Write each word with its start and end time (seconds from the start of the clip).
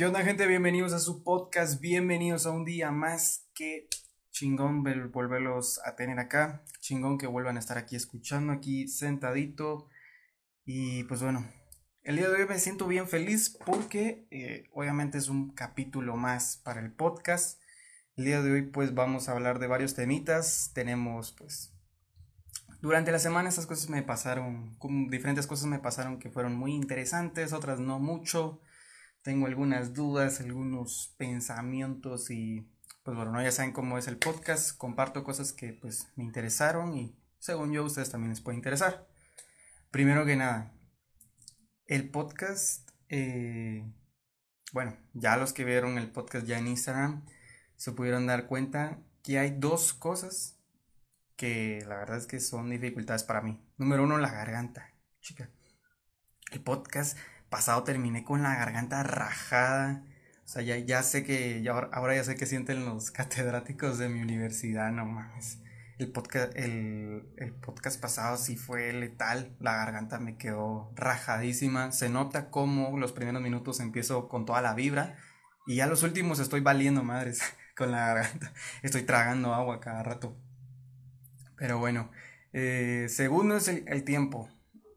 ¿Qué 0.00 0.06
onda 0.06 0.24
gente? 0.24 0.46
Bienvenidos 0.46 0.94
a 0.94 0.98
su 0.98 1.22
podcast, 1.22 1.78
bienvenidos 1.78 2.46
a 2.46 2.52
un 2.52 2.64
día 2.64 2.90
más 2.90 3.50
que 3.52 3.86
chingón 4.30 4.82
volverlos 5.12 5.78
a 5.84 5.94
tener 5.94 6.18
acá, 6.18 6.64
chingón 6.80 7.18
que 7.18 7.26
vuelvan 7.26 7.58
a 7.58 7.60
estar 7.60 7.76
aquí 7.76 7.96
escuchando, 7.96 8.50
aquí 8.50 8.88
sentadito 8.88 9.90
y 10.64 11.04
pues 11.04 11.22
bueno, 11.22 11.46
el 12.02 12.16
día 12.16 12.30
de 12.30 12.42
hoy 12.42 12.48
me 12.48 12.58
siento 12.58 12.86
bien 12.86 13.08
feliz 13.08 13.58
porque 13.66 14.26
eh, 14.30 14.70
obviamente 14.72 15.18
es 15.18 15.28
un 15.28 15.50
capítulo 15.50 16.16
más 16.16 16.56
para 16.64 16.80
el 16.80 16.92
podcast. 16.92 17.60
El 18.16 18.24
día 18.24 18.40
de 18.40 18.52
hoy 18.52 18.62
pues 18.62 18.94
vamos 18.94 19.28
a 19.28 19.32
hablar 19.32 19.58
de 19.58 19.66
varios 19.66 19.94
temitas, 19.94 20.70
tenemos 20.72 21.32
pues 21.32 21.74
durante 22.80 23.12
la 23.12 23.18
semana 23.18 23.50
estas 23.50 23.66
cosas 23.66 23.90
me 23.90 24.02
pasaron, 24.02 24.78
diferentes 25.10 25.46
cosas 25.46 25.66
me 25.66 25.78
pasaron 25.78 26.18
que 26.18 26.30
fueron 26.30 26.54
muy 26.54 26.72
interesantes, 26.72 27.52
otras 27.52 27.80
no 27.80 27.98
mucho. 27.98 28.62
Tengo 29.22 29.46
algunas 29.46 29.92
dudas, 29.92 30.40
algunos 30.40 31.14
pensamientos 31.18 32.30
y 32.30 32.66
pues 33.02 33.16
bueno, 33.16 33.42
ya 33.42 33.52
saben 33.52 33.72
cómo 33.72 33.98
es 33.98 34.08
el 34.08 34.16
podcast, 34.16 34.76
comparto 34.76 35.24
cosas 35.24 35.52
que 35.52 35.72
pues 35.72 36.08
me 36.16 36.24
interesaron 36.24 36.96
y 36.96 37.14
según 37.38 37.72
yo 37.72 37.82
a 37.82 37.86
ustedes 37.86 38.10
también 38.10 38.30
les 38.30 38.40
puede 38.40 38.56
interesar. 38.56 39.08
Primero 39.90 40.24
que 40.24 40.36
nada, 40.36 40.72
el 41.86 42.08
podcast, 42.10 42.90
eh, 43.08 43.84
bueno, 44.72 44.96
ya 45.12 45.36
los 45.36 45.52
que 45.52 45.64
vieron 45.64 45.98
el 45.98 46.10
podcast 46.10 46.46
ya 46.46 46.58
en 46.58 46.68
Instagram 46.68 47.26
se 47.76 47.92
pudieron 47.92 48.26
dar 48.26 48.46
cuenta 48.46 49.00
que 49.22 49.38
hay 49.38 49.50
dos 49.58 49.92
cosas 49.92 50.56
que 51.36 51.84
la 51.88 51.96
verdad 51.96 52.18
es 52.18 52.26
que 52.26 52.38
son 52.38 52.70
dificultades 52.70 53.24
para 53.24 53.40
mí. 53.40 53.60
Número 53.78 54.04
uno, 54.04 54.18
la 54.18 54.30
garganta. 54.30 54.92
Chica, 55.20 55.50
el 56.52 56.62
podcast 56.62 57.18
pasado 57.50 57.84
terminé 57.84 58.24
con 58.24 58.42
la 58.42 58.54
garganta 58.56 59.02
rajada. 59.02 60.04
O 60.44 60.48
sea, 60.48 60.62
ya, 60.62 60.78
ya 60.78 61.02
sé 61.02 61.24
que, 61.24 61.62
ya, 61.62 61.72
ahora 61.72 62.14
ya 62.16 62.24
sé 62.24 62.36
que 62.36 62.46
sienten 62.46 62.84
los 62.86 63.10
catedráticos 63.12 63.98
de 63.98 64.08
mi 64.08 64.20
universidad, 64.22 64.90
no 64.92 65.04
mames. 65.04 65.58
El 65.98 66.10
podcast, 66.12 66.56
el, 66.56 67.28
el 67.36 67.52
podcast 67.52 68.00
pasado 68.00 68.38
sí 68.38 68.56
fue 68.56 68.90
letal, 68.94 69.54
la 69.60 69.76
garganta 69.76 70.18
me 70.18 70.38
quedó 70.38 70.90
rajadísima. 70.96 71.92
Se 71.92 72.08
nota 72.08 72.48
como 72.50 72.98
los 72.98 73.12
primeros 73.12 73.42
minutos 73.42 73.80
empiezo 73.80 74.28
con 74.28 74.46
toda 74.46 74.62
la 74.62 74.72
vibra 74.72 75.18
y 75.66 75.76
ya 75.76 75.86
los 75.86 76.02
últimos 76.02 76.40
estoy 76.40 76.60
valiendo 76.60 77.04
madres 77.04 77.42
con 77.76 77.90
la 77.90 78.06
garganta. 78.06 78.52
Estoy 78.82 79.02
tragando 79.02 79.54
agua 79.54 79.78
cada 79.80 80.02
rato. 80.02 80.36
Pero 81.56 81.78
bueno, 81.78 82.10
eh, 82.52 83.06
segundo 83.08 83.56
es 83.56 83.68
el, 83.68 84.04
tiempo. 84.04 84.48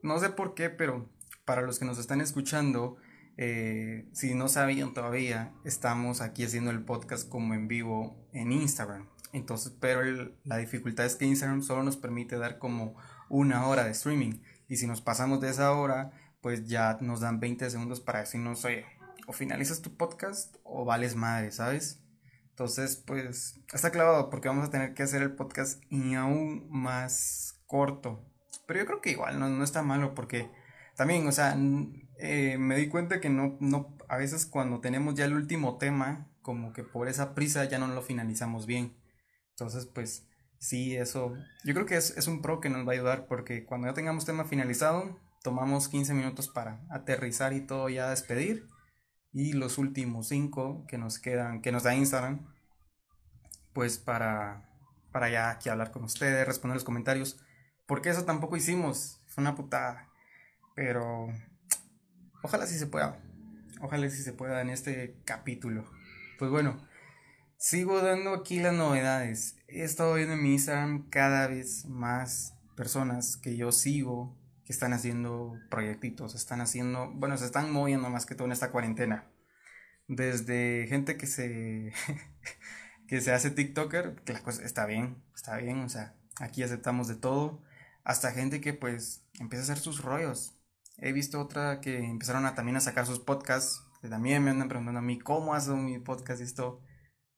No 0.01 0.17
sé 0.19 0.29
por 0.29 0.55
qué, 0.55 0.69
pero 0.69 1.09
para 1.45 1.61
los 1.61 1.79
que 1.79 1.85
nos 1.85 1.97
están 1.97 2.21
escuchando, 2.21 2.97
eh, 3.37 4.07
si 4.13 4.35
no 4.35 4.47
sabían 4.47 4.93
todavía, 4.93 5.53
estamos 5.63 6.21
aquí 6.21 6.43
haciendo 6.43 6.71
el 6.71 6.83
podcast 6.83 7.27
como 7.27 7.53
en 7.53 7.67
vivo 7.67 8.27
en 8.33 8.51
Instagram. 8.51 9.09
Entonces, 9.31 9.73
pero 9.79 10.01
la 10.43 10.57
dificultad 10.57 11.05
es 11.05 11.15
que 11.15 11.25
Instagram 11.25 11.63
solo 11.63 11.83
nos 11.83 11.97
permite 11.97 12.37
dar 12.37 12.59
como 12.59 12.95
una 13.29 13.67
hora 13.67 13.83
de 13.83 13.91
streaming. 13.91 14.41
Y 14.67 14.77
si 14.77 14.85
nos 14.85 15.01
pasamos 15.01 15.41
de 15.41 15.49
esa 15.49 15.71
hora, 15.71 16.11
pues 16.41 16.67
ya 16.67 16.97
nos 17.01 17.21
dan 17.21 17.39
20 17.39 17.69
segundos 17.69 17.99
para 17.99 18.19
decirnos, 18.19 18.63
oye, 18.65 18.85
o 19.25 19.33
finalizas 19.33 19.81
tu 19.81 19.95
podcast 19.97 20.55
o 20.63 20.85
vales 20.85 21.15
madre, 21.15 21.51
¿sabes? 21.51 22.03
Entonces, 22.49 22.97
pues 22.97 23.59
está 23.73 23.89
clavado 23.89 24.29
porque 24.29 24.49
vamos 24.49 24.67
a 24.67 24.69
tener 24.69 24.93
que 24.93 25.01
hacer 25.01 25.23
el 25.23 25.33
podcast 25.33 25.81
y 25.89 26.13
aún 26.13 26.67
más 26.69 27.59
corto. 27.65 28.23
Pero 28.67 28.81
yo 28.81 28.85
creo 28.85 29.01
que 29.01 29.11
igual 29.11 29.39
no, 29.39 29.49
no 29.49 29.63
está 29.63 29.81
malo 29.81 30.13
porque 30.13 30.51
también, 30.95 31.27
o 31.27 31.31
sea, 31.31 31.57
eh, 32.19 32.57
me 32.57 32.75
di 32.75 32.87
cuenta 32.87 33.19
que 33.19 33.29
no, 33.29 33.57
no, 33.59 33.97
a 34.07 34.17
veces 34.17 34.45
cuando 34.45 34.79
tenemos 34.79 35.15
ya 35.15 35.25
el 35.25 35.33
último 35.33 35.77
tema, 35.77 36.29
como 36.41 36.73
que 36.73 36.83
por 36.83 37.07
esa 37.07 37.33
prisa 37.33 37.65
ya 37.65 37.79
no 37.79 37.87
lo 37.87 38.01
finalizamos 38.01 38.65
bien. 38.65 38.95
Entonces, 39.51 39.85
pues 39.85 40.27
sí, 40.59 40.95
eso, 40.95 41.33
yo 41.63 41.73
creo 41.73 41.85
que 41.85 41.95
es, 41.95 42.17
es 42.17 42.27
un 42.27 42.41
pro 42.41 42.59
que 42.59 42.69
nos 42.69 42.87
va 42.87 42.91
a 42.91 42.95
ayudar 42.95 43.27
porque 43.27 43.65
cuando 43.65 43.87
ya 43.87 43.93
tengamos 43.93 44.25
tema 44.25 44.45
finalizado, 44.45 45.19
tomamos 45.43 45.89
15 45.89 46.13
minutos 46.13 46.47
para 46.47 46.85
aterrizar 46.89 47.53
y 47.53 47.61
todo 47.61 47.89
ya 47.89 48.09
despedir 48.09 48.67
y 49.33 49.53
los 49.53 49.77
últimos 49.77 50.27
cinco 50.27 50.85
que 50.87 50.97
nos 50.97 51.19
quedan, 51.19 51.61
que 51.61 51.71
nos 51.71 51.83
da 51.83 51.95
Instagram, 51.95 52.47
pues 53.73 53.97
para, 53.97 54.69
para 55.11 55.29
ya 55.29 55.49
aquí 55.49 55.69
hablar 55.69 55.91
con 55.91 56.03
ustedes, 56.03 56.47
responder 56.47 56.75
los 56.75 56.83
comentarios, 56.83 57.43
porque 57.87 58.09
eso 58.09 58.25
tampoco 58.25 58.55
hicimos, 58.55 59.21
fue 59.27 59.41
una 59.41 59.55
putada, 59.55 60.07
pero 60.75 61.27
ojalá 62.41 62.67
sí 62.67 62.77
se 62.77 62.87
pueda, 62.87 63.19
ojalá 63.81 64.09
sí 64.09 64.21
se 64.23 64.33
pueda 64.33 64.61
en 64.61 64.69
este 64.69 65.17
capítulo. 65.25 65.89
Pues 66.39 66.51
bueno, 66.51 66.87
sigo 67.57 68.01
dando 68.01 68.33
aquí 68.33 68.59
las 68.59 68.73
novedades, 68.73 69.57
he 69.67 69.83
estado 69.83 70.15
viendo 70.15 70.33
en 70.35 70.43
mi 70.43 70.53
Instagram 70.53 71.09
cada 71.09 71.47
vez 71.47 71.85
más 71.85 72.57
personas 72.75 73.37
que 73.37 73.55
yo 73.55 73.71
sigo 73.71 74.37
que 74.65 74.73
están 74.73 74.93
haciendo 74.93 75.59
proyectitos, 75.69 76.35
están 76.35 76.61
haciendo, 76.61 77.11
bueno, 77.13 77.37
se 77.37 77.45
están 77.45 77.71
moviendo 77.71 78.09
más 78.09 78.25
que 78.25 78.35
todo 78.35 78.45
en 78.45 78.53
esta 78.53 78.71
cuarentena. 78.71 79.29
Desde 80.07 80.85
gente 80.87 81.17
que 81.17 81.27
se 81.27 81.93
que 83.07 83.21
se 83.21 83.31
hace 83.31 83.51
TikToker, 83.51 84.15
que 84.23 84.33
la 84.33 84.41
cosa 84.41 84.63
está 84.63 84.85
bien, 84.85 85.21
está 85.35 85.57
bien, 85.57 85.79
o 85.81 85.89
sea, 85.89 86.15
aquí 86.39 86.63
aceptamos 86.63 87.07
de 87.07 87.15
todo, 87.15 87.61
hasta 88.03 88.31
gente 88.31 88.61
que 88.61 88.73
pues 88.73 89.25
empieza 89.39 89.61
a 89.61 89.65
hacer 89.65 89.77
sus 89.77 90.01
rollos. 90.01 90.57
He 90.97 91.11
visto 91.11 91.39
otra 91.41 91.81
que 91.81 91.97
empezaron 91.97 92.45
a 92.45 92.55
también 92.55 92.77
a 92.77 92.81
sacar 92.81 93.05
sus 93.05 93.19
podcasts, 93.19 93.83
que 94.01 94.09
también 94.09 94.43
me 94.43 94.51
andan 94.51 94.69
preguntando 94.69 94.99
a 94.99 95.03
mí 95.03 95.19
cómo 95.19 95.53
hago 95.53 95.75
mi 95.75 95.99
podcast 95.99 96.41
y 96.41 96.43
esto. 96.43 96.81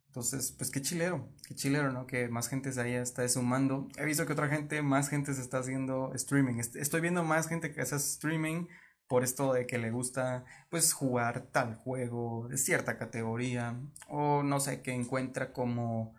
Entonces, 0.07 0.53
pues 0.53 0.71
qué 0.71 0.81
chilero, 0.81 1.29
qué 1.47 1.55
chilero, 1.55 1.91
¿no? 1.91 2.07
Que 2.07 2.29
más 2.29 2.47
gente 2.47 2.71
se 2.71 2.81
haya 2.81 3.01
está 3.01 3.27
sumando. 3.27 3.89
He 3.97 4.05
visto 4.05 4.25
que 4.25 4.33
otra 4.33 4.47
gente, 4.47 4.81
más 4.81 5.09
gente 5.09 5.33
se 5.33 5.41
está 5.41 5.59
haciendo 5.59 6.13
streaming. 6.13 6.55
Estoy 6.59 7.01
viendo 7.01 7.23
más 7.23 7.47
gente 7.47 7.73
que 7.73 7.81
hace 7.81 7.97
streaming 7.97 8.67
por 9.07 9.23
esto 9.23 9.53
de 9.53 9.67
que 9.67 9.77
le 9.77 9.91
gusta 9.91 10.45
pues 10.69 10.93
jugar 10.93 11.47
tal 11.51 11.75
juego 11.75 12.47
de 12.47 12.57
cierta 12.57 12.97
categoría 12.97 13.79
o 14.07 14.43
no 14.43 14.59
sé, 14.59 14.81
que 14.81 14.93
encuentra 14.93 15.53
como, 15.53 16.16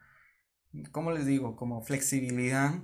¿cómo 0.92 1.10
les 1.10 1.26
digo? 1.26 1.56
Como 1.56 1.82
flexibilidad 1.82 2.74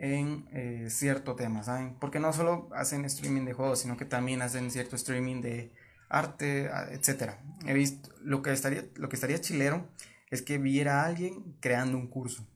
en 0.00 0.48
eh, 0.50 0.86
cierto 0.88 1.36
tema, 1.36 1.62
¿saben? 1.62 1.94
Porque 2.00 2.20
no 2.20 2.32
solo 2.32 2.70
hacen 2.74 3.04
streaming 3.04 3.44
de 3.44 3.52
juegos, 3.52 3.80
sino 3.80 3.98
que 3.98 4.06
también 4.06 4.40
hacen 4.40 4.70
cierto 4.70 4.96
streaming 4.96 5.42
de 5.42 5.74
arte, 6.08 6.70
etcétera. 6.90 7.38
He 7.66 7.74
visto 7.74 8.08
lo 8.22 8.40
que 8.42 8.50
estaría 8.52 8.86
lo 8.96 9.10
que 9.10 9.16
estaría 9.16 9.40
chilero 9.40 9.86
es 10.30 10.40
que 10.42 10.56
viera 10.56 11.02
a 11.02 11.06
alguien 11.06 11.54
creando 11.60 11.98
un 11.98 12.08
curso. 12.08 12.46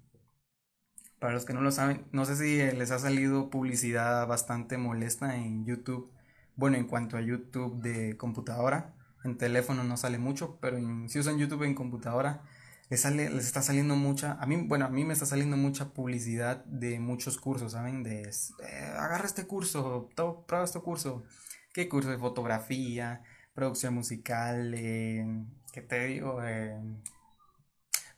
Para 1.19 1.35
los 1.35 1.45
que 1.45 1.53
no 1.53 1.61
lo 1.61 1.71
saben, 1.71 2.07
no 2.13 2.25
sé 2.25 2.37
si 2.37 2.77
les 2.77 2.91
ha 2.91 2.99
salido 2.99 3.51
publicidad 3.51 4.27
bastante 4.27 4.79
molesta 4.79 5.37
en 5.37 5.67
YouTube. 5.67 6.11
Bueno, 6.57 6.79
en 6.79 6.87
cuanto 6.87 7.19
a 7.19 7.21
YouTube 7.21 7.81
de 7.83 8.17
computadora, 8.17 8.95
en 9.23 9.37
teléfono 9.37 9.85
no 9.85 9.97
sale 9.99 10.19
mucho, 10.19 10.59
pero 10.61 10.79
si 11.09 11.19
usan 11.19 11.39
YouTube 11.39 11.65
en 11.65 11.75
computadora, 11.75 12.43
les, 12.91 13.01
sale, 13.01 13.31
les 13.31 13.47
está 13.47 13.63
saliendo 13.63 13.97
mucha, 13.97 14.33
a 14.35 14.47
mí, 14.47 14.57
bueno, 14.67 14.85
a 14.87 14.89
mí 14.91 15.05
me 15.05 15.15
está 15.15 15.27
saliendo 15.27 15.57
mucha 15.57 15.91
publicidad 15.93 16.65
de 16.67 17.01
muchos 17.01 17.39
cursos, 17.39 17.73
¿saben? 17.73 18.03
De, 18.03 18.23
eh, 18.23 18.93
agarra 18.97 19.27
este 19.27 19.47
curso, 19.47 20.11
prueba 20.47 20.65
este 20.65 20.81
curso. 20.81 21.25
¿Qué 21.73 21.89
curso 21.89 22.11
de 22.11 22.19
fotografía, 22.19 23.23
producción 23.53 23.95
musical, 23.95 24.73
qué 24.75 25.83
te 25.89 26.07
digo? 26.07 26.41
Eh, 26.45 26.79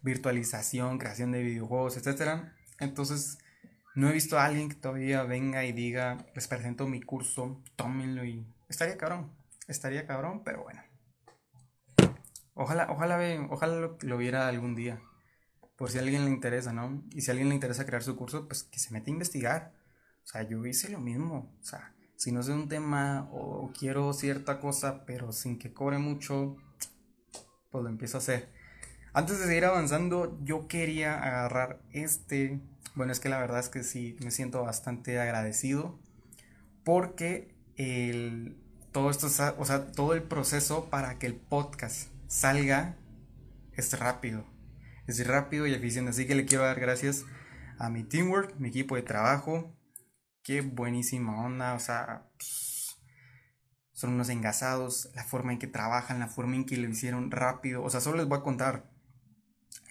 virtualización, 0.02 0.98
creación 0.98 1.32
de 1.32 1.42
videojuegos, 1.42 1.96
etcétera. 1.96 2.54
Entonces, 2.80 3.38
no 3.94 4.10
he 4.10 4.12
visto 4.12 4.38
a 4.38 4.44
alguien 4.44 4.68
que 4.68 4.74
todavía 4.74 5.22
venga 5.22 5.64
y 5.64 5.72
diga, 5.72 6.26
les 6.34 6.48
presento 6.48 6.86
mi 6.86 7.00
curso, 7.00 7.62
tómenlo 7.76 8.24
y 8.24 8.46
estaría 8.68 8.98
cabrón, 8.98 9.32
estaría 9.68 10.06
cabrón, 10.06 10.42
pero 10.44 10.62
bueno. 10.64 10.85
Ojalá, 12.58 12.86
ojalá, 12.90 13.46
ojalá 13.50 13.76
lo, 13.76 13.98
lo 14.00 14.16
viera 14.16 14.48
algún 14.48 14.74
día, 14.74 15.00
por 15.76 15.90
si 15.90 15.98
a 15.98 16.00
alguien 16.00 16.24
le 16.24 16.30
interesa, 16.30 16.72
¿no? 16.72 17.04
Y 17.12 17.20
si 17.20 17.30
a 17.30 17.32
alguien 17.32 17.50
le 17.50 17.54
interesa 17.54 17.86
crear 17.86 18.02
su 18.02 18.16
curso, 18.16 18.48
pues 18.48 18.64
que 18.64 18.78
se 18.78 18.92
mete 18.92 19.10
a 19.10 19.12
investigar. 19.12 19.74
O 20.24 20.26
sea, 20.26 20.42
yo 20.42 20.64
hice 20.64 20.88
lo 20.88 20.98
mismo, 20.98 21.54
o 21.60 21.64
sea, 21.64 21.94
si 22.16 22.32
no 22.32 22.42
sé 22.42 22.52
un 22.52 22.68
tema 22.68 23.28
o 23.30 23.70
quiero 23.78 24.12
cierta 24.14 24.58
cosa, 24.58 25.04
pero 25.04 25.32
sin 25.32 25.58
que 25.58 25.72
cobre 25.72 25.98
mucho, 25.98 26.56
pues 27.70 27.84
lo 27.84 27.90
empiezo 27.90 28.16
a 28.16 28.20
hacer. 28.20 28.50
Antes 29.12 29.38
de 29.38 29.46
seguir 29.46 29.66
avanzando, 29.66 30.38
yo 30.42 30.66
quería 30.66 31.14
agarrar 31.22 31.80
este. 31.92 32.60
Bueno, 32.94 33.12
es 33.12 33.20
que 33.20 33.28
la 33.28 33.38
verdad 33.38 33.60
es 33.60 33.68
que 33.68 33.82
sí, 33.82 34.16
me 34.24 34.30
siento 34.30 34.62
bastante 34.62 35.20
agradecido 35.20 35.98
porque 36.84 37.54
el, 37.76 38.56
todo 38.92 39.10
esto, 39.10 39.26
o 39.26 39.64
sea, 39.64 39.92
todo 39.92 40.14
el 40.14 40.22
proceso 40.22 40.88
para 40.88 41.18
que 41.18 41.26
el 41.26 41.34
podcast 41.34 42.08
salga 42.26 42.96
es 43.72 43.98
rápido. 43.98 44.46
Es 45.06 45.24
rápido 45.26 45.66
y 45.66 45.74
eficiente. 45.74 46.10
Así 46.10 46.26
que 46.26 46.34
le 46.34 46.46
quiero 46.46 46.64
dar 46.64 46.80
gracias 46.80 47.24
a 47.78 47.90
mi 47.90 48.02
teamwork, 48.02 48.56
mi 48.58 48.68
equipo 48.68 48.96
de 48.96 49.02
trabajo. 49.02 49.76
Qué 50.42 50.62
buenísima 50.62 51.44
onda. 51.44 51.74
O 51.74 51.78
sea, 51.78 52.26
son 53.92 54.14
unos 54.14 54.28
engasados, 54.28 55.10
la 55.14 55.24
forma 55.24 55.52
en 55.52 55.58
que 55.58 55.66
trabajan, 55.66 56.18
la 56.18 56.28
forma 56.28 56.56
en 56.56 56.64
que 56.64 56.76
lo 56.76 56.88
hicieron 56.88 57.30
rápido. 57.30 57.82
O 57.82 57.90
sea, 57.90 58.00
solo 58.00 58.18
les 58.18 58.26
voy 58.26 58.38
a 58.38 58.42
contar. 58.42 58.90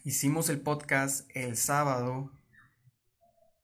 Hicimos 0.03 0.49
el 0.49 0.61
podcast 0.61 1.29
el 1.35 1.57
sábado. 1.57 2.31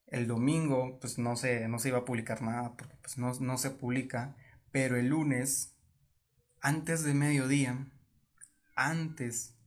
El 0.07 0.27
domingo, 0.27 0.99
pues 0.99 1.17
no 1.17 1.35
se, 1.35 1.67
no 1.67 1.79
se 1.79 1.89
iba 1.89 1.99
a 1.99 2.05
publicar 2.05 2.41
nada 2.41 2.75
porque 2.75 2.95
pues 3.01 3.17
no, 3.17 3.33
no 3.39 3.57
se 3.57 3.71
publica. 3.71 4.35
Pero 4.71 4.97
el 4.97 5.07
lunes, 5.07 5.75
antes 6.59 7.03
de 7.03 7.13
mediodía, 7.13 7.87
antes 8.89 9.57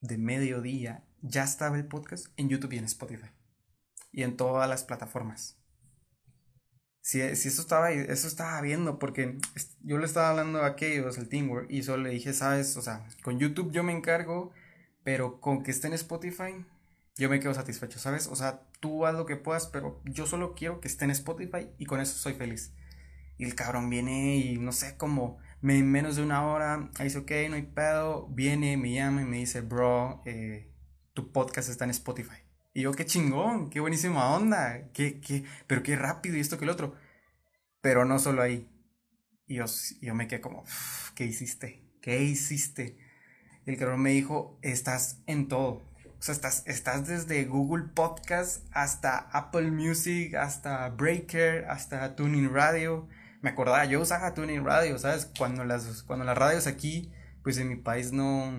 de 0.00 0.18
mediodía, 0.18 1.04
ya 1.20 1.44
estaba 1.44 1.76
el 1.76 1.86
podcast 1.86 2.26
en 2.36 2.48
YouTube 2.48 2.72
y 2.72 2.78
en 2.78 2.84
Spotify. 2.84 3.30
Y 4.12 4.22
en 4.22 4.36
todas 4.36 4.68
las 4.68 4.84
plataformas. 4.84 5.58
Si, 7.00 7.20
si 7.36 7.48
eso 7.48 7.62
estaba, 7.62 7.90
eso 7.90 8.28
estaba 8.28 8.60
viendo, 8.60 8.98
porque 8.98 9.38
yo 9.80 9.98
le 9.98 10.06
estaba 10.06 10.30
hablando 10.30 10.62
a 10.62 10.66
aquellos, 10.66 11.18
el 11.18 11.28
Teamwork, 11.28 11.70
y 11.70 11.82
solo 11.82 12.04
le 12.04 12.10
dije, 12.10 12.32
sabes, 12.32 12.76
o 12.76 12.82
sea, 12.82 13.06
con 13.22 13.38
YouTube 13.38 13.72
yo 13.72 13.82
me 13.82 13.92
encargo, 13.92 14.52
pero 15.04 15.40
con 15.40 15.62
que 15.62 15.70
esté 15.70 15.86
en 15.86 15.94
Spotify, 15.94 16.64
yo 17.16 17.28
me 17.28 17.40
quedo 17.40 17.54
satisfecho, 17.54 17.98
¿sabes? 17.98 18.28
O 18.28 18.36
sea, 18.36 18.62
tú 18.80 19.06
haz 19.06 19.14
lo 19.14 19.26
que 19.26 19.36
puedas, 19.36 19.66
pero 19.66 20.00
yo 20.04 20.26
solo 20.26 20.54
quiero 20.54 20.80
que 20.80 20.88
esté 20.88 21.04
en 21.04 21.10
Spotify 21.10 21.68
y 21.78 21.86
con 21.86 22.00
eso 22.00 22.16
soy 22.16 22.34
feliz. 22.34 22.72
Y 23.38 23.44
el 23.44 23.54
cabrón 23.54 23.90
viene 23.90 24.36
y 24.36 24.58
no 24.58 24.72
sé 24.72 24.96
cómo, 24.96 25.38
me, 25.60 25.78
en 25.78 25.90
menos 25.90 26.16
de 26.16 26.22
una 26.22 26.46
hora, 26.46 26.90
dice, 27.00 27.18
ok, 27.18 27.30
no 27.48 27.56
hay 27.56 27.62
pedo, 27.62 28.28
viene, 28.28 28.76
me 28.76 28.92
llama 28.92 29.22
y 29.22 29.24
me 29.24 29.38
dice, 29.38 29.60
bro, 29.60 30.22
eh, 30.24 30.72
tu 31.14 31.32
podcast 31.32 31.68
está 31.68 31.84
en 31.84 31.90
Spotify. 31.90 32.36
Y 32.74 32.82
yo, 32.82 32.92
qué 32.92 33.04
chingón, 33.04 33.70
qué 33.70 33.80
buenísima 33.80 34.34
onda, 34.36 34.90
qué, 34.92 35.20
qué, 35.20 35.44
pero 35.66 35.82
qué 35.82 35.96
rápido 35.96 36.36
y 36.36 36.40
esto 36.40 36.58
que 36.58 36.64
el 36.64 36.70
otro. 36.70 36.94
Pero 37.80 38.04
no 38.04 38.18
solo 38.18 38.42
ahí. 38.42 38.68
Y 39.46 39.56
yo, 39.56 39.64
yo 40.00 40.14
me 40.14 40.28
quedé 40.28 40.40
como, 40.40 40.64
¿qué 41.14 41.24
hiciste? 41.24 41.82
¿Qué 42.00 42.22
hiciste? 42.22 42.98
Y 43.66 43.70
el 43.70 43.78
cabrón 43.78 44.02
me 44.02 44.10
dijo, 44.10 44.58
estás 44.62 45.22
en 45.26 45.48
todo. 45.48 45.82
O 46.18 46.22
sea, 46.22 46.34
estás, 46.34 46.62
estás 46.66 47.06
desde 47.06 47.44
Google 47.44 47.86
Podcast 47.94 48.66
hasta 48.72 49.18
Apple 49.32 49.70
Music, 49.70 50.34
hasta 50.34 50.88
Breaker, 50.90 51.64
hasta 51.66 52.16
Tuning 52.16 52.52
Radio. 52.52 53.08
Me 53.40 53.50
acordaba, 53.50 53.84
yo 53.84 54.00
usaba 54.00 54.34
Tuning 54.34 54.64
Radio, 54.64 54.98
¿sabes? 54.98 55.30
Cuando 55.38 55.64
las, 55.64 56.02
cuando 56.02 56.24
las 56.24 56.36
radios 56.36 56.66
aquí, 56.66 57.12
pues 57.42 57.58
en 57.58 57.68
mi 57.68 57.76
país 57.76 58.12
no, 58.12 58.52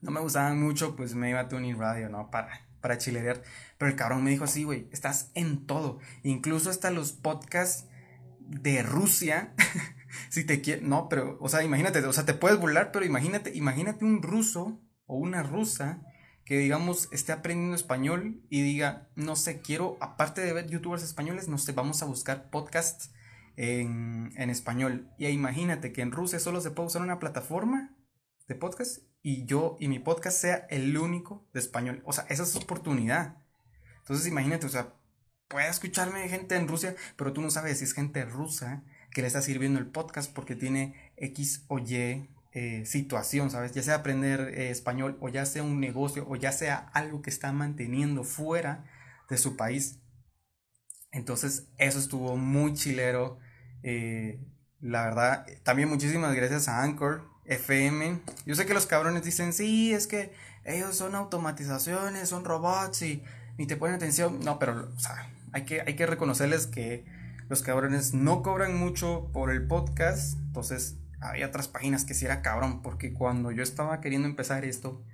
no 0.00 0.10
me 0.10 0.20
gustaban 0.20 0.60
mucho, 0.60 0.96
pues 0.96 1.14
me 1.14 1.30
iba 1.30 1.40
a 1.40 1.48
Tuning 1.48 1.78
Radio, 1.78 2.08
¿no? 2.08 2.30
Para, 2.30 2.66
para 2.80 2.98
chilerear. 2.98 3.42
Pero 3.78 3.90
el 3.90 3.96
cabrón 3.96 4.24
me 4.24 4.30
dijo 4.30 4.44
así, 4.44 4.64
güey, 4.64 4.88
estás 4.92 5.30
en 5.34 5.66
todo. 5.66 5.98
Incluso 6.22 6.68
hasta 6.68 6.90
los 6.90 7.12
podcasts 7.12 7.86
de 8.40 8.82
Rusia. 8.82 9.54
si 10.30 10.44
te 10.44 10.60
quieres, 10.60 10.84
no, 10.84 11.08
pero, 11.08 11.38
o 11.40 11.48
sea, 11.48 11.62
imagínate, 11.62 12.04
o 12.04 12.12
sea, 12.12 12.24
te 12.24 12.34
puedes 12.34 12.58
burlar, 12.58 12.92
pero 12.92 13.04
imagínate, 13.04 13.54
imagínate 13.54 14.04
un 14.04 14.22
ruso 14.22 14.80
o 15.06 15.16
una 15.16 15.42
rusa 15.42 16.02
que 16.44 16.58
digamos 16.58 17.08
esté 17.10 17.32
aprendiendo 17.32 17.74
español 17.74 18.42
y 18.50 18.62
diga, 18.62 19.08
no 19.14 19.36
sé, 19.36 19.60
quiero, 19.60 19.96
aparte 20.00 20.42
de 20.42 20.52
ver 20.52 20.68
youtubers 20.68 21.02
españoles, 21.02 21.48
no 21.48 21.56
sé, 21.56 21.72
vamos 21.72 22.02
a 22.02 22.06
buscar 22.06 22.50
podcasts 22.50 23.13
en, 23.56 24.32
en 24.36 24.50
español. 24.50 25.10
Y 25.18 25.26
imagínate 25.26 25.92
que 25.92 26.02
en 26.02 26.12
Rusia 26.12 26.38
solo 26.38 26.60
se 26.60 26.70
puede 26.70 26.88
usar 26.88 27.02
una 27.02 27.18
plataforma 27.18 27.96
de 28.48 28.54
podcast 28.54 28.98
y 29.22 29.46
yo 29.46 29.76
y 29.80 29.88
mi 29.88 29.98
podcast 29.98 30.38
sea 30.38 30.66
el 30.70 30.96
único 30.96 31.48
de 31.52 31.60
español. 31.60 32.02
O 32.04 32.12
sea, 32.12 32.26
esa 32.28 32.42
es 32.42 32.56
oportunidad. 32.56 33.38
Entonces 34.00 34.26
imagínate, 34.26 34.66
o 34.66 34.70
sea, 34.70 34.94
puede 35.48 35.68
escucharme 35.68 36.28
gente 36.28 36.56
en 36.56 36.68
Rusia, 36.68 36.94
pero 37.16 37.32
tú 37.32 37.40
no 37.40 37.50
sabes 37.50 37.78
si 37.78 37.84
es 37.84 37.94
gente 37.94 38.24
rusa 38.24 38.84
que 39.10 39.22
le 39.22 39.28
está 39.28 39.40
sirviendo 39.40 39.78
el 39.78 39.86
podcast 39.86 40.32
porque 40.32 40.56
tiene 40.56 41.12
X 41.16 41.64
o 41.68 41.78
Y 41.78 42.28
eh, 42.52 42.84
situación, 42.86 43.50
¿sabes? 43.50 43.72
Ya 43.72 43.82
sea 43.82 43.96
aprender 43.96 44.52
eh, 44.54 44.70
español 44.70 45.16
o 45.20 45.28
ya 45.28 45.46
sea 45.46 45.62
un 45.62 45.80
negocio 45.80 46.26
o 46.28 46.36
ya 46.36 46.52
sea 46.52 46.76
algo 46.92 47.22
que 47.22 47.30
está 47.30 47.52
manteniendo 47.52 48.24
fuera 48.24 48.84
de 49.28 49.38
su 49.38 49.56
país. 49.56 50.00
Entonces, 51.10 51.68
eso 51.78 51.98
estuvo 51.98 52.36
muy 52.36 52.74
chilero. 52.74 53.38
Eh, 53.84 54.40
la 54.80 55.04
verdad, 55.04 55.46
también 55.62 55.88
muchísimas 55.90 56.34
gracias 56.34 56.68
a 56.68 56.82
Anchor 56.82 57.22
FM. 57.44 58.20
Yo 58.46 58.54
sé 58.54 58.66
que 58.66 58.74
los 58.74 58.86
cabrones 58.86 59.22
dicen, 59.22 59.52
sí, 59.52 59.92
es 59.92 60.06
que 60.06 60.32
ellos 60.64 60.96
son 60.96 61.14
automatizaciones, 61.14 62.30
son 62.30 62.44
robots 62.44 63.02
y 63.02 63.22
ni 63.58 63.66
te 63.66 63.76
ponen 63.76 63.96
atención. 63.96 64.40
No, 64.40 64.58
pero, 64.58 64.90
o 64.96 64.98
sea, 64.98 65.30
hay 65.52 65.64
que, 65.64 65.82
hay 65.82 65.94
que 65.96 66.06
reconocerles 66.06 66.66
que 66.66 67.04
los 67.48 67.62
cabrones 67.62 68.14
no 68.14 68.42
cobran 68.42 68.74
mucho 68.74 69.30
por 69.32 69.50
el 69.50 69.66
podcast. 69.66 70.38
Entonces, 70.38 70.96
había 71.20 71.46
otras 71.46 71.68
páginas 71.68 72.04
que 72.04 72.14
sí 72.14 72.24
era 72.24 72.40
cabrón, 72.42 72.80
porque 72.80 73.12
cuando 73.12 73.50
yo 73.52 73.62
estaba 73.62 74.00
queriendo 74.00 74.26
empezar 74.26 74.64
esto, 74.64 75.04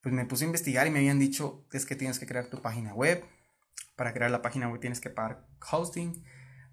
pues 0.00 0.14
me 0.14 0.26
puse 0.26 0.44
a 0.44 0.46
investigar 0.46 0.86
y 0.86 0.90
me 0.90 1.00
habían 1.00 1.18
dicho, 1.18 1.66
es 1.72 1.86
que 1.86 1.96
tienes 1.96 2.20
que 2.20 2.26
crear 2.26 2.46
tu 2.46 2.62
página 2.62 2.94
web. 2.94 3.24
Para 3.96 4.12
crear 4.12 4.30
la 4.30 4.42
página 4.42 4.68
web 4.68 4.80
tienes 4.80 5.00
que 5.00 5.10
pagar 5.10 5.48
hosting. 5.72 6.24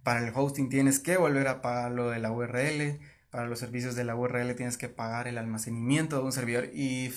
Para 0.03 0.25
el 0.25 0.31
hosting 0.35 0.69
tienes 0.69 1.00
que 1.00 1.17
volver 1.17 1.47
a 1.47 1.61
pagar 1.61 1.91
lo 1.91 2.09
de 2.09 2.19
la 2.19 2.31
URL 2.31 3.00
para 3.33 3.47
los 3.47 3.57
servicios 3.57 3.95
de 3.95 4.03
la 4.03 4.15
URL 4.15 4.53
tienes 4.53 4.77
que 4.77 4.89
pagar 4.89 5.27
el 5.27 5.39
almacenamiento 5.39 6.17
de 6.17 6.23
un 6.23 6.31
servidor 6.31 6.69
y 6.71 7.07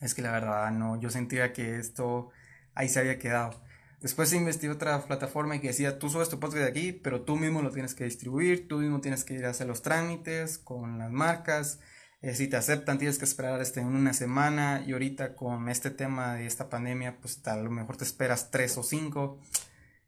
es 0.00 0.14
que 0.14 0.22
la 0.22 0.30
verdad 0.30 0.70
no, 0.70 1.00
yo 1.00 1.10
sentía 1.10 1.52
que 1.52 1.80
esto 1.80 2.30
ahí 2.72 2.88
se 2.88 3.00
había 3.00 3.18
quedado. 3.18 3.60
Después 4.00 4.32
investigué 4.32 4.72
otra 4.72 5.02
plataforma 5.04 5.60
que 5.60 5.66
decía, 5.66 5.98
tú 5.98 6.10
subes 6.10 6.28
tu 6.28 6.38
podcast 6.38 6.62
de 6.62 6.68
aquí, 6.68 6.92
pero 6.92 7.22
tú 7.22 7.34
mismo 7.34 7.60
lo 7.60 7.72
tienes 7.72 7.96
que 7.96 8.04
distribuir, 8.04 8.68
tú 8.68 8.78
mismo 8.78 9.00
tienes 9.00 9.24
que 9.24 9.34
ir 9.34 9.46
a 9.46 9.50
hacer 9.50 9.66
los 9.66 9.82
trámites 9.82 10.58
con 10.58 10.96
las 10.98 11.10
marcas, 11.10 11.80
eh, 12.22 12.32
si 12.36 12.46
te 12.46 12.56
aceptan 12.56 12.98
tienes 12.98 13.18
que 13.18 13.24
esperar 13.24 13.60
este, 13.60 13.80
una 13.80 14.12
semana 14.12 14.84
y 14.86 14.92
ahorita 14.92 15.34
con 15.34 15.68
este 15.68 15.90
tema 15.90 16.34
de 16.34 16.46
esta 16.46 16.70
pandemia, 16.70 17.18
pues 17.20 17.44
a 17.48 17.56
lo 17.56 17.70
mejor 17.72 17.96
te 17.96 18.04
esperas 18.04 18.52
tres 18.52 18.78
o 18.78 18.84
cinco. 18.84 19.40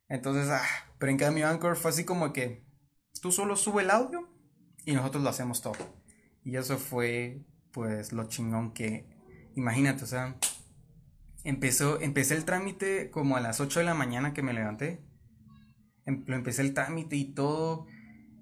Entonces, 0.09 0.49
ah, 0.51 0.63
pero 0.99 1.13
en 1.13 1.19
cambio 1.19 1.49
Anchor 1.49 1.77
fue 1.77 1.91
así 1.91 2.05
como 2.05 2.33
que 2.33 2.65
tú 3.21 3.31
solo 3.33 3.57
sube 3.57 3.83
el 3.83 3.91
audio 3.91 4.29
y 4.85 4.93
nosotros 4.93 5.23
lo 5.23 5.31
hacemos 5.31 5.61
todo. 5.61 5.77
Y 6.45 6.57
eso 6.57 6.79
fue 6.79 7.45
pues 7.73 8.13
lo 8.13 8.25
chingón 8.25 8.73
que, 8.73 9.07
imagínate, 9.55 10.05
o 10.05 10.07
sea, 10.07 10.37
empezó, 11.45 12.01
empecé 12.01 12.35
el 12.35 12.45
trámite 12.45 13.11
como 13.11 13.37
a 13.37 13.41
las 13.41 13.61
8 13.61 13.81
de 13.81 13.87
la 13.87 13.95
mañana 13.95 14.33
que 14.33 14.43
me 14.43 14.53
levanté. 14.53 15.05
Em, 16.07 16.25
lo 16.27 16.37
empecé 16.37 16.63
el 16.63 16.75
trámite 16.75 17.17
y 17.17 17.33
todo. 17.35 17.87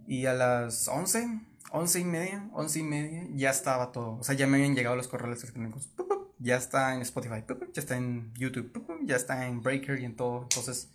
Y 0.07 0.27
a 0.27 0.35
las 0.35 0.87
11, 0.87 1.41
11 1.73 2.01
y 2.01 2.05
media, 2.05 2.49
11 2.53 2.79
y 2.79 2.83
media, 2.85 3.27
ya 3.35 3.51
estaba 3.51 3.91
todo. 3.91 4.19
O 4.19 4.23
sea, 4.23 4.37
ya 4.37 4.47
me 4.47 4.57
habían 4.57 4.77
llegado 4.77 4.95
los 4.97 5.09
correos 5.09 5.43
electrónicos. 5.43 5.91
Ya 6.39 6.57
está 6.57 6.95
en 6.95 7.03
Spotify, 7.03 7.45
ya 7.73 7.81
está 7.81 7.97
en 7.97 8.33
YouTube, 8.35 8.71
ya 9.05 9.17
está 9.17 9.47
en 9.49 9.63
Breaker 9.63 9.99
y 10.01 10.05
en 10.05 10.15
todo. 10.15 10.43
Entonces, 10.43 10.93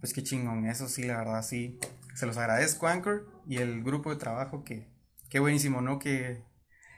pues 0.00 0.12
qué 0.12 0.22
chingón. 0.22 0.66
Eso 0.66 0.88
sí, 0.88 1.04
la 1.04 1.18
verdad, 1.18 1.42
sí 1.42 1.78
se 2.18 2.26
los 2.26 2.36
agradezco 2.36 2.88
Anchor 2.88 3.30
y 3.46 3.58
el 3.58 3.84
grupo 3.84 4.10
de 4.10 4.16
trabajo 4.16 4.64
que, 4.64 4.88
qué 5.30 5.38
buenísimo, 5.38 5.80
¿no? 5.80 6.00
Que, 6.00 6.42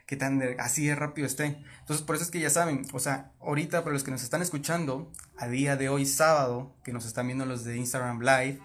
que 0.07 0.17
tan 0.17 0.43
así 0.59 0.87
de 0.87 0.95
rápido 0.95 1.27
esté. 1.27 1.63
Entonces, 1.81 2.05
por 2.07 2.17
eso 2.17 2.25
es 2.25 2.31
que 2.31 2.41
ya 2.41 2.49
saben, 2.49 2.87
o 2.95 2.99
sea, 2.99 3.33
ahorita 3.39 3.83
para 3.83 3.93
los 3.93 4.03
que 4.03 4.11
nos 4.11 4.23
están 4.23 4.41
escuchando, 4.41 5.13
a 5.37 5.47
día 5.47 5.77
de 5.77 5.91
hoy 5.91 6.07
sábado, 6.07 6.75
que 6.85 6.95
nos 6.95 7.05
están 7.05 7.27
viendo 7.27 7.45
los 7.45 7.65
de 7.65 7.77
Instagram 7.77 8.21
Live, 8.21 8.61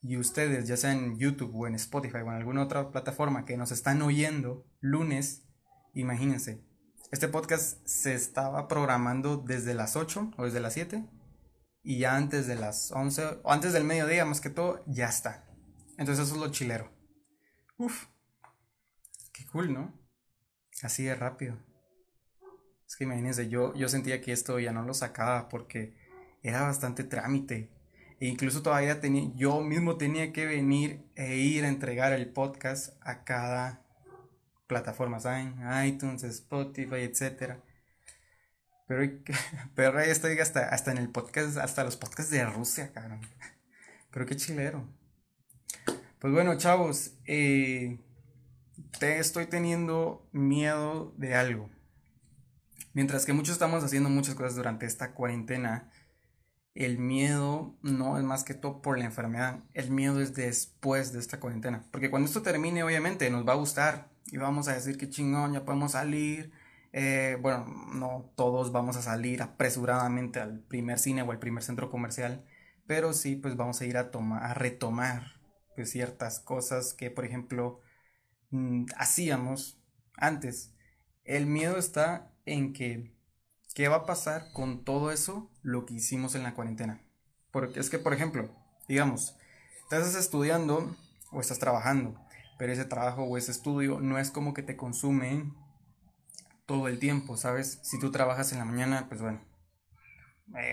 y 0.00 0.16
ustedes, 0.16 0.66
ya 0.66 0.76
sea 0.76 0.92
en 0.92 1.18
YouTube 1.18 1.54
o 1.54 1.66
en 1.66 1.74
Spotify 1.74 2.18
o 2.18 2.28
en 2.28 2.36
alguna 2.36 2.62
otra 2.62 2.90
plataforma 2.90 3.44
que 3.44 3.56
nos 3.56 3.70
están 3.70 4.00
oyendo 4.00 4.66
lunes, 4.80 5.44
imagínense, 5.92 6.64
este 7.10 7.28
podcast 7.28 7.86
se 7.86 8.14
estaba 8.14 8.68
programando 8.68 9.36
desde 9.36 9.74
las 9.74 9.96
8 9.96 10.32
o 10.36 10.44
desde 10.44 10.60
las 10.60 10.72
7 10.72 11.06
y 11.84 11.98
ya 11.98 12.16
antes 12.16 12.46
de 12.46 12.56
las 12.56 12.90
11 12.90 13.40
o 13.42 13.52
antes 13.52 13.74
del 13.74 13.84
mediodía 13.84 14.24
más 14.24 14.40
que 14.40 14.50
todo 14.50 14.82
ya 14.86 15.06
está. 15.06 15.44
Entonces 15.98 16.26
eso 16.26 16.34
es 16.34 16.40
lo 16.40 16.50
chilero. 16.50 16.90
Uf, 17.76 18.06
qué 19.32 19.46
cool, 19.46 19.72
¿no? 19.72 19.92
Así 20.82 21.04
de 21.04 21.14
rápido. 21.14 21.58
Es 22.86 22.96
que 22.96 23.04
imagínense, 23.04 23.48
yo, 23.48 23.74
yo 23.74 23.88
sentía 23.88 24.20
que 24.20 24.32
esto 24.32 24.58
ya 24.58 24.72
no 24.72 24.82
lo 24.82 24.94
sacaba 24.94 25.48
porque 25.48 25.96
era 26.42 26.62
bastante 26.62 27.04
trámite. 27.04 27.70
E 28.18 28.26
incluso 28.26 28.62
todavía 28.62 29.00
tenía, 29.00 29.30
yo 29.34 29.60
mismo 29.60 29.96
tenía 29.96 30.32
que 30.32 30.46
venir 30.46 31.04
e 31.14 31.36
ir 31.36 31.64
a 31.64 31.68
entregar 31.68 32.12
el 32.12 32.32
podcast 32.32 32.96
a 33.02 33.24
cada 33.24 33.84
plataforma, 34.66 35.20
¿saben? 35.20 35.56
iTunes, 35.86 36.24
Spotify, 36.24 37.00
etc. 37.00 37.58
Pero, 38.86 39.12
pero 39.74 39.98
ahí 39.98 40.10
estoy 40.10 40.38
hasta, 40.38 40.68
hasta 40.68 40.92
en 40.92 40.98
el 40.98 41.10
podcast, 41.10 41.56
hasta 41.56 41.84
los 41.84 41.96
podcasts 41.96 42.30
de 42.30 42.44
Rusia, 42.44 42.92
cabrón. 42.92 43.20
Pero 44.10 44.26
qué 44.26 44.36
chilero. 44.36 44.86
Pues 46.18 46.32
bueno, 46.32 46.56
chavos, 46.56 47.12
eh, 47.26 47.98
te 48.98 49.18
estoy 49.18 49.46
teniendo 49.46 50.28
miedo 50.32 51.12
de 51.16 51.34
algo. 51.34 51.70
Mientras 52.92 53.26
que 53.26 53.32
muchos 53.32 53.54
estamos 53.54 53.82
haciendo 53.82 54.08
muchas 54.08 54.34
cosas 54.34 54.54
durante 54.54 54.86
esta 54.86 55.12
cuarentena, 55.14 55.90
el 56.74 56.98
miedo 56.98 57.76
no 57.82 58.18
es 58.18 58.24
más 58.24 58.44
que 58.44 58.54
todo 58.54 58.82
por 58.82 58.98
la 58.98 59.04
enfermedad, 59.04 59.60
el 59.74 59.90
miedo 59.90 60.20
es 60.20 60.34
después 60.34 61.12
de 61.12 61.20
esta 61.20 61.40
cuarentena, 61.40 61.84
porque 61.90 62.10
cuando 62.10 62.28
esto 62.28 62.42
termine 62.42 62.82
obviamente 62.82 63.30
nos 63.30 63.46
va 63.46 63.52
a 63.52 63.56
gustar 63.56 64.10
y 64.26 64.38
vamos 64.38 64.66
a 64.68 64.74
decir 64.74 64.96
que 64.98 65.08
chingón, 65.08 65.52
ya 65.52 65.64
podemos 65.64 65.92
salir, 65.92 66.52
eh, 66.94 67.36
bueno, 67.42 67.66
no 67.92 68.32
todos 68.36 68.72
vamos 68.72 68.96
a 68.96 69.02
salir 69.02 69.42
apresuradamente 69.42 70.40
al 70.40 70.60
primer 70.60 70.98
cine 70.98 71.22
o 71.22 71.32
al 71.32 71.40
primer 71.40 71.62
centro 71.62 71.90
comercial, 71.90 72.44
pero 72.86 73.12
sí 73.12 73.36
pues 73.36 73.56
vamos 73.56 73.80
a 73.80 73.84
ir 73.84 73.96
a, 73.96 74.10
a 74.40 74.54
retomar 74.54 75.40
pues 75.74 75.90
ciertas 75.90 76.40
cosas 76.40 76.94
que 76.94 77.10
por 77.10 77.24
ejemplo 77.24 77.80
mm, 78.50 78.86
hacíamos 78.96 79.82
antes. 80.16 80.72
El 81.24 81.46
miedo 81.46 81.78
está 81.78 82.30
en 82.46 82.72
que 82.72 83.14
¿Qué 83.74 83.88
va 83.88 83.96
a 83.96 84.06
pasar 84.06 84.52
con 84.52 84.84
todo 84.84 85.10
eso, 85.10 85.50
lo 85.62 85.84
que 85.84 85.94
hicimos 85.94 86.36
en 86.36 86.44
la 86.44 86.54
cuarentena? 86.54 87.00
Porque 87.50 87.80
es 87.80 87.90
que, 87.90 87.98
por 87.98 88.14
ejemplo, 88.14 88.48
digamos, 88.86 89.36
estás 89.82 90.14
estudiando 90.14 90.94
o 91.32 91.40
estás 91.40 91.58
trabajando, 91.58 92.14
pero 92.56 92.72
ese 92.72 92.84
trabajo 92.84 93.24
o 93.24 93.36
ese 93.36 93.50
estudio 93.50 93.98
no 93.98 94.20
es 94.20 94.30
como 94.30 94.54
que 94.54 94.62
te 94.62 94.76
consume 94.76 95.52
todo 96.66 96.88
el 96.88 96.98
tiempo, 96.98 97.36
¿sabes? 97.36 97.80
Si 97.82 97.98
tú 97.98 98.10
trabajas 98.10 98.52
en 98.52 98.58
la 98.58 98.64
mañana, 98.64 99.08
pues 99.08 99.20
bueno, 99.20 99.40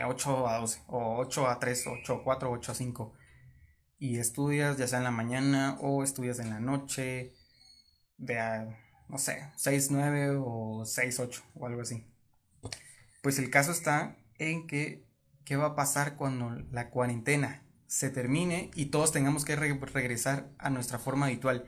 8 0.06 0.48
eh, 0.48 0.50
a 0.50 0.58
12, 0.58 0.82
o 0.88 1.18
8 1.18 1.48
a 1.48 1.60
3, 1.60 1.88
8 1.88 2.14
a 2.14 2.24
4, 2.24 2.52
8 2.52 2.72
a 2.72 2.76
5, 2.76 3.14
y 4.00 4.18
estudias 4.18 4.78
ya 4.78 4.88
sea 4.88 5.00
en 5.00 5.04
la 5.04 5.12
mañana 5.12 5.78
o 5.82 6.04
estudias 6.04 6.40
en 6.40 6.50
la 6.50 6.60
noche, 6.60 7.34
de, 8.18 8.76
no 9.10 9.18
sé, 9.18 9.52
6, 9.56 9.92
9 9.92 10.38
o 10.44 10.84
6, 10.86 11.20
8 11.20 11.44
o 11.56 11.68
algo 11.68 11.82
así. 11.82 12.08
Pues 13.22 13.38
el 13.40 13.50
caso 13.50 13.72
está 13.72 14.18
en 14.40 14.68
que 14.68 15.06
qué 15.46 15.56
va 15.56 15.68
a 15.68 15.76
pasar 15.76 16.16
cuando 16.16 16.52
la 16.72 16.90
cuarentena 16.90 17.64
se 17.88 18.10
termine 18.10 18.72
y 18.74 18.86
todos 18.88 19.12
tengamos 19.12 19.46
que 19.46 19.56
regresar 19.56 20.50
a 20.58 20.70
nuestra 20.70 20.98
forma 20.98 21.28
habitual. 21.28 21.66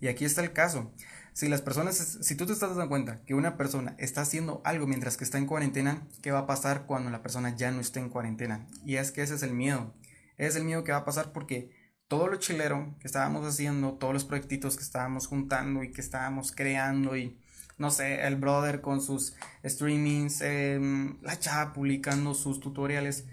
Y 0.00 0.08
aquí 0.08 0.24
está 0.24 0.42
el 0.42 0.52
caso. 0.52 0.92
Si 1.38 1.48
las 1.48 1.62
personas, 1.62 2.18
si 2.20 2.34
tú 2.34 2.46
te 2.46 2.52
estás 2.52 2.70
dando 2.70 2.88
cuenta 2.88 3.22
que 3.24 3.32
una 3.32 3.56
persona 3.56 3.94
está 3.98 4.22
haciendo 4.22 4.60
algo 4.64 4.88
mientras 4.88 5.16
que 5.16 5.22
está 5.22 5.38
en 5.38 5.46
cuarentena, 5.46 6.02
¿qué 6.20 6.32
va 6.32 6.40
a 6.40 6.46
pasar 6.48 6.84
cuando 6.84 7.10
la 7.10 7.22
persona 7.22 7.54
ya 7.54 7.70
no 7.70 7.80
esté 7.80 8.00
en 8.00 8.08
cuarentena? 8.08 8.66
Y 8.84 8.96
es 8.96 9.12
que 9.12 9.22
ese 9.22 9.36
es 9.36 9.44
el 9.44 9.54
miedo. 9.54 9.94
Es 10.36 10.56
el 10.56 10.64
miedo 10.64 10.82
que 10.82 10.90
va 10.90 10.98
a 10.98 11.04
pasar 11.04 11.32
porque 11.32 11.70
todo 12.08 12.26
lo 12.26 12.38
chilero 12.38 12.96
que 12.98 13.06
estábamos 13.06 13.46
haciendo, 13.46 13.92
todos 13.92 14.12
los 14.12 14.24
proyectitos 14.24 14.76
que 14.76 14.82
estábamos 14.82 15.28
juntando 15.28 15.84
y 15.84 15.92
que 15.92 16.00
estábamos 16.00 16.50
creando 16.50 17.16
y 17.16 17.38
no 17.76 17.92
sé, 17.92 18.26
el 18.26 18.34
brother 18.34 18.80
con 18.80 19.00
sus 19.00 19.36
streamings, 19.64 20.40
em, 20.40 21.22
la 21.22 21.38
chava 21.38 21.72
publicando 21.72 22.34
sus 22.34 22.58
tutoriales. 22.58 23.28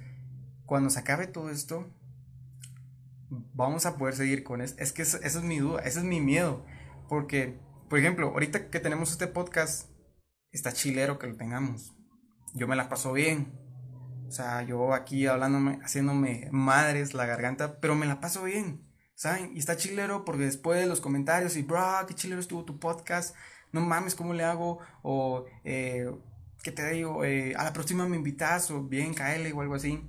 Cuando 0.67 0.91
se 0.91 1.00
acabe 1.00 1.25
todo 1.25 1.50
esto, 1.50 1.89
vamos 3.55 3.88
a 3.88 3.97
poder 3.97 4.15
seguir 4.15 4.43
con 4.43 4.62
eso. 4.62 4.75
Es 4.77 4.91
que 4.91 5.01
esa, 5.01 5.17
es 5.17 5.41
mi 5.41 5.57
duda, 5.57 5.81
ese 5.81 5.97
es 5.97 6.05
mi 6.05 6.21
miedo. 6.21 6.63
Porque, 7.09 7.64
por 7.89 7.99
ejemplo, 7.99 8.27
ahorita 8.29 8.69
que 8.69 8.79
tenemos 8.79 9.11
este 9.11 9.27
podcast, 9.27 9.89
está 10.51 10.71
chilero 10.71 11.19
que 11.19 11.27
lo 11.27 11.35
tengamos. 11.35 11.95
Yo 12.53 12.67
me 12.67 12.75
la 12.75 12.89
paso 12.89 13.13
bien. 13.13 13.53
O 14.27 14.31
sea, 14.31 14.63
yo 14.63 14.93
aquí 14.93 15.27
hablándome, 15.27 15.79
haciéndome 15.83 16.49
madres 16.51 17.13
la 17.13 17.25
garganta, 17.25 17.79
pero 17.79 17.95
me 17.95 18.05
la 18.05 18.19
paso 18.19 18.43
bien. 18.43 18.83
¿Saben? 19.13 19.55
Y 19.55 19.59
está 19.59 19.77
chilero 19.77 20.25
porque 20.25 20.43
después 20.43 20.79
de 20.79 20.87
los 20.87 20.99
comentarios 20.99 21.55
y, 21.55 21.61
bro, 21.61 22.05
qué 22.07 22.13
chilero 22.15 22.41
estuvo 22.41 22.65
tu 22.65 22.79
podcast 22.79 23.35
no 23.75 23.81
mames, 23.81 24.15
¿cómo 24.15 24.33
le 24.33 24.45
hago? 24.45 24.79
O, 25.03 25.45
eh, 25.65 26.09
¿qué 26.63 26.71
te 26.71 26.89
digo? 26.91 27.25
Eh, 27.25 27.53
a 27.57 27.65
la 27.65 27.73
próxima 27.73 28.07
me 28.07 28.15
invitas 28.15 28.71
o 28.71 28.83
bien, 28.83 29.13
caele 29.13 29.51
o 29.51 29.59
algo 29.59 29.75
así. 29.75 30.01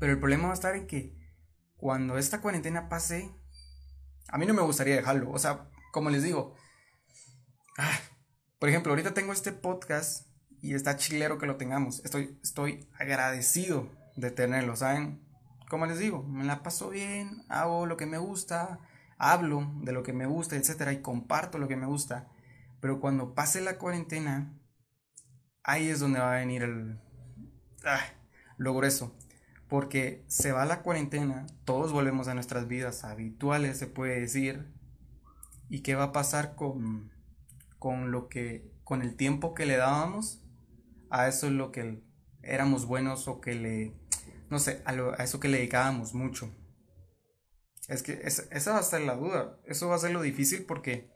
Pero 0.00 0.12
el 0.12 0.18
problema 0.18 0.44
va 0.44 0.52
a 0.52 0.54
estar 0.54 0.74
en 0.74 0.86
que 0.86 1.14
cuando 1.76 2.16
esta 2.16 2.40
cuarentena 2.40 2.88
pase, 2.88 3.30
a 4.28 4.38
mí 4.38 4.46
no 4.46 4.54
me 4.54 4.62
gustaría 4.62 4.96
dejarlo. 4.96 5.30
O 5.30 5.38
sea, 5.38 5.68
como 5.98 6.10
les 6.10 6.22
digo, 6.22 6.54
ah, 7.76 7.98
por 8.60 8.68
ejemplo, 8.68 8.92
ahorita 8.92 9.14
tengo 9.14 9.32
este 9.32 9.50
podcast 9.50 10.28
y 10.62 10.74
está 10.74 10.96
chilero 10.96 11.38
que 11.38 11.46
lo 11.46 11.56
tengamos. 11.56 12.04
Estoy, 12.04 12.38
estoy 12.40 12.88
agradecido 12.96 13.90
de 14.14 14.30
tenerlo, 14.30 14.76
¿saben? 14.76 15.20
Como 15.68 15.86
les 15.86 15.98
digo, 15.98 16.22
me 16.22 16.44
la 16.44 16.62
paso 16.62 16.90
bien, 16.90 17.42
hago 17.48 17.84
lo 17.86 17.96
que 17.96 18.06
me 18.06 18.18
gusta, 18.18 18.78
hablo 19.18 19.72
de 19.82 19.90
lo 19.90 20.04
que 20.04 20.12
me 20.12 20.26
gusta, 20.26 20.54
etcétera, 20.54 20.92
y 20.92 21.02
comparto 21.02 21.58
lo 21.58 21.66
que 21.66 21.74
me 21.74 21.86
gusta. 21.86 22.28
Pero 22.78 23.00
cuando 23.00 23.34
pase 23.34 23.60
la 23.60 23.76
cuarentena, 23.76 24.56
ahí 25.64 25.88
es 25.88 25.98
donde 25.98 26.20
va 26.20 26.32
a 26.32 26.38
venir 26.38 26.62
el... 26.62 27.00
Ah, 27.84 28.06
lo 28.56 28.72
grueso. 28.72 29.18
Porque 29.66 30.24
se 30.28 30.52
va 30.52 30.64
la 30.64 30.82
cuarentena, 30.82 31.48
todos 31.64 31.90
volvemos 31.90 32.28
a 32.28 32.34
nuestras 32.34 32.68
vidas 32.68 33.02
habituales, 33.02 33.78
se 33.78 33.88
puede 33.88 34.20
decir. 34.20 34.77
¿Y 35.68 35.80
qué 35.80 35.94
va 35.94 36.04
a 36.04 36.12
pasar 36.12 36.54
con, 36.54 37.12
con 37.78 38.10
lo 38.10 38.28
que, 38.28 38.70
con 38.84 39.02
el 39.02 39.16
tiempo 39.16 39.54
que 39.54 39.66
le 39.66 39.76
dábamos? 39.76 40.42
A 41.10 41.28
eso 41.28 41.46
es 41.46 41.52
lo 41.52 41.72
que 41.72 42.02
éramos 42.42 42.86
buenos 42.86 43.28
o 43.28 43.40
que 43.40 43.54
le, 43.54 43.94
no 44.50 44.58
sé, 44.58 44.82
a, 44.84 44.92
a 44.92 45.24
eso 45.24 45.40
que 45.40 45.48
le 45.48 45.58
dedicábamos 45.58 46.14
mucho. 46.14 46.50
Es 47.88 48.02
que 48.02 48.20
esa 48.22 48.72
va 48.72 48.78
a 48.78 48.82
ser 48.82 49.02
la 49.02 49.16
duda, 49.16 49.58
eso 49.66 49.88
va 49.88 49.96
a 49.96 49.98
ser 49.98 50.10
lo 50.10 50.20
difícil 50.20 50.64
porque 50.64 51.10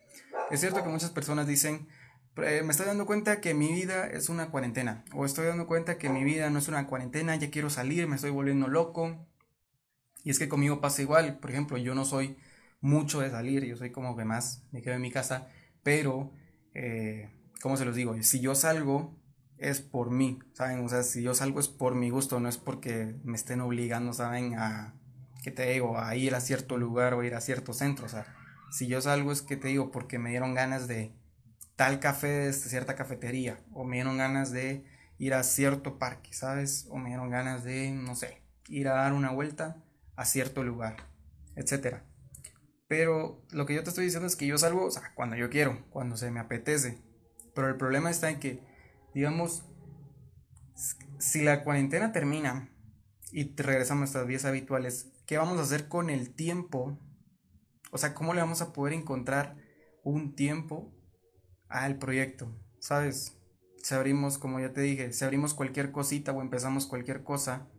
es 0.51 0.61
cierto 0.61 0.83
que 0.83 0.89
muchas 0.89 1.11
personas 1.11 1.47
dicen, 1.47 1.89
me 2.35 2.71
estoy 2.71 2.87
dando 2.87 3.05
cuenta 3.05 3.41
que 3.41 3.53
mi 3.53 3.73
vida 3.73 4.07
es 4.07 4.29
una 4.31 4.51
cuarentena, 4.51 5.05
o 5.13 5.27
estoy 5.27 5.47
dando 5.47 5.67
cuenta 5.67 5.99
que 5.99 6.09
mi 6.09 6.25
vida 6.25 6.49
no 6.51 6.59
es 6.59 6.69
una 6.69 6.87
cuarentena, 6.87 7.37
ya 7.37 7.51
quiero 7.51 7.69
salir, 7.69 8.07
me 8.09 8.17
estoy 8.17 8.31
volviendo 8.31 8.69
loco. 8.69 9.27
Y 10.25 10.31
es 10.31 10.39
que 10.39 10.49
conmigo 10.49 10.81
pasa 10.81 11.03
igual, 11.03 11.39
por 11.41 11.51
ejemplo, 11.51 11.77
yo 11.77 11.95
no 11.95 12.05
soy 12.05 12.39
mucho 12.83 13.21
de 13.21 13.31
salir, 13.31 13.65
yo 13.65 13.77
soy 13.77 13.91
como 13.91 14.17
que 14.17 14.25
más 14.27 14.65
me 14.73 14.83
quedo 14.83 14.95
en 14.95 15.01
mi 15.01 15.11
casa, 15.11 15.49
pero, 15.83 16.33
eh, 16.75 17.31
¿cómo 17.63 17.79
se 17.79 17.87
los 17.87 17.97
digo? 17.97 18.15
Si 18.23 18.41
yo 18.41 18.55
salgo, 18.55 19.17
es 19.57 19.81
por 19.81 20.11
mí, 20.11 20.41
¿saben? 20.53 20.85
O 20.85 20.89
sea, 20.89 21.03
si 21.03 21.23
yo 21.23 21.35
salgo 21.35 21.61
es 21.61 21.69
por 21.69 21.95
mi 21.95 22.11
gusto, 22.11 22.41
no 22.41 22.49
es 22.51 22.59
porque 22.59 23.15
me 23.25 23.37
estén 23.37 23.61
obligando, 23.61 24.13
¿saben? 24.13 24.59
A, 24.59 24.95
¿qué 25.43 25.51
te 25.51 25.71
digo? 25.73 25.99
A 25.99 26.15
ir 26.17 26.35
a 26.35 26.41
cierto 26.41 26.77
lugar 26.77 27.15
o 27.15 27.23
ir 27.25 27.35
a 27.35 27.41
cierto 27.41 27.73
centro, 27.73 28.07
o 28.07 28.09
sea 28.09 28.27
si 28.73 28.87
yo 28.87 29.01
salgo 29.03 29.33
es 29.33 29.43
que 29.43 29.57
te 29.57 29.69
digo 29.69 29.91
porque 29.91 30.19
me 30.19 30.31
dieron 30.31 30.55
ganas 30.55 30.89
de 30.89 31.15
tal 31.77 32.01
café 32.01 32.29
de 32.29 32.53
cierta 32.55 32.97
cafetería 32.97 33.61
o 33.73 33.85
me 33.85 33.97
dieron 33.97 34.17
ganas 34.17 34.51
de 34.51 34.87
ir 35.19 35.35
a 35.35 35.43
cierto 35.43 35.99
parque, 35.99 36.33
¿sabes? 36.33 36.87
O 36.91 36.97
me 36.97 37.11
dieron 37.11 37.29
ganas 37.29 37.65
de, 37.65 37.91
no 37.91 38.17
sé, 38.17 38.43
ir 38.69 38.89
a 38.89 38.95
dar 38.95 39.13
una 39.13 39.31
vuelta 39.31 39.77
a 40.17 40.25
cierto 40.25 40.65
lugar, 40.65 40.97
etcétera. 41.55 42.03
Pero 42.93 43.41
lo 43.53 43.65
que 43.65 43.75
yo 43.75 43.83
te 43.83 43.89
estoy 43.89 44.05
diciendo 44.05 44.27
es 44.27 44.37
que 44.37 44.47
yo 44.47 44.59
salgo, 44.59 44.87
cuando 45.15 45.35
yo 45.35 45.49
quiero, 45.49 45.83
cuando 45.89 46.19
se 46.19 46.31
me 46.31 46.41
apetece. 46.41 46.99
Pero 47.55 47.69
el 47.69 47.77
problema 47.79 48.11
está 48.11 48.29
en 48.29 48.39
que, 48.39 48.63
digamos, 49.15 49.65
si 51.19 51.41
la 51.41 51.65
cuarentena 51.65 52.13
termina 52.13 52.69
y 53.31 53.57
regresamos 53.57 54.01
a 54.01 54.03
nuestras 54.03 54.27
vías 54.27 54.45
habituales, 54.45 55.11
¿qué 55.25 55.39
vamos 55.39 55.59
a 55.59 55.63
hacer 55.63 55.89
con 55.89 56.11
el 56.11 56.35
tiempo 56.35 56.99
o 57.91 57.97
sea, 57.97 58.13
¿cómo 58.13 58.35
le 58.35 58.43
vamos 58.43 58.61
a 58.61 58.75
poder 58.75 58.93
encontrar 58.93 59.57
un 60.05 60.35
tiempo 60.35 60.95
al 61.69 61.97
proyecto? 61.97 62.55
¿Sabes? 62.79 63.39
Si 63.83 63.95
abrimos, 63.95 64.37
como 64.37 64.61
ya 64.61 64.75
te 64.75 64.83
dije, 64.83 65.15
si 65.15 65.25
abrimos 65.25 65.55
cualquier 65.55 65.93
cosita 65.93 66.33
o 66.33 66.43
empezamos 66.43 66.87
cualquier 66.87 67.25
cosa, 67.25 67.71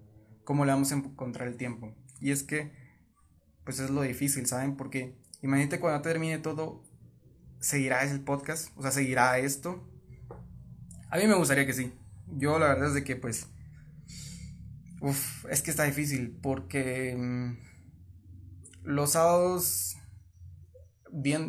¿cómo 0.43 0.65
le 0.65 0.72
vamos 0.72 0.91
a 0.91 0.96
encontrar 0.96 1.48
el 1.48 1.58
tiempo? 1.58 1.96
Y 2.20 2.32
es 2.32 2.41
que, 2.41 2.83
pues 3.63 3.79
es 3.79 3.89
lo 3.89 4.01
difícil, 4.01 4.46
¿saben? 4.46 4.75
Porque 4.75 5.15
imagínate 5.41 5.79
cuando 5.79 6.01
termine 6.01 6.38
todo, 6.38 6.84
¿seguirá 7.60 8.03
el 8.03 8.22
podcast? 8.22 8.70
O 8.75 8.82
sea, 8.82 8.91
¿seguirá 8.91 9.38
esto? 9.39 9.88
A 11.10 11.17
mí 11.17 11.27
me 11.27 11.36
gustaría 11.36 11.65
que 11.65 11.74
sí. 11.74 11.93
Yo 12.27 12.60
la 12.60 12.67
verdad 12.70 12.88
es 12.88 12.93
de 12.93 13.03
que 13.03 13.15
pues... 13.15 13.48
Uf, 15.01 15.46
es 15.50 15.62
que 15.62 15.72
está 15.72 15.84
difícil 15.84 16.39
porque 16.41 17.15
mm, 17.17 17.58
los 18.84 19.12
sábados 19.12 19.98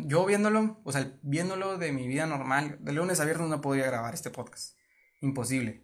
yo 0.05 0.25
viéndolo, 0.25 0.79
o 0.83 0.91
sea, 0.91 1.17
viéndolo 1.23 1.77
de 1.77 1.91
mi 1.91 2.07
vida 2.07 2.27
normal, 2.27 2.77
de 2.81 2.93
lunes 2.93 3.19
a 3.19 3.25
viernes 3.25 3.49
no 3.49 3.61
podría 3.61 3.87
grabar 3.87 4.13
este 4.13 4.29
podcast. 4.29 4.77
Imposible. 5.21 5.83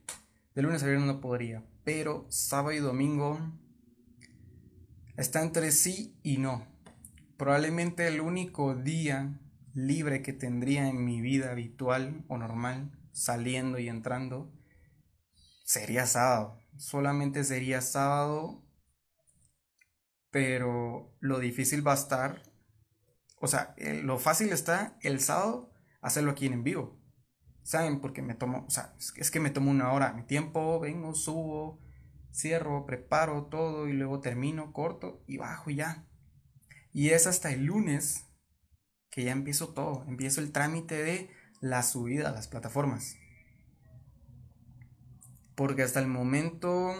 De 0.53 0.61
lunes 0.61 0.83
a 0.83 0.85
viernes 0.85 1.07
no 1.07 1.21
podría. 1.21 1.63
Pero 1.83 2.27
sábado 2.29 2.73
y 2.73 2.79
domingo 2.79 3.39
está 5.21 5.41
entre 5.41 5.71
sí 5.71 6.19
y 6.23 6.37
no. 6.37 6.67
Probablemente 7.37 8.07
el 8.07 8.21
único 8.21 8.75
día 8.75 9.39
libre 9.73 10.21
que 10.21 10.33
tendría 10.33 10.87
en 10.87 11.05
mi 11.05 11.21
vida 11.21 11.51
habitual 11.51 12.25
o 12.27 12.37
normal, 12.37 12.91
saliendo 13.13 13.79
y 13.79 13.87
entrando, 13.87 14.53
sería 15.63 16.05
sábado. 16.05 16.59
Solamente 16.77 17.43
sería 17.43 17.81
sábado. 17.81 18.67
Pero 20.29 21.15
lo 21.19 21.39
difícil 21.39 21.85
va 21.85 21.91
a 21.91 21.95
estar 21.95 22.51
o 23.41 23.47
sea, 23.47 23.73
lo 24.03 24.19
fácil 24.19 24.53
está 24.53 24.97
el 25.01 25.19
sábado 25.19 25.73
hacerlo 26.01 26.31
aquí 26.31 26.45
en 26.45 26.63
vivo. 26.63 26.99
¿Saben? 27.63 27.99
Porque 27.99 28.21
me 28.21 28.35
tomo, 28.35 28.65
o 28.67 28.69
sea, 28.69 28.95
es 29.15 29.31
que 29.31 29.39
me 29.39 29.49
tomo 29.49 29.69
una 29.71 29.91
hora, 29.93 30.13
mi 30.13 30.23
tiempo, 30.23 30.79
vengo, 30.79 31.13
subo, 31.13 31.79
cierro, 32.31 32.85
preparo 32.85 33.45
todo 33.45 33.87
y 33.87 33.93
luego 33.93 34.19
termino, 34.19 34.73
corto 34.73 35.23
y 35.27 35.37
bajo 35.37 35.69
y 35.69 35.75
ya. 35.75 36.07
Y 36.93 37.09
es 37.09 37.27
hasta 37.27 37.51
el 37.51 37.65
lunes 37.65 38.25
que 39.09 39.23
ya 39.23 39.31
empiezo 39.31 39.73
todo, 39.73 40.05
empiezo 40.07 40.41
el 40.41 40.51
trámite 40.51 41.01
de 41.03 41.29
la 41.59 41.83
subida 41.83 42.29
a 42.29 42.33
las 42.33 42.47
plataformas. 42.47 43.15
Porque 45.55 45.83
hasta 45.83 45.99
el 45.99 46.07
momento, 46.07 46.93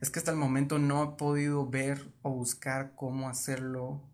es 0.00 0.10
que 0.10 0.18
hasta 0.18 0.32
el 0.32 0.36
momento 0.36 0.78
no 0.78 1.02
he 1.02 1.16
podido 1.16 1.68
ver 1.68 2.12
o 2.22 2.30
buscar 2.30 2.94
cómo 2.94 3.28
hacerlo 3.28 4.12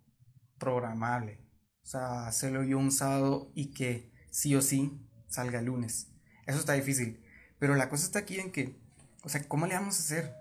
programable. 0.59 1.41
O 1.83 1.87
sea, 1.87 2.27
hacerlo 2.27 2.63
yo 2.63 2.79
un 2.79 2.93
sábado 2.93 3.51
y 3.55 3.73
que 3.75 4.13
sí 4.31 4.55
o 4.55 4.63
sí 4.63 5.07
salga 5.29 5.59
el 5.59 5.67
lunes. 5.67 6.13
Eso 6.47 6.59
está 6.59 6.75
difícil. 6.75 7.23
Pero 7.59 7.75
la 7.75 7.89
cosa 7.89 8.05
está 8.05 8.21
aquí 8.21 8.39
en 8.39 8.53
que, 8.53 8.81
o 9.25 9.29
sea, 9.29 9.43
¿cómo 9.49 9.67
le 9.67 9.75
vamos 9.75 9.97
a 9.99 10.03
hacer 10.03 10.35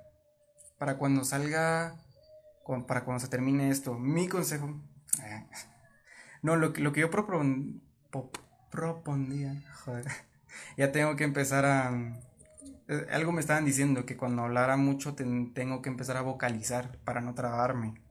para 0.77 0.97
cuando 0.97 1.23
salga, 1.23 1.95
para 2.87 3.05
cuando 3.05 3.21
se 3.21 3.29
termine 3.29 3.69
esto? 3.69 3.93
Mi 3.93 4.27
consejo. 4.27 4.81
Eh, 5.23 5.47
no, 6.41 6.57
lo, 6.57 6.69
lo 6.69 6.91
que 6.91 7.01
yo 7.01 7.09
propon, 7.09 7.81
propondía, 8.69 9.63
joder, 9.85 10.05
ya 10.77 10.91
tengo 10.91 11.15
que 11.15 11.23
empezar 11.23 11.65
a... 11.65 12.19
Eh, 12.89 13.07
algo 13.11 13.31
me 13.31 13.39
estaban 13.39 13.63
diciendo 13.63 14.05
que 14.05 14.17
cuando 14.17 14.43
hablara 14.43 14.75
mucho 14.75 15.15
tengo 15.15 15.81
que 15.81 15.89
empezar 15.89 16.17
a 16.17 16.21
vocalizar 16.21 16.99
para 17.05 17.21
no 17.21 17.33
trabarme. 17.33 18.01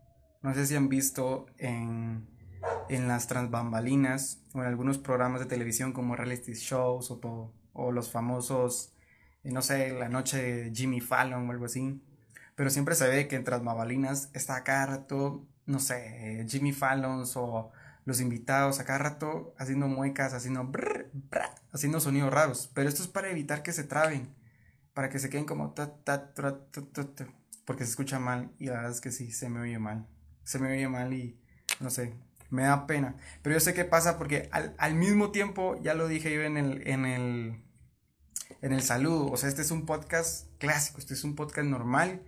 No 0.40 0.54
sé 0.54 0.66
si 0.66 0.74
han 0.74 0.88
visto 0.88 1.46
en, 1.58 2.26
en 2.88 3.08
las 3.08 3.26
transbambalinas 3.26 4.42
o 4.54 4.60
en 4.60 4.66
algunos 4.66 4.96
programas 4.96 5.40
de 5.40 5.46
televisión 5.46 5.92
como 5.92 6.16
reality 6.16 6.54
shows 6.54 7.10
o 7.10 7.18
todo, 7.18 7.52
o 7.74 7.92
los 7.92 8.10
famosos, 8.10 8.91
no 9.44 9.62
sé, 9.62 9.92
la 9.92 10.08
noche 10.08 10.42
de 10.42 10.74
Jimmy 10.74 11.00
Fallon 11.00 11.48
o 11.48 11.52
algo 11.52 11.66
así. 11.66 12.00
Pero 12.54 12.70
siempre 12.70 12.94
se 12.94 13.08
ve 13.08 13.28
que 13.28 13.36
en 13.36 13.44
transbambalinas 13.44 14.30
está 14.34 14.62
cada 14.64 14.86
rato, 14.86 15.46
no 15.66 15.78
sé, 15.78 16.46
Jimmy 16.48 16.72
Fallon 16.72 17.24
o 17.34 17.72
los 18.04 18.20
invitados 18.20 18.80
a 18.80 18.84
cada 18.84 18.98
rato 18.98 19.54
haciendo 19.58 19.88
muecas, 19.88 20.34
haciendo 20.34 20.64
brr, 20.64 21.10
haciendo 21.72 22.00
sonidos 22.00 22.32
raros. 22.32 22.70
Pero 22.74 22.88
esto 22.88 23.02
es 23.02 23.08
para 23.08 23.30
evitar 23.30 23.62
que 23.62 23.72
se 23.72 23.84
traben, 23.84 24.34
para 24.94 25.08
que 25.08 25.18
se 25.18 25.30
queden 25.30 25.44
como 25.44 25.72
ta, 25.72 25.94
ta, 26.04 26.32
ta, 26.34 26.58
porque 27.64 27.84
se 27.84 27.90
escucha 27.90 28.18
mal 28.18 28.50
y 28.58 28.66
la 28.66 28.74
verdad 28.74 28.90
es 28.90 29.00
que 29.00 29.12
sí, 29.12 29.30
se 29.30 29.48
me 29.48 29.60
oye 29.60 29.78
mal. 29.78 30.06
Se 30.44 30.58
me 30.58 30.72
oye 30.72 30.88
mal 30.88 31.12
y 31.12 31.38
no 31.80 31.90
sé, 31.90 32.14
me 32.50 32.64
da 32.64 32.86
pena. 32.86 33.16
Pero 33.42 33.54
yo 33.54 33.60
sé 33.60 33.74
qué 33.74 33.84
pasa 33.84 34.18
porque 34.18 34.48
al, 34.50 34.94
mismo 34.94 35.30
tiempo, 35.30 35.80
ya 35.82 35.94
lo 35.94 36.08
dije 36.08 36.32
yo 36.32 36.42
en 36.42 36.56
el, 36.56 36.86
en 36.86 37.06
el, 37.06 37.62
en 38.62 38.72
el 38.72 38.82
saludo, 38.82 39.26
o 39.26 39.36
sea, 39.36 39.48
este 39.48 39.62
es 39.62 39.72
un 39.72 39.86
podcast 39.86 40.46
clásico, 40.58 40.98
este 40.98 41.14
es 41.14 41.24
un 41.24 41.34
podcast 41.34 41.66
normal, 41.66 42.22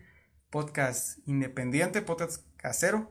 podcast 0.51 1.19
independiente, 1.27 2.03
podcast 2.03 2.45
casero. 2.57 3.11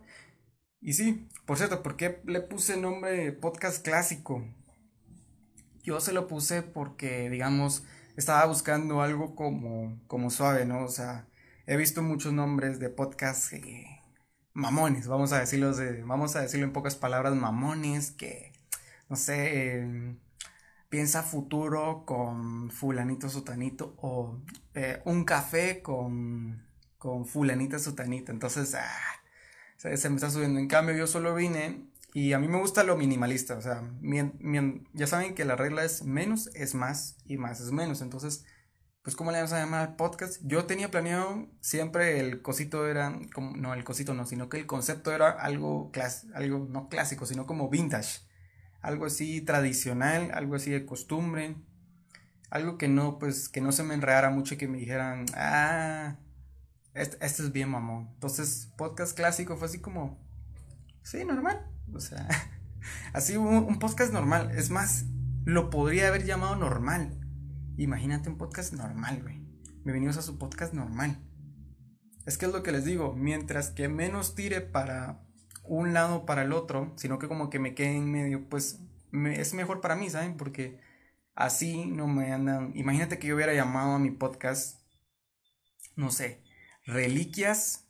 Y 0.81 0.93
sí, 0.93 1.29
por 1.45 1.57
cierto, 1.57 1.81
¿por 1.81 1.95
qué 1.95 2.21
le 2.25 2.41
puse 2.41 2.73
el 2.73 2.81
nombre 2.81 3.31
podcast 3.31 3.83
clásico? 3.83 4.45
Yo 5.83 6.01
se 6.01 6.11
lo 6.11 6.27
puse 6.27 6.63
porque, 6.63 7.29
digamos, 7.29 7.85
estaba 8.17 8.45
buscando 8.45 9.01
algo 9.01 9.35
como, 9.35 10.01
como 10.07 10.29
suave, 10.29 10.65
¿no? 10.65 10.83
O 10.83 10.89
sea, 10.89 11.29
he 11.65 11.77
visto 11.77 12.03
muchos 12.03 12.33
nombres 12.33 12.79
de 12.79 12.89
podcast 12.89 13.53
mamones, 14.53 15.07
vamos 15.07 15.31
a 15.31 15.39
decirlo 15.39 15.73
de, 15.73 16.03
vamos 16.03 16.35
a 16.35 16.41
decirlo 16.41 16.65
en 16.65 16.73
pocas 16.73 16.97
palabras, 16.97 17.35
mamones, 17.35 18.11
que, 18.11 18.51
no 19.07 19.15
sé, 19.15 20.17
piensa 20.93 21.23
futuro 21.23 22.03
con 22.05 22.69
fulanito 22.69 23.27
sotanito 23.27 23.95
o 23.97 24.37
eh, 24.75 25.01
un 25.05 25.23
café 25.25 25.81
con, 25.81 26.67
con 26.99 27.25
fulanita 27.25 27.79
sotanito. 27.79 28.31
Entonces, 28.31 28.75
ah, 28.75 28.91
se, 29.75 29.89
me 30.11 30.17
está 30.17 30.29
subiendo. 30.29 30.59
En 30.59 30.67
cambio, 30.67 30.95
yo 30.95 31.07
solo 31.07 31.33
vine 31.33 31.87
y 32.13 32.33
a 32.33 32.37
mí 32.37 32.47
me 32.47 32.59
gusta 32.59 32.83
lo 32.83 32.95
minimalista. 32.95 33.57
O 33.57 33.61
sea, 33.63 33.81
ya 34.93 35.07
saben 35.07 35.33
que 35.33 35.45
la 35.45 35.55
regla 35.55 35.83
es 35.83 36.03
menos 36.03 36.51
es 36.53 36.75
más 36.75 37.17
y 37.25 37.37
más 37.37 37.59
es 37.59 37.71
menos. 37.71 38.03
Entonces, 38.03 38.45
pues, 39.01 39.15
¿cómo 39.15 39.31
le 39.31 39.37
vamos 39.37 39.53
a 39.53 39.61
llamar 39.61 39.89
al 39.89 39.95
podcast? 39.95 40.43
Yo 40.43 40.65
tenía 40.65 40.91
planeado, 40.91 41.47
siempre 41.59 42.19
el 42.19 42.43
cosito 42.43 42.87
era, 42.87 43.19
como, 43.33 43.57
no, 43.57 43.73
el 43.73 43.83
cosito 43.83 44.13
no, 44.13 44.27
sino 44.27 44.47
que 44.47 44.57
el 44.57 44.67
concepto 44.67 45.11
era 45.11 45.31
algo, 45.31 45.91
algo 46.35 46.67
no 46.69 46.87
clásico, 46.87 47.25
sino 47.25 47.47
como 47.47 47.67
vintage. 47.67 48.31
Algo 48.83 49.05
así 49.05 49.39
tradicional, 49.39 50.31
algo 50.33 50.55
así 50.55 50.69
de 50.69 50.85
costumbre. 50.85 51.55
Algo 52.49 52.77
que 52.77 52.89
no, 52.89 53.17
pues, 53.17 53.47
que 53.47 53.61
no 53.61 53.71
se 53.71 53.81
me 53.81 53.93
enredara 53.93 54.29
mucho 54.29 54.53
y 54.53 54.57
que 54.57 54.67
me 54.67 54.77
dijeran, 54.77 55.25
ah, 55.35 56.17
este, 56.93 57.25
es 57.25 57.51
bien 57.53 57.69
mamón. 57.69 58.09
Entonces, 58.13 58.73
podcast 58.77 59.15
clásico 59.15 59.55
fue 59.55 59.67
así 59.67 59.79
como, 59.79 60.21
sí, 61.01 61.23
normal. 61.23 61.65
O 61.93 62.01
sea, 62.01 62.27
así 63.13 63.37
un, 63.37 63.79
podcast 63.79 64.11
normal. 64.11 64.51
Es 64.51 64.69
más, 64.69 65.05
lo 65.45 65.69
podría 65.69 66.09
haber 66.09 66.25
llamado 66.25 66.57
normal. 66.57 67.17
Imagínate 67.77 68.29
un 68.29 68.37
podcast 68.37 68.73
normal, 68.73 69.21
güey. 69.23 69.41
Bienvenidos 69.85 70.17
a 70.17 70.21
su 70.21 70.37
podcast 70.37 70.73
normal. 70.73 71.23
Es 72.25 72.37
que 72.37 72.47
es 72.47 72.51
lo 72.51 72.63
que 72.63 72.73
les 72.73 72.83
digo, 72.83 73.15
mientras 73.15 73.69
que 73.69 73.87
menos 73.87 74.35
tire 74.35 74.59
para 74.59 75.22
un 75.63 75.93
lado 75.93 76.25
para 76.25 76.43
el 76.43 76.53
otro, 76.53 76.93
sino 76.97 77.19
que 77.19 77.27
como 77.27 77.49
que 77.49 77.59
me 77.59 77.75
quede 77.75 77.95
en 77.95 78.11
medio, 78.11 78.47
pues 78.49 78.79
es 79.13 79.53
mejor 79.53 79.81
para 79.81 79.95
mí, 79.95 80.09
¿saben? 80.09 80.37
Porque 80.37 80.79
así 81.35 81.85
no 81.85 82.07
me 82.07 82.31
andan... 82.33 82.71
Imagínate 82.75 83.19
que 83.19 83.27
yo 83.27 83.35
hubiera 83.35 83.53
llamado 83.53 83.93
a 83.93 83.99
mi 83.99 84.11
podcast, 84.11 84.81
no 85.95 86.11
sé, 86.11 86.43
Reliquias 86.85 87.87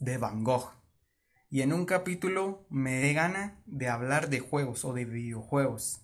de 0.00 0.18
Van 0.18 0.44
Gogh. 0.44 0.72
Y 1.50 1.62
en 1.62 1.72
un 1.72 1.86
capítulo 1.86 2.66
me 2.68 2.96
dé 3.00 3.14
gana 3.14 3.60
de 3.66 3.88
hablar 3.88 4.28
de 4.28 4.40
juegos 4.40 4.84
o 4.84 4.92
de 4.92 5.04
videojuegos. 5.04 6.02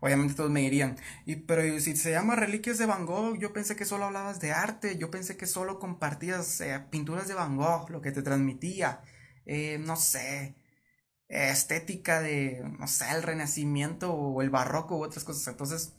Obviamente 0.00 0.34
todos 0.34 0.50
me 0.50 0.62
dirían, 0.62 0.96
y, 1.26 1.36
pero 1.36 1.78
si 1.78 1.96
se 1.96 2.10
llama 2.10 2.34
Reliquias 2.34 2.76
de 2.76 2.86
Van 2.86 3.06
Gogh, 3.06 3.38
yo 3.38 3.52
pensé 3.52 3.76
que 3.76 3.84
solo 3.84 4.06
hablabas 4.06 4.40
de 4.40 4.50
arte, 4.50 4.98
yo 4.98 5.12
pensé 5.12 5.36
que 5.36 5.46
solo 5.46 5.78
compartías 5.78 6.60
eh, 6.60 6.84
pinturas 6.90 7.28
de 7.28 7.34
Van 7.34 7.56
Gogh, 7.56 7.88
lo 7.88 8.00
que 8.00 8.10
te 8.10 8.22
transmitía, 8.22 9.00
eh, 9.46 9.78
no 9.78 9.96
sé, 9.96 10.56
estética 11.28 12.20
de, 12.20 12.62
no 12.78 12.86
sé, 12.86 13.10
el 13.10 13.22
renacimiento 13.22 14.12
o 14.12 14.42
el 14.42 14.50
barroco 14.50 14.98
u 14.98 15.04
otras 15.04 15.24
cosas. 15.24 15.46
Entonces, 15.48 15.94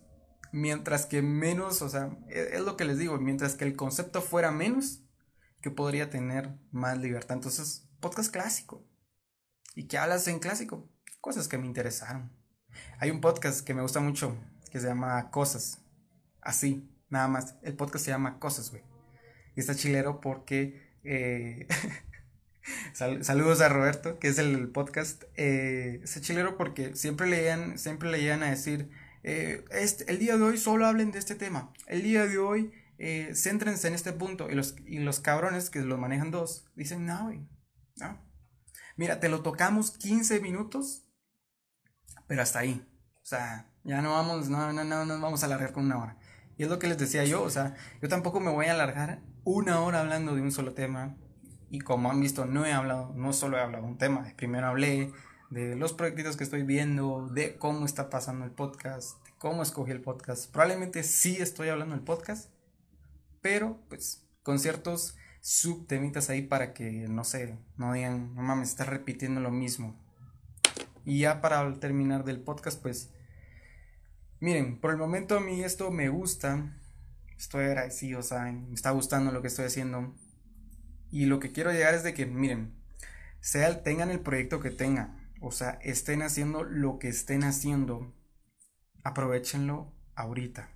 mientras 0.52 1.06
que 1.06 1.22
menos, 1.22 1.82
o 1.82 1.90
sea, 1.90 2.18
e, 2.30 2.50
es 2.54 2.62
lo 2.62 2.78
que 2.78 2.86
les 2.86 2.98
digo, 2.98 3.18
mientras 3.18 3.56
que 3.56 3.66
el 3.66 3.76
concepto 3.76 4.22
fuera 4.22 4.52
menos, 4.52 5.02
que 5.62 5.72
podría 5.72 6.10
tener 6.10 6.56
más 6.72 6.98
libertad. 6.98 7.38
Entonces, 7.38 7.90
podcast 8.00 8.32
clásico. 8.32 8.86
¿Y 9.76 9.88
qué 9.88 9.98
hablas 9.98 10.28
en 10.28 10.40
clásico? 10.40 10.90
Cosas 11.22 11.48
que 11.48 11.58
me 11.58 11.66
interesaron. 11.66 12.32
Hay 13.00 13.12
un 13.12 13.22
podcast 13.22 13.66
que 13.66 13.74
me 13.74 13.82
gusta 13.82 14.00
mucho 14.00 14.38
que 14.72 14.80
se 14.80 14.88
llama 14.88 15.32
Cosas. 15.32 15.82
Así, 16.42 16.90
nada 17.10 17.28
más. 17.28 17.56
El 17.64 17.76
podcast 17.76 18.06
se 18.06 18.12
llama 18.12 18.40
Cosas, 18.40 18.72
güey. 18.72 18.84
Y 19.56 19.62
está 19.62 19.76
chilero 19.76 20.20
porque... 20.20 21.00
Eh, 21.04 21.68
saludos 22.94 23.62
a 23.62 23.70
Roberto, 23.70 24.20
que 24.20 24.28
es 24.28 24.38
el 24.40 24.70
podcast. 24.70 25.24
Eh, 25.36 26.04
chilero 26.22 26.58
porque 26.58 26.96
siempre 26.96 27.28
leían, 27.28 27.78
siempre 27.78 28.10
leían 28.10 28.44
a 28.44 28.50
decir, 28.50 28.90
eh, 29.24 29.64
el 30.08 30.20
día 30.20 30.38
de 30.38 30.44
hoy 30.44 30.58
solo 30.58 30.86
hablen 30.86 31.12
de 31.12 31.20
este 31.20 31.36
tema. 31.36 31.72
El 31.88 32.04
día 32.04 32.26
de 32.26 32.38
hoy 32.38 32.72
eh, 32.98 33.34
céntrense 33.36 33.88
en 33.88 33.94
este 33.94 34.14
punto. 34.14 34.50
Y 34.50 34.56
los, 34.56 34.76
y 34.86 35.00
los 35.00 35.20
cabrones 35.20 35.70
que 35.70 35.82
lo 35.82 35.98
manejan 35.98 36.32
dos 36.32 36.66
dicen, 36.76 37.06
no. 37.06 37.32
Mira, 38.96 39.20
te 39.20 39.30
lo 39.30 39.42
tocamos 39.42 39.92
15 39.92 40.40
minutos, 40.40 41.06
pero 42.28 42.42
hasta 42.42 42.60
ahí. 42.60 42.86
O 43.16 43.26
sea, 43.26 43.72
ya 43.84 44.02
no 44.02 44.12
vamos, 44.12 44.50
no, 44.50 44.72
no, 44.72 44.84
no, 44.84 45.06
no 45.06 45.20
vamos 45.20 45.44
a 45.44 45.48
alargar 45.48 45.72
con 45.74 45.86
una 45.86 45.98
hora. 45.98 46.18
Y 46.58 46.64
es 46.64 46.70
lo 46.70 46.78
que 46.78 46.88
les 46.88 46.98
decía 46.98 47.26
yo, 47.26 47.42
o 47.42 47.50
sea, 47.50 47.76
yo 48.02 48.10
tampoco 48.10 48.40
me 48.40 48.52
voy 48.52 48.68
a 48.68 48.74
alargar 48.74 49.22
una 49.44 49.82
hora 49.82 50.02
hablando 50.02 50.36
de 50.36 50.42
un 50.42 50.52
solo 50.52 50.74
tema. 50.74 51.18
Y 51.74 51.80
como 51.80 52.12
han 52.12 52.22
visto, 52.22 52.46
no 52.46 52.68
he 52.68 52.72
hablado, 52.72 53.12
no 53.16 53.34
solo 53.34 53.58
he 53.58 53.60
hablado 53.60 53.86
de 53.86 53.90
un 53.90 53.98
tema. 53.98 54.32
Primero 54.36 54.68
hablé 54.68 55.12
de 55.50 55.76
los 55.76 55.92
proyectos 55.92 56.38
que 56.38 56.44
estoy 56.44 56.62
viendo, 56.62 57.28
de 57.30 57.58
cómo 57.58 57.88
está 57.88 58.12
pasando 58.12 58.46
el 58.46 58.52
podcast, 58.52 59.26
de 59.26 59.32
cómo 59.40 59.64
escogí 59.64 59.90
el 59.90 60.00
podcast. 60.00 60.52
Probablemente 60.52 61.02
sí 61.02 61.38
estoy 61.40 61.70
hablando 61.70 61.96
del 61.96 62.04
podcast, 62.04 62.52
pero 63.42 63.80
pues 63.90 64.24
con 64.44 64.60
ciertos 64.60 65.18
subtemitas 65.42 66.30
ahí 66.30 66.44
para 66.44 66.76
que, 66.76 67.08
no 67.10 67.24
sé, 67.24 67.58
no 67.76 67.92
digan, 67.92 68.36
no 68.36 68.44
mames, 68.44 68.70
está 68.70 68.86
repitiendo 68.86 69.42
lo 69.42 69.50
mismo. 69.50 70.00
Y 71.06 71.22
ya 71.22 71.42
para 71.42 71.74
terminar 71.80 72.24
del 72.24 72.40
podcast, 72.40 72.80
pues, 72.84 73.10
miren, 74.40 74.80
por 74.80 74.92
el 74.92 74.98
momento 74.98 75.38
a 75.38 75.42
mí 75.42 75.64
esto 75.64 75.90
me 75.90 76.10
gusta, 76.10 76.72
estoy 77.36 77.66
agradecido, 77.66 78.22
¿saben? 78.22 78.70
Me 78.70 78.76
está 78.76 78.92
gustando 78.92 79.32
lo 79.32 79.42
que 79.42 79.48
estoy 79.48 79.66
haciendo. 79.66 80.14
Y 81.14 81.28
lo 81.28 81.40
que 81.40 81.52
quiero 81.52 81.72
llegar 81.72 81.94
es 81.94 82.02
de 82.02 82.16
que, 82.16 82.26
miren, 82.26 82.74
sea, 83.40 83.84
tengan 83.84 84.10
el 84.10 84.22
proyecto 84.22 84.60
que 84.60 84.72
tengan, 84.72 85.32
o 85.42 85.52
sea, 85.52 85.78
estén 85.84 86.24
haciendo 86.24 86.64
lo 86.64 86.98
que 86.98 87.08
estén 87.08 87.44
haciendo, 87.44 88.16
aprovechenlo 89.04 89.94
ahorita 90.16 90.72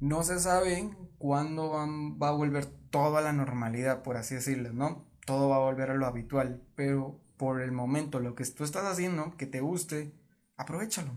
No 0.00 0.24
se 0.24 0.40
sabe 0.40 0.90
cuándo 1.16 1.70
va 1.70 2.28
a 2.28 2.32
volver 2.32 2.66
todo 2.90 3.18
a 3.18 3.20
la 3.20 3.32
normalidad, 3.32 4.02
por 4.02 4.16
así 4.16 4.34
decirlo, 4.34 4.72
¿no? 4.72 5.08
Todo 5.24 5.48
va 5.48 5.56
a 5.56 5.60
volver 5.60 5.92
a 5.92 5.94
lo 5.94 6.04
habitual, 6.04 6.66
pero 6.74 7.20
por 7.36 7.60
el 7.60 7.70
momento 7.70 8.18
lo 8.18 8.34
que 8.34 8.44
tú 8.46 8.64
estás 8.64 8.84
haciendo, 8.84 9.36
que 9.36 9.46
te 9.46 9.60
guste, 9.60 10.12
aprovechalo. 10.56 11.12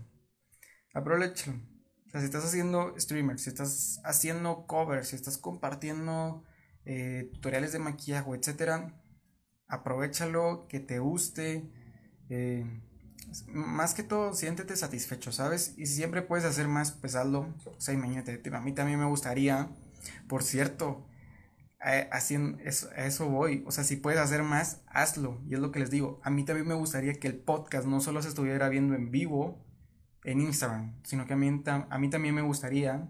Aprovechalo. 0.94 1.58
O 2.06 2.10
sea, 2.10 2.20
si 2.20 2.26
estás 2.26 2.44
haciendo 2.44 2.94
streamer, 2.96 3.40
si 3.40 3.50
estás 3.50 4.00
haciendo 4.04 4.68
covers, 4.68 5.08
si 5.08 5.16
estás 5.16 5.36
compartiendo 5.36 6.44
eh, 6.84 7.30
tutoriales 7.32 7.72
de 7.72 7.78
maquillaje, 7.78 8.30
etcétera, 8.30 9.00
aprovechalo, 9.68 10.66
que 10.68 10.80
te 10.80 10.98
guste. 10.98 11.70
Eh, 12.28 12.64
más 13.48 13.94
que 13.94 14.02
todo, 14.02 14.34
siéntete 14.34 14.76
satisfecho, 14.76 15.32
¿sabes? 15.32 15.74
Y 15.76 15.86
si 15.86 15.94
siempre 15.94 16.22
puedes 16.22 16.44
hacer 16.44 16.68
más, 16.68 16.92
pues 16.92 17.14
hazlo. 17.14 17.54
O 17.64 17.80
sea, 17.80 17.94
imagínate, 17.94 18.40
a 18.52 18.60
mí 18.60 18.72
también 18.72 18.98
me 18.98 19.06
gustaría, 19.06 19.70
por 20.28 20.42
cierto, 20.42 21.06
haciendo 22.10 22.58
eso, 22.62 22.88
a 22.96 23.06
eso 23.06 23.28
voy. 23.28 23.64
O 23.66 23.72
sea, 23.72 23.84
si 23.84 23.96
puedes 23.96 24.20
hacer 24.20 24.42
más, 24.42 24.82
hazlo. 24.86 25.40
Y 25.46 25.54
es 25.54 25.60
lo 25.60 25.72
que 25.72 25.80
les 25.80 25.90
digo. 25.90 26.20
A 26.22 26.30
mí 26.30 26.44
también 26.44 26.68
me 26.68 26.74
gustaría 26.74 27.14
que 27.14 27.28
el 27.28 27.36
podcast 27.36 27.86
no 27.86 28.00
solo 28.00 28.22
se 28.22 28.28
estuviera 28.28 28.68
viendo 28.68 28.94
en 28.94 29.10
vivo 29.10 29.64
en 30.24 30.40
Instagram, 30.40 31.00
sino 31.04 31.26
que 31.26 31.32
a 31.32 31.36
mí, 31.36 31.62
a 31.66 31.98
mí 31.98 32.10
también 32.10 32.34
me 32.34 32.42
gustaría 32.42 33.08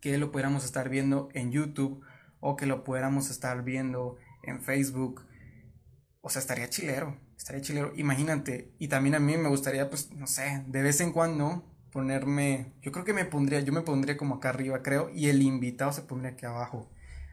que 0.00 0.18
lo 0.18 0.32
pudiéramos 0.32 0.64
estar 0.64 0.88
viendo 0.88 1.28
en 1.32 1.52
YouTube 1.52 2.04
o 2.46 2.56
que 2.56 2.66
lo 2.66 2.84
pudiéramos 2.84 3.30
estar 3.30 3.64
viendo 3.64 4.18
en 4.42 4.60
Facebook. 4.60 5.26
O 6.20 6.28
sea, 6.28 6.40
estaría 6.40 6.68
chilero, 6.68 7.18
estaría 7.38 7.62
chilero. 7.62 7.92
Imagínate, 7.96 8.74
y 8.78 8.88
también 8.88 9.14
a 9.14 9.18
mí 9.18 9.34
me 9.38 9.48
gustaría, 9.48 9.88
pues, 9.88 10.10
no 10.12 10.26
sé, 10.26 10.62
de 10.66 10.82
vez 10.82 11.00
en 11.00 11.12
cuando 11.12 11.64
ponerme, 11.90 12.74
yo 12.82 12.92
creo 12.92 13.06
que 13.06 13.14
me 13.14 13.24
pondría, 13.24 13.60
yo 13.60 13.72
me 13.72 13.80
pondría 13.80 14.18
como 14.18 14.34
acá 14.34 14.50
arriba, 14.50 14.82
creo, 14.82 15.08
y 15.08 15.28
el 15.28 15.40
invitado 15.40 15.90
se 15.92 16.02
pondría 16.02 16.32
aquí 16.32 16.44
abajo 16.44 16.90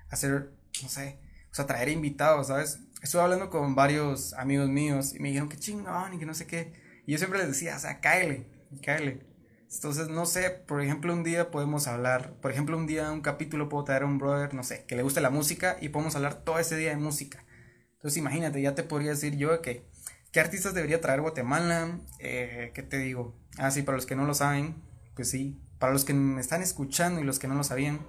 hacer, 0.10 0.54
no 0.82 0.88
sé, 0.88 1.20
o 1.52 1.56
sea, 1.56 1.68
traer 1.68 1.90
invitados, 1.90 2.48
¿sabes? 2.48 2.80
Estuve 3.02 3.22
hablando 3.22 3.50
con 3.50 3.76
varios 3.76 4.34
amigos 4.36 4.70
míos 4.70 5.14
y 5.14 5.20
me 5.20 5.28
dijeron 5.28 5.50
que 5.50 5.58
chingón 5.58 6.14
y 6.14 6.20
que 6.20 6.26
no 6.26 6.34
sé 6.34 6.48
qué. 6.48 6.74
Y 7.06 7.12
yo 7.12 7.18
siempre 7.18 7.40
les 7.40 7.50
decía, 7.50 7.76
o 7.76 7.80
sea, 7.80 8.00
cáele, 8.00 8.48
cáele. 8.82 9.26
Entonces, 9.74 10.10
no 10.10 10.26
sé, 10.26 10.50
por 10.50 10.82
ejemplo, 10.82 11.14
un 11.14 11.24
día 11.24 11.50
podemos 11.50 11.88
hablar, 11.88 12.34
por 12.42 12.52
ejemplo, 12.52 12.78
un 12.78 12.88
día, 12.88 13.12
un 13.12 13.22
capítulo 13.22 13.70
puedo 13.70 13.84
traer 13.84 14.04
a 14.04 14.06
un 14.06 14.18
brother, 14.18 14.54
no 14.54 14.64
sé, 14.64 14.86
que 14.86 14.96
le 14.96 15.04
guste 15.04 15.22
la 15.22 15.30
música 15.30 15.78
y 15.80 15.90
podemos 15.90 16.16
hablar 16.16 16.44
todo 16.44 16.60
ese 16.60 16.76
día 16.76 16.90
de 16.90 16.98
música. 16.98 17.46
Entonces, 17.94 18.18
imagínate, 18.18 18.62
ya 18.62 18.76
te 18.76 18.84
podría 18.84 19.12
decir 19.12 19.38
yo 19.38 19.62
que, 19.62 19.86
¿qué 20.32 20.40
artistas 20.40 20.74
debería 20.74 21.02
traer 21.02 21.22
Guatemala? 21.22 22.00
Eh, 22.20 22.72
¿Qué 22.74 22.84
te 22.84 22.98
digo? 22.98 23.36
Ah, 23.58 23.72
sí, 23.72 23.84
para 23.84 23.96
los 23.96 24.06
que 24.06 24.16
no 24.16 24.26
lo 24.26 24.34
saben, 24.34 24.76
pues 25.16 25.30
sí, 25.30 25.62
para 25.80 25.94
los 25.94 26.06
que 26.06 26.14
me 26.14 26.42
están 26.42 26.62
escuchando 26.62 27.22
y 27.22 27.24
los 27.24 27.40
que 27.40 27.48
no 27.48 27.56
lo 27.56 27.64
sabían, 27.64 28.00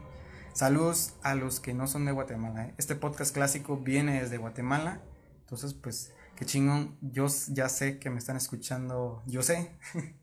Saludos 0.54 1.14
a 1.22 1.34
los 1.34 1.60
que 1.60 1.72
no 1.72 1.86
son 1.86 2.04
de 2.04 2.12
Guatemala. 2.12 2.66
¿eh? 2.66 2.74
Este 2.76 2.94
podcast 2.94 3.32
clásico 3.34 3.78
viene 3.78 4.20
desde 4.20 4.36
Guatemala. 4.36 5.00
Entonces, 5.40 5.72
pues, 5.72 6.12
qué 6.36 6.44
chingón. 6.44 6.98
Yo 7.00 7.26
ya 7.48 7.70
sé 7.70 7.98
que 7.98 8.10
me 8.10 8.18
están 8.18 8.36
escuchando. 8.36 9.22
Yo 9.26 9.42
sé. 9.42 9.72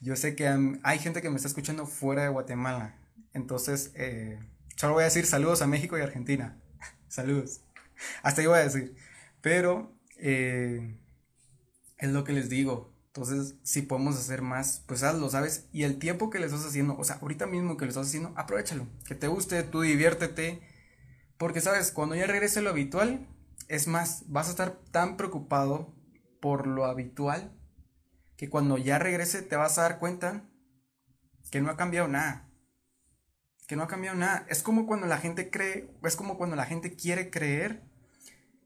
yo 0.00 0.16
sé 0.16 0.36
que 0.36 0.48
hay 0.82 0.98
gente 0.98 1.22
que 1.22 1.30
me 1.30 1.36
está 1.36 1.48
escuchando 1.48 1.86
fuera 1.86 2.22
de 2.22 2.28
Guatemala. 2.28 2.96
Entonces, 3.32 3.92
eh, 3.94 4.38
solo 4.76 4.94
voy 4.94 5.02
a 5.02 5.06
decir 5.06 5.26
saludos 5.26 5.62
a 5.62 5.66
México 5.66 5.98
y 5.98 6.02
Argentina. 6.02 6.60
saludos. 7.08 7.62
Hasta 8.22 8.40
ahí 8.40 8.46
voy 8.46 8.58
a 8.58 8.64
decir. 8.64 8.94
Pero, 9.40 9.96
eh, 10.18 10.98
es 11.98 12.10
lo 12.10 12.24
que 12.24 12.32
les 12.32 12.48
digo. 12.48 12.92
Entonces, 13.06 13.54
si 13.62 13.82
podemos 13.82 14.16
hacer 14.16 14.42
más, 14.42 14.82
pues 14.86 15.02
hazlo, 15.04 15.30
¿sabes? 15.30 15.68
Y 15.72 15.84
el 15.84 15.98
tiempo 15.98 16.30
que 16.30 16.40
le 16.40 16.46
estás 16.46 16.64
haciendo, 16.64 16.96
o 16.98 17.04
sea, 17.04 17.16
ahorita 17.22 17.46
mismo 17.46 17.76
que 17.76 17.84
lo 17.84 17.90
estás 17.90 18.08
haciendo, 18.08 18.32
aprovechalo. 18.36 18.88
Que 19.06 19.14
te 19.14 19.28
guste, 19.28 19.62
tú 19.62 19.82
diviértete. 19.82 20.60
Porque, 21.38 21.60
¿sabes? 21.60 21.92
Cuando 21.92 22.16
ya 22.16 22.26
regrese 22.26 22.60
lo 22.60 22.70
habitual, 22.70 23.28
es 23.68 23.86
más, 23.86 24.24
vas 24.26 24.48
a 24.48 24.50
estar 24.50 24.80
tan 24.90 25.16
preocupado 25.16 25.94
por 26.40 26.66
lo 26.66 26.84
habitual 26.84 27.52
que 28.36 28.48
cuando 28.50 28.78
ya 28.78 28.98
regrese 28.98 29.42
te 29.42 29.56
vas 29.56 29.78
a 29.78 29.82
dar 29.82 29.98
cuenta 29.98 30.44
que 31.50 31.60
no 31.60 31.70
ha 31.70 31.76
cambiado 31.76 32.08
nada. 32.08 32.48
Que 33.66 33.76
no 33.76 33.82
ha 33.82 33.88
cambiado 33.88 34.16
nada. 34.16 34.46
Es 34.48 34.62
como 34.62 34.86
cuando 34.86 35.06
la 35.06 35.18
gente 35.18 35.50
cree, 35.50 35.90
es 36.02 36.16
como 36.16 36.36
cuando 36.36 36.56
la 36.56 36.66
gente 36.66 36.96
quiere 36.96 37.30
creer 37.30 37.82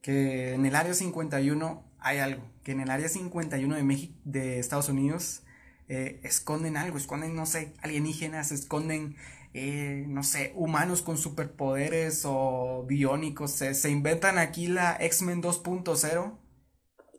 que 0.02 0.54
en 0.54 0.66
el 0.66 0.74
área 0.74 0.94
51 0.94 1.88
hay 1.98 2.18
algo, 2.18 2.42
que 2.62 2.72
en 2.72 2.80
el 2.80 2.90
área 2.90 3.08
51 3.08 3.74
de 3.74 3.82
México, 3.82 4.14
de 4.24 4.58
Estados 4.58 4.88
Unidos, 4.88 5.42
eh, 5.88 6.20
esconden 6.22 6.76
algo, 6.76 6.98
esconden, 6.98 7.34
no 7.34 7.46
sé, 7.46 7.74
alienígenas, 7.82 8.52
esconden, 8.52 9.16
eh, 9.54 10.04
no 10.06 10.22
sé, 10.22 10.52
humanos 10.54 11.02
con 11.02 11.16
superpoderes 11.16 12.22
o 12.24 12.84
biónicos, 12.86 13.52
se, 13.52 13.90
inventan 13.90 14.38
aquí 14.38 14.68
la 14.68 14.96
X-Men 15.00 15.42
2.0, 15.42 16.38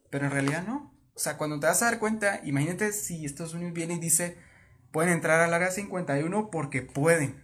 pero 0.09 0.25
en 0.25 0.31
realidad 0.31 0.63
no. 0.65 0.88
O 1.19 1.21
sea, 1.21 1.35
cuando 1.35 1.59
te 1.59 1.67
vas 1.67 1.81
a 1.81 1.87
dar 1.87 1.99
cuenta, 1.99 2.39
imagínate 2.45 2.93
si 2.93 3.25
Estados 3.25 3.53
Unidos 3.53 3.73
viene 3.73 3.95
y 3.95 3.99
dice, 3.99 4.37
pueden 4.93 5.11
entrar 5.11 5.41
al 5.41 5.53
área 5.53 5.69
51 5.69 6.49
porque 6.49 6.81
pueden. 6.81 7.43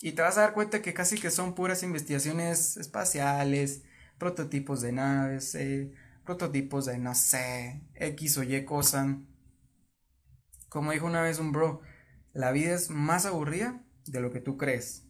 Y 0.00 0.10
te 0.12 0.22
vas 0.22 0.36
a 0.38 0.40
dar 0.40 0.54
cuenta 0.54 0.82
que 0.82 0.92
casi 0.92 1.16
que 1.16 1.30
son 1.30 1.54
puras 1.54 1.84
investigaciones 1.84 2.76
espaciales, 2.76 3.84
prototipos 4.18 4.80
de 4.80 4.90
naves, 4.90 5.54
eh, 5.54 5.92
prototipos 6.24 6.86
de, 6.86 6.98
no 6.98 7.14
sé, 7.14 7.80
X 7.94 8.38
o 8.38 8.42
Y 8.42 8.64
cosa. 8.64 9.20
Como 10.68 10.90
dijo 10.90 11.06
una 11.06 11.22
vez 11.22 11.38
un 11.38 11.52
bro, 11.52 11.82
la 12.32 12.50
vida 12.50 12.74
es 12.74 12.90
más 12.90 13.24
aburrida 13.24 13.84
de 14.06 14.20
lo 14.20 14.32
que 14.32 14.40
tú 14.40 14.56
crees. 14.56 15.04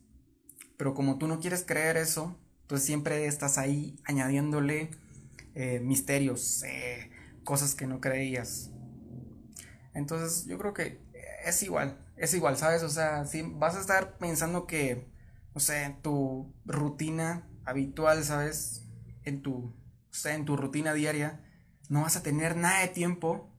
Pero 0.77 0.93
como 0.93 1.17
tú 1.17 1.29
no 1.29 1.41
quieres 1.41 1.65
creer 1.67 1.97
eso, 1.97 2.39
tú 2.67 2.77
siempre 2.77 3.25
estás 3.25 3.57
ahí 3.57 3.97
añadiéndole 4.05 4.91
eh, 5.55 5.81
misterios, 5.81 6.63
eh, 6.65 7.11
cosas 7.47 7.75
que 7.75 7.87
no 7.87 8.03
creías. 8.03 8.71
Entonces 9.95 10.45
yo 10.45 10.59
creo 10.59 10.75
que 10.75 11.01
es 11.47 11.63
igual, 11.63 11.99
es 12.17 12.35
igual, 12.35 12.59
¿sabes? 12.59 12.83
O 12.83 12.91
sea, 12.91 13.25
si 13.25 13.41
vas 13.41 13.75
a 13.77 13.81
estar 13.81 14.19
pensando 14.19 14.67
que, 14.67 15.11
no 15.55 15.61
sé, 15.63 15.97
tu 16.03 16.55
rutina 16.67 17.49
habitual, 17.65 18.23
¿sabes? 18.23 18.83
En 19.25 19.41
tu 19.41 19.75
sea, 20.17 20.35
en 20.35 20.45
tu 20.45 20.57
rutina 20.57 20.95
diaria, 20.95 21.45
no 21.89 22.03
vas 22.03 22.17
a 22.17 22.23
tener 22.23 22.57
nada 22.57 22.81
de 22.81 22.89
tiempo. 22.89 23.53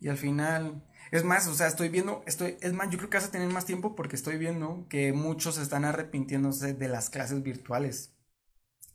Y 0.00 0.08
al 0.08 0.16
final, 0.16 0.86
es 1.10 1.24
más, 1.24 1.46
o 1.48 1.54
sea, 1.54 1.66
estoy 1.66 1.88
viendo, 1.88 2.22
estoy, 2.26 2.56
es 2.60 2.72
más, 2.72 2.90
yo 2.90 2.98
creo 2.98 3.10
que 3.10 3.16
vas 3.16 3.26
a 3.26 3.30
tener 3.30 3.48
más 3.48 3.64
tiempo 3.64 3.96
porque 3.96 4.16
estoy 4.16 4.38
viendo 4.38 4.86
que 4.88 5.12
muchos 5.12 5.58
están 5.58 5.84
arrepintiéndose 5.84 6.74
de 6.74 6.88
las 6.88 7.10
clases 7.10 7.42
virtuales. 7.42 8.14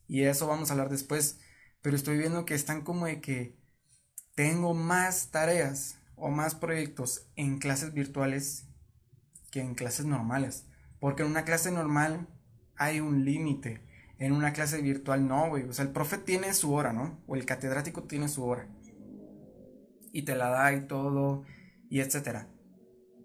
Y 0.07 0.23
eso 0.23 0.47
vamos 0.47 0.69
a 0.69 0.73
hablar 0.73 0.89
después. 0.89 1.39
Pero 1.81 1.95
estoy 1.95 2.17
viendo 2.17 2.45
que 2.45 2.55
están 2.55 2.83
como 2.83 3.07
de 3.07 3.19
que 3.19 3.57
tengo 4.35 4.73
más 4.73 5.31
tareas 5.31 5.99
o 6.15 6.29
más 6.29 6.55
proyectos 6.55 7.27
en 7.35 7.59
clases 7.59 7.93
virtuales 7.93 8.67
que 9.51 9.61
en 9.61 9.75
clases 9.75 10.05
normales. 10.05 10.65
Porque 10.99 11.23
en 11.23 11.29
una 11.29 11.43
clase 11.43 11.71
normal 11.71 12.27
hay 12.75 12.99
un 12.99 13.25
límite 13.25 13.81
en 14.19 14.31
una 14.31 14.53
clase 14.53 14.81
virtual 14.81 15.27
no, 15.27 15.49
güey. 15.49 15.63
O 15.63 15.73
sea, 15.73 15.83
el 15.83 15.91
profe 15.91 16.17
tiene 16.17 16.53
su 16.53 16.73
hora, 16.73 16.93
¿no? 16.93 17.19
O 17.27 17.35
el 17.35 17.45
catedrático 17.45 18.03
tiene 18.03 18.29
su 18.29 18.45
hora. 18.45 18.67
Y 20.13 20.23
te 20.23 20.35
la 20.35 20.49
da 20.49 20.73
y 20.73 20.87
todo, 20.87 21.43
y 21.89 21.99
etcétera. 21.99 22.47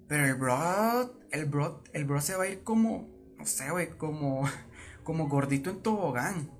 Pero 0.08 0.24
el 0.24 0.34
bro, 0.34 1.20
el 1.30 1.44
bro, 1.44 1.84
el 1.92 2.04
bro 2.04 2.20
se 2.20 2.34
va 2.34 2.44
a 2.44 2.48
ir 2.48 2.64
como, 2.64 3.08
no 3.36 3.46
sé, 3.46 3.70
güey, 3.70 3.90
como, 3.90 4.48
como 5.04 5.28
gordito 5.28 5.70
en 5.70 5.82
tobogán. 5.82 6.50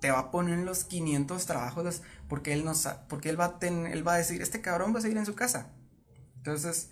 Te 0.00 0.10
va 0.10 0.18
a 0.18 0.30
poner 0.30 0.58
los 0.58 0.84
500 0.84 1.46
trabajos 1.46 2.02
porque 2.34 2.52
él 2.52 2.64
no 2.64 2.72
porque 3.08 3.30
él 3.30 3.38
va 3.38 3.56
a 3.60 3.64
él 3.64 4.04
va 4.04 4.14
a 4.14 4.18
decir, 4.18 4.42
este 4.42 4.60
cabrón 4.60 4.92
va 4.92 4.98
a 4.98 5.02
seguir 5.02 5.18
en 5.18 5.24
su 5.24 5.36
casa. 5.36 5.72
Entonces, 6.38 6.90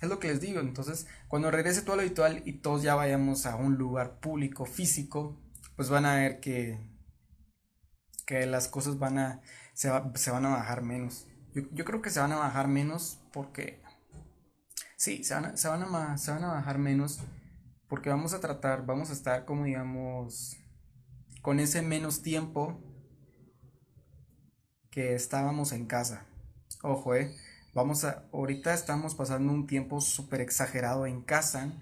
es 0.00 0.08
lo 0.08 0.18
que 0.18 0.26
les 0.26 0.40
digo. 0.40 0.58
Entonces, 0.58 1.06
cuando 1.28 1.52
regrese 1.52 1.82
todo 1.82 1.94
lo 1.94 2.02
habitual 2.02 2.42
y 2.44 2.54
todos 2.54 2.82
ya 2.82 2.96
vayamos 2.96 3.46
a 3.46 3.54
un 3.54 3.76
lugar 3.76 4.18
público, 4.18 4.64
físico, 4.66 5.40
pues 5.76 5.90
van 5.90 6.06
a 6.06 6.16
ver 6.16 6.40
que, 6.40 6.76
que 8.26 8.44
las 8.46 8.66
cosas 8.66 8.98
van 8.98 9.16
a, 9.18 9.42
se, 9.74 9.90
van 9.90 10.46
a 10.46 10.56
bajar 10.56 10.82
menos. 10.82 11.28
Yo, 11.54 11.84
creo 11.84 12.02
que 12.02 12.10
se 12.10 12.18
van 12.18 12.32
a 12.32 12.38
bajar 12.38 12.66
menos 12.66 13.20
porque, 13.32 13.80
sí, 14.96 15.22
se 15.22 15.34
van, 15.34 15.44
a, 15.44 15.56
se, 15.56 15.68
van 15.68 15.84
a, 15.84 16.18
se 16.18 16.32
van 16.32 16.42
a 16.42 16.54
bajar 16.54 16.78
menos 16.78 17.20
porque 17.86 18.10
vamos 18.10 18.34
a 18.34 18.40
tratar, 18.40 18.86
vamos 18.86 19.10
a 19.10 19.12
estar 19.12 19.44
como 19.44 19.66
digamos, 19.66 20.56
con 21.42 21.60
ese 21.60 21.80
menos 21.82 22.22
tiempo 22.22 22.82
que 24.92 25.14
estábamos 25.14 25.72
en 25.72 25.86
casa. 25.86 26.26
Ojo, 26.82 27.16
eh. 27.16 27.34
Vamos 27.74 28.04
a, 28.04 28.28
ahorita 28.32 28.74
estamos 28.74 29.14
pasando 29.14 29.50
un 29.50 29.66
tiempo 29.66 30.02
súper 30.02 30.42
exagerado 30.42 31.06
en 31.06 31.22
casa, 31.22 31.72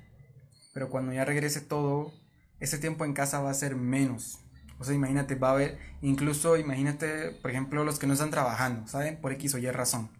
pero 0.72 0.88
cuando 0.88 1.12
ya 1.12 1.24
regrese 1.24 1.60
todo, 1.60 2.12
ese 2.60 2.78
tiempo 2.78 3.04
en 3.04 3.12
casa 3.12 3.40
va 3.40 3.50
a 3.50 3.54
ser 3.54 3.74
menos. 3.74 4.38
O 4.78 4.84
sea, 4.84 4.94
imagínate, 4.94 5.34
va 5.34 5.48
a 5.48 5.52
haber, 5.54 5.78
incluso 6.00 6.56
imagínate, 6.56 7.32
por 7.32 7.50
ejemplo, 7.50 7.82
los 7.82 7.98
que 7.98 8.06
no 8.06 8.12
están 8.12 8.30
trabajando, 8.30 8.86
¿saben? 8.86 9.20
Por 9.20 9.32
X 9.32 9.54
o 9.54 9.58
Y 9.58 9.68
razón. 9.72 10.10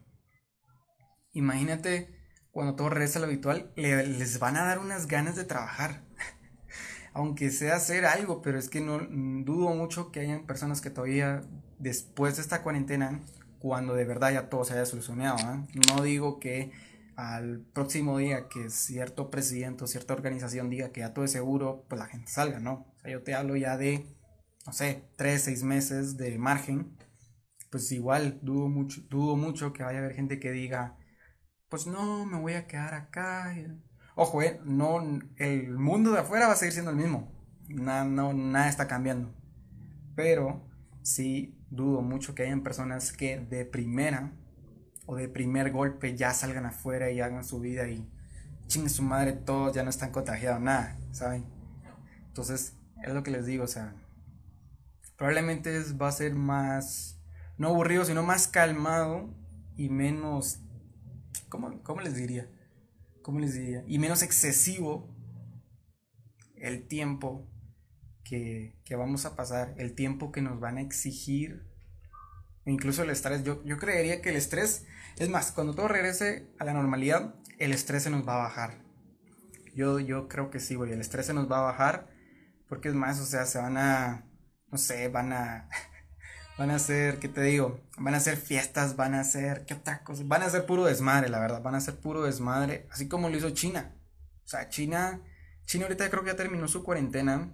Imagínate 1.33 2.20
cuando 2.50 2.74
todo 2.74 2.88
regresa 2.88 3.20
a 3.20 3.22
lo 3.22 3.29
habitual, 3.29 3.72
les 3.76 4.40
van 4.40 4.57
a 4.57 4.64
dar 4.64 4.81
unas 4.81 5.07
ganas 5.07 5.37
de 5.37 5.44
trabajar. 5.44 6.03
Aunque 7.12 7.50
sea 7.50 7.76
hacer 7.76 8.05
algo, 8.05 8.42
pero 8.42 8.59
es 8.59 8.68
que 8.68 8.81
no 8.81 8.98
dudo 8.98 9.72
mucho 9.76 10.11
que 10.11 10.18
hayan 10.18 10.46
personas 10.46 10.81
que 10.81 10.90
todavía 10.90 11.42
después 11.81 12.37
de 12.37 12.43
esta 12.43 12.62
cuarentena, 12.62 13.21
cuando 13.59 13.95
de 13.95 14.05
verdad 14.05 14.33
ya 14.33 14.49
todo 14.49 14.64
se 14.64 14.75
haya 14.75 14.87
solucionado, 14.87 15.38
¿eh? 15.38 15.66
no 15.88 16.03
digo 16.03 16.38
que 16.38 16.73
al 17.16 17.61
próximo 17.73 18.19
día 18.19 18.49
que 18.49 18.71
cierto 18.71 19.31
presidente 19.31 19.85
o 19.85 19.87
cierta 19.87 20.14
organización 20.14 20.71
diga 20.71 20.93
que 20.93 21.01
ya 21.01 21.12
todo 21.12 21.25
es 21.25 21.33
seguro, 21.33 21.85
pues 21.88 21.99
la 21.99 22.07
gente 22.07 22.31
salga, 22.31 22.61
¿no? 22.61 22.87
O 22.97 22.99
sea, 23.01 23.11
yo 23.11 23.23
te 23.23 23.35
hablo 23.35 23.57
ya 23.57 23.77
de, 23.77 24.07
no 24.66 24.73
sé, 24.73 25.05
tres, 25.16 25.43
seis 25.43 25.62
meses 25.62 26.16
de 26.16 26.38
margen, 26.38 26.97
pues 27.71 27.90
igual 27.93 28.38
dudo 28.43 28.69
mucho, 28.69 29.03
dudo 29.11 29.37
mucho 29.37 29.73
que 29.73 29.83
vaya 29.83 29.99
a 29.99 30.03
haber 30.03 30.14
gente 30.14 30.40
que 30.40 30.51
diga, 30.51 30.97
pues 31.69 31.87
no, 31.87 32.25
me 32.25 32.38
voy 32.38 32.55
a 32.55 32.66
quedar 32.66 32.95
acá. 32.95 33.55
Ojo, 34.16 34.43
eh, 34.43 34.61
no, 34.64 35.01
el 35.37 35.79
mundo 35.79 36.12
de 36.12 36.21
afuera 36.21 36.47
va 36.47 36.55
a 36.55 36.57
seguir 36.57 36.73
siendo 36.73 36.90
el 36.90 36.97
mismo, 36.97 37.31
nada, 37.69 38.05
no, 38.05 38.33
nada 38.33 38.69
está 38.69 38.88
cambiando, 38.88 39.35
pero 40.14 40.66
sí 41.03 41.60
dudo 41.71 42.03
mucho 42.03 42.35
que 42.35 42.43
hayan 42.43 42.63
personas 42.63 43.13
que 43.13 43.39
de 43.39 43.65
primera 43.65 44.33
o 45.07 45.17
de 45.17 45.29
primer 45.29 45.71
golpe 45.71 46.17
ya 46.17 46.35
salgan 46.35 46.67
afuera 46.67 47.11
y 47.11 47.21
hagan 47.21 47.45
su 47.45 47.61
vida 47.61 47.89
y 47.89 48.09
chingue 48.67 48.89
su 48.89 49.03
madre, 49.03 49.33
todos 49.33 49.75
ya 49.75 49.83
no 49.83 49.91
están 49.91 50.13
contagiados, 50.13 50.61
nada, 50.61 50.97
¿saben? 51.13 51.45
Entonces, 52.29 52.77
es 53.03 53.13
lo 53.13 53.23
que 53.23 53.31
les 53.31 53.47
digo, 53.47 53.65
o 53.65 53.69
sea, 53.69 53.95
probablemente 55.17 55.81
va 55.95 56.09
a 56.09 56.13
ser 56.13 56.35
más, 56.35 57.21
no 57.59 57.69
aburrido, 57.69 58.05
sino 58.05 58.23
más 58.23 58.47
calmado 58.47 59.35
y 59.77 59.89
menos, 59.89 60.61
¿cómo, 61.49 61.83
cómo 61.83 62.01
les 62.01 62.15
diría? 62.15 62.49
¿Cómo 63.23 63.41
les 63.41 63.55
diría? 63.55 63.85
Y 63.87 63.99
menos 63.99 64.23
excesivo 64.23 65.09
el 66.55 66.87
tiempo 66.87 67.47
que, 68.31 68.97
vamos 68.97 69.27
a 69.27 69.35
pasar, 69.35 69.75
el 69.77 69.95
tiempo 69.95 70.31
que 70.31 70.40
nos 70.40 70.61
van 70.61 70.79
a 70.79 70.83
exigir, 70.83 71.66
incluso 72.64 73.03
el 73.03 73.11
estrés. 73.11 73.43
Yo, 73.43 73.62
yo 73.64 73.77
creería 73.77 74.23
que 74.23 74.31
el 74.31 74.37
estrés 74.37 74.87
es 75.19 75.29
más, 75.29 75.51
cuando 75.53 75.75
todo 75.75 75.88
regrese 75.88 76.49
a 76.59 76.64
la 76.64 76.73
normalidad, 76.73 77.35
el 77.59 77.73
estrés 77.73 78.05
se 78.05 78.11
nos 78.11 78.27
va 78.27 78.35
a 78.35 78.45
bajar. 78.45 78.85
Yo, 79.75 79.99
yo 79.99 80.29
creo 80.29 80.51
que 80.51 80.61
sí, 80.61 80.77
güey, 80.77 80.93
el 80.93 81.01
estrés 81.01 81.27
se 81.27 81.35
nos 81.35 81.51
va 81.51 81.59
a 81.59 81.73
bajar. 81.73 82.09
Porque 82.69 82.88
es 82.88 82.95
más, 82.95 83.19
o 83.19 83.27
sea, 83.27 83.47
se 83.47 83.59
van 83.59 83.77
a, 83.77 84.25
no 84.71 84.79
sé, 84.79 85.09
van 85.09 85.33
a, 85.33 85.69
van 86.59 86.71
a 86.71 86.77
hacer, 86.77 87.19
¿qué 87.19 87.29
te 87.29 87.43
digo? 87.43 87.81
Van 87.99 88.14
a 88.14 88.19
hacer 88.19 88.37
fiestas, 88.37 88.95
van 88.95 89.14
a 89.14 89.21
hacer, 89.21 89.64
¿qué 89.66 89.75
otra 89.75 90.05
cosa? 90.05 90.23
Van 90.25 90.43
a 90.43 90.47
hacer 90.47 90.66
puro 90.66 90.85
desmadre, 90.85 91.29
la 91.29 91.40
verdad, 91.40 91.62
van 91.62 91.75
a 91.75 91.79
hacer 91.79 91.99
puro 91.99 92.23
desmadre, 92.23 92.87
así 92.93 93.09
como 93.09 93.29
lo 93.29 93.37
hizo 93.37 93.51
China. 93.51 93.97
O 94.45 94.49
sea, 94.49 94.69
China, 94.69 95.21
China 95.66 95.87
ahorita 95.87 96.09
creo 96.11 96.23
que 96.23 96.31
ya 96.31 96.37
terminó 96.37 96.69
su 96.69 96.85
cuarentena, 96.85 97.53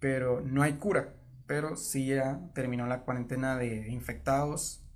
pero 0.00 0.40
no 0.40 0.62
hay 0.62 0.74
cura. 0.74 1.14
Pero 1.46 1.76
sí 1.76 2.06
ya 2.06 2.40
terminó 2.54 2.86
la 2.86 3.02
cuarentena 3.02 3.56
de 3.56 3.88
infectados 3.88 4.86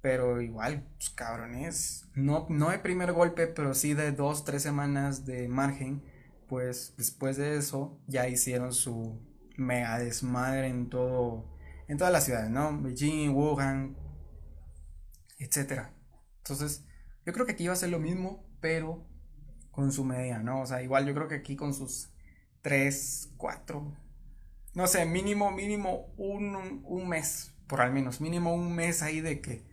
pero 0.00 0.40
igual, 0.40 0.86
pues 0.96 1.10
cabrones, 1.10 2.08
no, 2.14 2.46
no 2.48 2.70
de 2.70 2.78
primer 2.78 3.12
golpe, 3.12 3.46
pero 3.46 3.74
sí 3.74 3.94
de 3.94 4.12
dos, 4.12 4.44
tres 4.44 4.62
semanas 4.62 5.26
de 5.26 5.48
margen, 5.48 6.02
pues 6.48 6.94
después 6.96 7.36
de 7.36 7.56
eso 7.56 8.00
ya 8.06 8.26
hicieron 8.28 8.72
su 8.72 9.20
mega 9.56 9.98
desmadre 9.98 10.68
en 10.68 10.88
todo, 10.88 11.44
en 11.86 11.98
todas 11.98 12.12
las 12.12 12.24
ciudades, 12.24 12.50
¿no? 12.50 12.80
Beijing, 12.80 13.30
Wuhan, 13.34 13.96
etcétera. 15.38 15.94
Entonces, 16.38 16.86
yo 17.26 17.32
creo 17.34 17.44
que 17.44 17.52
aquí 17.52 17.66
va 17.66 17.74
a 17.74 17.76
ser 17.76 17.90
lo 17.90 17.98
mismo, 17.98 18.48
pero 18.60 19.06
con 19.70 19.92
su 19.92 20.04
media, 20.04 20.38
¿no? 20.38 20.62
O 20.62 20.66
sea, 20.66 20.82
igual 20.82 21.06
yo 21.06 21.14
creo 21.14 21.28
que 21.28 21.36
aquí 21.36 21.56
con 21.56 21.74
sus 21.74 22.10
tres, 22.62 23.30
cuatro, 23.36 23.96
no 24.74 24.86
sé, 24.86 25.04
mínimo, 25.06 25.50
mínimo 25.50 26.12
un, 26.16 26.82
un 26.84 27.08
mes, 27.08 27.54
por 27.66 27.80
al 27.80 27.92
menos, 27.92 28.20
mínimo 28.20 28.54
un 28.54 28.74
mes 28.74 29.02
ahí 29.02 29.20
de 29.20 29.40
que 29.40 29.64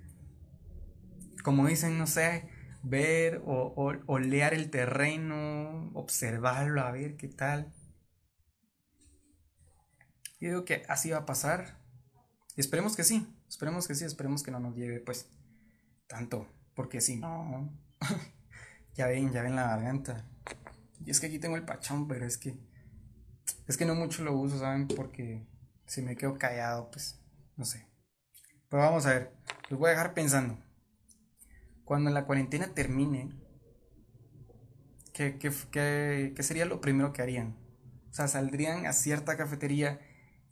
como 1.47 1.65
dicen, 1.65 1.97
no 1.97 2.07
sé, 2.07 2.49
ver 2.83 3.41
o, 3.45 3.73
o, 3.77 3.93
olear 4.07 4.53
el 4.53 4.69
terreno, 4.69 5.91
observarlo, 5.93 6.81
a 6.81 6.91
ver 6.91 7.15
qué 7.15 7.29
tal. 7.29 7.73
Yo 10.41 10.49
digo 10.49 10.65
que 10.65 10.83
así 10.89 11.09
va 11.11 11.19
a 11.19 11.25
pasar. 11.25 11.79
Esperemos 12.57 12.97
que 12.97 13.05
sí, 13.05 13.33
esperemos 13.47 13.87
que 13.87 13.95
sí, 13.95 14.03
esperemos 14.03 14.43
que 14.43 14.51
no 14.51 14.59
nos 14.59 14.75
lleve 14.75 14.99
pues 14.99 15.29
tanto, 16.07 16.47
porque 16.75 16.99
si 16.99 17.15
no, 17.15 17.71
ya 18.95 19.07
ven, 19.07 19.31
ya 19.31 19.41
ven 19.41 19.55
la 19.55 19.69
garganta. 19.69 20.25
Y 21.05 21.11
es 21.11 21.21
que 21.21 21.27
aquí 21.27 21.39
tengo 21.39 21.55
el 21.55 21.63
pachón, 21.63 22.09
pero 22.09 22.25
es 22.25 22.37
que, 22.37 22.57
es 23.67 23.77
que 23.77 23.85
no 23.85 23.95
mucho 23.95 24.23
lo 24.23 24.33
uso, 24.37 24.59
¿saben? 24.59 24.87
Porque 24.87 25.45
si 25.85 26.01
me 26.01 26.15
quedo 26.15 26.37
callado, 26.37 26.89
pues, 26.91 27.19
no 27.55 27.65
sé. 27.65 27.87
Pero 28.69 28.83
vamos 28.83 29.05
a 29.05 29.13
ver, 29.13 29.33
los 29.69 29.79
voy 29.79 29.87
a 29.87 29.91
dejar 29.91 30.13
pensando 30.13 30.57
cuando 31.87 32.09
la 32.09 32.25
cuarentena 32.25 32.73
termine, 32.73 33.31
¿qué, 35.13 35.39
sería 36.43 36.65
lo 36.65 36.81
primero 36.81 37.13
que 37.13 37.21
harían? 37.21 37.55
O 38.09 38.13
sea, 38.13 38.27
saldrían 38.27 38.85
a 38.85 38.91
cierta 38.91 39.37
cafetería, 39.37 40.01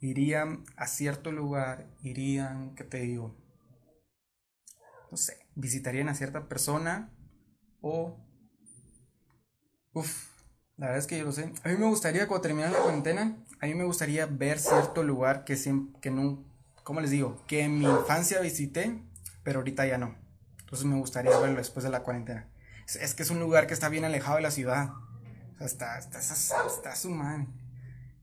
irían 0.00 0.64
a 0.76 0.86
cierto 0.86 1.32
lugar, 1.32 1.90
irían, 2.00 2.74
¿qué 2.74 2.84
te 2.84 3.00
digo? 3.00 3.36
No 5.10 5.18
sé, 5.18 5.46
visitarían 5.54 6.08
a 6.08 6.14
cierta 6.14 6.48
persona 6.48 7.12
o... 7.82 8.18
Uf, 9.92 10.30
la 10.76 10.86
verdad 10.86 10.98
es 10.98 11.06
que 11.06 11.18
yo 11.18 11.24
lo 11.24 11.32
sé. 11.32 11.52
A 11.64 11.68
mí 11.68 11.76
me 11.76 11.86
gustaría, 11.86 12.26
cuando 12.28 12.42
termine 12.42 12.68
la 12.68 12.78
cuarentena, 12.78 13.36
a 13.60 13.66
mí 13.66 13.74
me 13.74 13.84
gustaría 13.84 14.26
ver 14.26 14.58
cierto 14.58 15.02
lugar 15.02 15.44
que, 15.44 15.56
que 16.00 16.10
no, 16.10 16.44
¿cómo 16.82 17.00
les 17.00 17.10
digo? 17.10 17.42
Que 17.46 17.62
en 17.62 17.78
mi 17.78 17.86
infancia 17.86 18.40
visité, 18.40 19.02
pero 19.42 19.60
ahorita 19.60 19.86
ya 19.86 19.96
no. 19.96 20.14
Entonces 20.60 20.86
me 20.86 20.96
gustaría 20.96 21.36
verlo 21.38 21.56
después 21.56 21.84
de 21.84 21.90
la 21.90 22.02
cuarentena. 22.02 22.48
Es, 22.86 23.14
que 23.14 23.22
es 23.22 23.30
un 23.30 23.40
lugar 23.40 23.66
que 23.66 23.74
está 23.74 23.88
bien 23.88 24.04
alejado 24.04 24.36
de 24.36 24.42
la 24.42 24.50
ciudad. 24.50 24.90
O 25.54 25.58
sea, 25.58 25.66
está, 25.66 25.98
está, 25.98 26.20
está, 26.20 26.96
su 26.96 27.10
madre. 27.10 27.46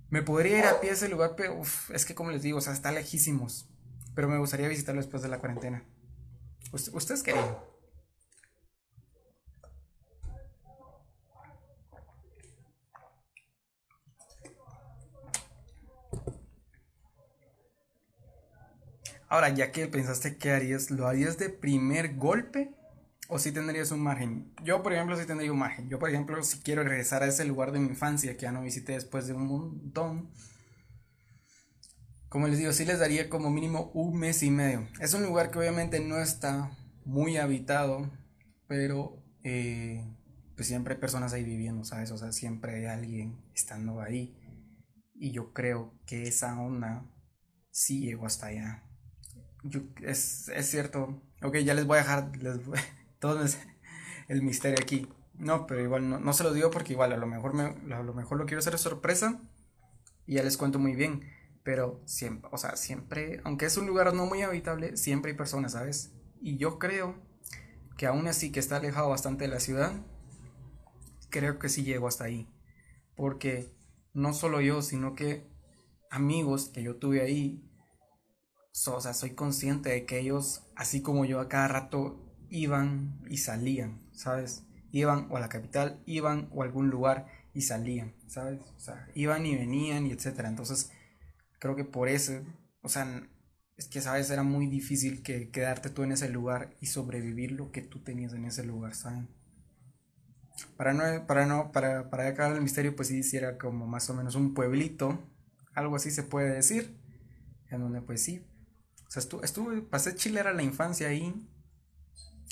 Me 0.09 0.21
podría 0.21 0.59
ir 0.59 0.65
a 0.65 0.79
pie 0.79 0.91
a 0.91 0.93
ese 0.93 1.09
lugar, 1.09 1.33
pero 1.35 1.59
es 1.93 2.05
que 2.05 2.13
como 2.13 2.29
les 2.29 2.43
digo, 2.43 2.59
o 2.59 2.61
sea, 2.61 2.73
está 2.73 2.91
lejísimos. 2.91 3.67
Pero 4.13 4.29
me 4.29 4.37
gustaría 4.37 4.67
visitarlo 4.67 5.01
después 5.01 5.23
de 5.23 5.29
la 5.29 5.39
cuarentena. 5.39 5.83
¿Ustedes 6.71 7.23
qué 7.23 7.33
Ahora, 19.33 19.49
ya 19.49 19.71
que 19.71 19.87
pensaste 19.87 20.37
qué 20.37 20.51
harías, 20.51 20.91
¿lo 20.91 21.07
harías 21.07 21.39
de 21.39 21.49
primer 21.49 22.17
golpe 22.17 22.75
o 23.29 23.39
si 23.39 23.51
tendrías 23.51 23.89
un 23.89 23.99
margen? 23.99 24.53
Yo, 24.63 24.83
por 24.83 24.93
ejemplo, 24.93 25.17
sí 25.17 25.25
tendría 25.25 25.51
un 25.51 25.57
margen. 25.57 25.89
Yo, 25.89 25.97
por 25.97 26.07
ejemplo, 26.11 26.43
si 26.43 26.59
quiero 26.59 26.83
regresar 26.83 27.23
a 27.23 27.25
ese 27.25 27.43
lugar 27.43 27.71
de 27.71 27.79
mi 27.79 27.87
infancia 27.87 28.37
que 28.37 28.43
ya 28.43 28.51
no 28.51 28.61
visité 28.61 28.93
después 28.93 29.25
de 29.25 29.33
un 29.33 29.47
montón, 29.47 30.29
como 32.29 32.47
les 32.47 32.59
digo, 32.59 32.73
sí 32.73 32.85
les 32.85 32.99
daría 32.99 33.27
como 33.27 33.49
mínimo 33.49 33.89
un 33.95 34.19
mes 34.19 34.43
y 34.43 34.51
medio. 34.51 34.87
Es 34.99 35.15
un 35.15 35.23
lugar 35.23 35.49
que 35.49 35.57
obviamente 35.57 35.99
no 35.99 36.19
está 36.19 36.69
muy 37.03 37.37
habitado, 37.37 38.11
pero 38.67 39.17
eh, 39.43 40.05
pues 40.55 40.67
siempre 40.67 40.93
hay 40.93 40.99
personas 40.99 41.33
ahí 41.33 41.43
viviendo, 41.43 41.83
¿sabes? 41.85 42.11
O 42.11 42.19
sea, 42.19 42.31
siempre 42.31 42.75
hay 42.75 42.85
alguien 42.85 43.41
estando 43.55 43.99
ahí. 43.99 44.37
Y 45.15 45.31
yo 45.31 45.53
creo 45.53 45.99
que 46.05 46.27
esa 46.27 46.61
onda 46.61 47.09
sí 47.71 47.99
llegó 48.01 48.27
hasta 48.27 48.45
allá 48.45 48.83
es, 50.01 50.51
cierto. 50.61 51.21
Ok, 51.41 51.57
ya 51.57 51.73
les 51.73 51.85
voy 51.85 51.97
a 51.97 52.01
dejar 52.01 52.37
les 52.37 52.59
todo 53.19 53.43
el 54.27 54.41
misterio 54.41 54.77
aquí. 54.81 55.07
No, 55.35 55.65
pero 55.65 55.81
igual 55.81 56.23
no, 56.23 56.33
se 56.33 56.43
lo 56.43 56.53
digo 56.53 56.69
porque 56.69 56.93
igual 56.93 57.11
a 57.11 57.17
lo 57.17 57.27
mejor 57.27 57.53
me, 57.53 57.93
a 57.93 58.03
lo 58.03 58.13
mejor 58.13 58.37
lo 58.37 58.45
quiero 58.45 58.59
hacer 58.59 58.77
sorpresa 58.77 59.41
y 60.27 60.35
ya 60.35 60.43
les 60.43 60.57
cuento 60.57 60.79
muy 60.79 60.95
bien. 60.95 61.29
Pero 61.63 62.01
siempre, 62.05 62.49
o 62.51 62.57
sea, 62.57 62.75
siempre, 62.75 63.39
aunque 63.45 63.65
es 63.65 63.77
un 63.77 63.87
lugar 63.87 64.13
no 64.13 64.25
muy 64.25 64.41
habitable, 64.41 64.97
siempre 64.97 65.31
hay 65.31 65.37
personas, 65.37 65.71
¿sabes? 65.71 66.11
Y 66.41 66.57
yo 66.57 66.77
creo 66.77 67.15
que 67.97 68.05
aún 68.05 68.27
así 68.27 68.51
que 68.51 68.59
está 68.59 68.77
alejado 68.77 69.09
bastante 69.09 69.45
de 69.45 69.49
la 69.49 69.61
ciudad, 69.61 69.93
creo 71.29 71.59
que 71.59 71.69
sí 71.69 71.83
llego 71.83 72.07
hasta 72.07 72.25
ahí. 72.25 72.49
Porque 73.15 73.71
no 74.13 74.33
solo 74.33 74.59
yo, 74.59 74.81
sino 74.81 75.15
que 75.15 75.47
amigos 76.09 76.69
que 76.69 76.83
yo 76.83 76.97
tuve 76.97 77.21
ahí 77.21 77.63
o 78.87 79.01
sea, 79.01 79.13
soy 79.13 79.31
consciente 79.31 79.89
de 79.89 80.05
que 80.05 80.19
ellos, 80.19 80.63
así 80.75 81.01
como 81.01 81.25
yo, 81.25 81.39
a 81.39 81.47
cada 81.47 81.67
rato 81.67 82.19
iban 82.49 83.19
y 83.29 83.37
salían, 83.37 84.01
¿sabes? 84.11 84.65
Iban 84.91 85.27
o 85.31 85.37
a 85.37 85.39
la 85.39 85.49
capital, 85.49 86.01
iban 86.05 86.49
o 86.51 86.61
a 86.61 86.65
algún 86.65 86.89
lugar 86.89 87.27
y 87.53 87.61
salían, 87.61 88.15
¿sabes? 88.27 88.61
O 88.75 88.79
sea, 88.79 89.07
iban 89.13 89.45
y 89.45 89.55
venían 89.55 90.07
y 90.07 90.11
etcétera. 90.11 90.49
Entonces, 90.49 90.91
creo 91.59 91.75
que 91.75 91.85
por 91.85 92.09
eso, 92.09 92.33
o 92.81 92.89
sea, 92.89 93.27
es 93.77 93.87
que, 93.87 94.01
¿sabes? 94.01 94.29
Era 94.29 94.43
muy 94.43 94.67
difícil 94.67 95.23
que 95.23 95.49
quedarte 95.49 95.89
tú 95.89 96.03
en 96.03 96.11
ese 96.11 96.29
lugar 96.29 96.75
y 96.81 96.87
sobrevivir 96.87 97.51
lo 97.51 97.71
que 97.71 97.81
tú 97.81 98.03
tenías 98.03 98.33
en 98.33 98.45
ese 98.45 98.63
lugar, 98.63 98.95
¿saben? 98.95 99.29
Para 100.77 100.93
no, 100.93 101.27
para 101.27 101.45
no, 101.45 101.71
para, 101.71 102.09
para 102.09 102.27
acabar 102.27 102.55
el 102.55 102.61
misterio, 102.61 102.95
pues 102.95 103.07
sí, 103.07 103.23
sí 103.23 103.37
era 103.37 103.57
como 103.57 103.87
más 103.87 104.09
o 104.09 104.13
menos 104.13 104.35
un 104.35 104.53
pueblito, 104.53 105.19
algo 105.73 105.95
así 105.95 106.11
se 106.11 106.23
puede 106.23 106.53
decir, 106.53 106.95
en 107.69 107.81
donde 107.81 108.01
pues 108.01 108.23
sí, 108.23 108.45
sea, 109.13 109.21
estuve, 109.21 109.45
estuve 109.45 109.81
pasé 109.81 110.15
Chile 110.15 110.39
era 110.39 110.53
la 110.53 110.63
infancia 110.63 111.07
ahí, 111.07 111.33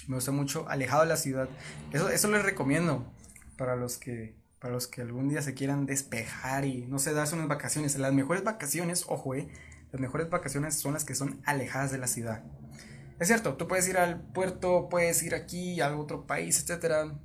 me 0.08 0.15
gustó 0.15 0.32
mucho, 0.32 0.67
alejado 0.69 1.04
de 1.04 1.10
la 1.10 1.17
ciudad, 1.17 1.50
eso, 1.91 2.10
eso 2.10 2.28
les 2.30 2.43
recomiendo 2.43 3.12
para 3.58 3.76
los 3.76 3.97
que, 3.97 4.36
para 4.60 4.74
los 4.74 4.88
que 4.88 5.02
algún 5.02 5.30
día 5.30 5.41
se 5.41 5.54
quieran 5.54 5.86
despejar 5.86 6.65
y, 6.65 6.86
no 6.88 7.00
sé, 7.00 7.13
darse 7.13 7.36
unas 7.36 7.47
vacaciones, 7.47 7.97
las 7.97 8.13
mejores 8.13 8.43
vacaciones, 8.43 9.06
ojo, 9.08 9.36
eh, 9.36 9.50
las 9.91 10.00
mejores 10.00 10.30
vacaciones 10.30 10.76
son 10.76 10.93
las 10.93 11.04
que 11.04 11.15
son 11.15 11.41
alejadas 11.45 11.91
de 11.91 11.97
la 11.97 12.08
ciudad. 12.08 12.43
Es 13.19 13.28
cierto, 13.28 13.56
tú 13.56 13.67
puedes 13.67 13.88
ir 13.88 13.97
al 13.97 14.19
puerto, 14.19 14.89
puedes 14.89 15.21
ir 15.21 15.36
aquí 15.36 15.80
a 15.80 15.95
otro 15.95 16.26
país, 16.26 16.60
etcétera. 16.60 17.19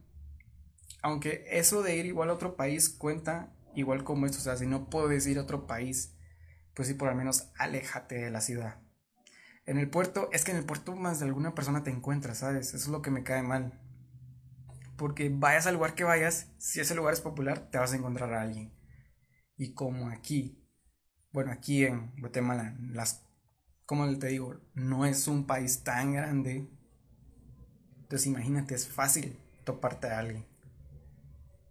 Aunque 1.01 1.47
eso 1.51 1.83
de 1.83 1.97
ir 1.97 2.05
igual 2.05 2.29
a 2.29 2.35
otro 2.35 2.57
país 2.57 2.91
cuenta 2.91 3.55
igual 3.75 4.05
como 4.05 4.27
esto. 4.27 4.39
O 4.39 4.41
sea, 4.43 4.57
si 4.57 4.67
no 4.67 4.91
puedes 4.91 5.27
ir 5.27 5.39
a 5.39 5.43
otro 5.43 5.67
país, 5.67 6.15
pues 6.75 6.89
sí, 6.89 6.95
por 6.95 7.09
lo 7.09 7.15
menos 7.15 7.51
aléjate 7.57 8.17
de 8.17 8.31
la 8.31 8.41
ciudad. 8.43 8.79
En 9.67 9.79
el 9.79 9.91
puerto, 9.91 10.29
es 10.33 10.45
que 10.45 10.53
en 10.53 10.59
el 10.59 10.65
puerto 10.65 10.95
más 10.95 11.19
de 11.19 11.27
alguna 11.27 11.55
persona 11.55 11.83
te 11.83 11.91
encuentras, 11.91 12.39
¿sabes? 12.39 12.69
Eso 12.69 12.77
es 12.77 12.89
lo 12.89 13.03
que 13.03 13.11
me 13.11 13.25
cae 13.25 13.43
mal. 13.43 13.81
Porque 14.97 15.29
vayas 15.29 15.67
al 15.67 15.75
lugar 15.75 15.95
que 15.95 16.05
vayas, 16.05 16.53
si 16.59 16.81
ese 16.81 16.95
lugar 16.95 17.13
es 17.13 17.21
popular, 17.21 17.69
te 17.71 17.79
vas 17.79 17.93
a 17.93 17.97
encontrar 17.97 18.33
a 18.33 18.43
alguien. 18.43 18.73
Y 19.57 19.75
como 19.75 20.09
aquí, 20.09 20.65
bueno, 21.33 21.51
aquí 21.51 21.85
en 21.85 22.13
Guatemala, 22.19 22.77
las 22.81 23.27
como 23.87 24.19
te 24.19 24.27
digo, 24.27 24.61
no 24.75 25.07
es 25.07 25.29
un 25.29 25.47
país 25.47 25.85
tan 25.85 26.13
grande. 26.13 26.69
Entonces 27.99 28.27
imagínate, 28.27 28.75
es 28.75 28.89
fácil 28.89 29.39
toparte 29.65 30.09
a 30.09 30.19
alguien. 30.19 30.45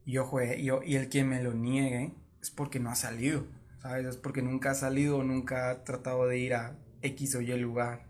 Y 0.05 0.17
ojo, 0.17 0.39
eh, 0.39 0.59
y, 0.59 0.95
el 0.95 1.09
que 1.09 1.23
me 1.23 1.43
lo 1.43 1.53
niegue 1.53 2.15
es 2.41 2.51
porque 2.51 2.79
no 2.79 2.89
ha 2.89 2.95
salido, 2.95 3.47
¿sabes? 3.81 4.05
Es 4.05 4.17
porque 4.17 4.41
nunca 4.41 4.71
ha 4.71 4.75
salido, 4.75 5.23
nunca 5.23 5.69
ha 5.69 5.83
tratado 5.83 6.25
de 6.27 6.37
ir 6.37 6.53
a 6.53 6.77
X 7.05 7.35
o 7.35 7.41
Y 7.41 7.57
lugar. 7.57 8.07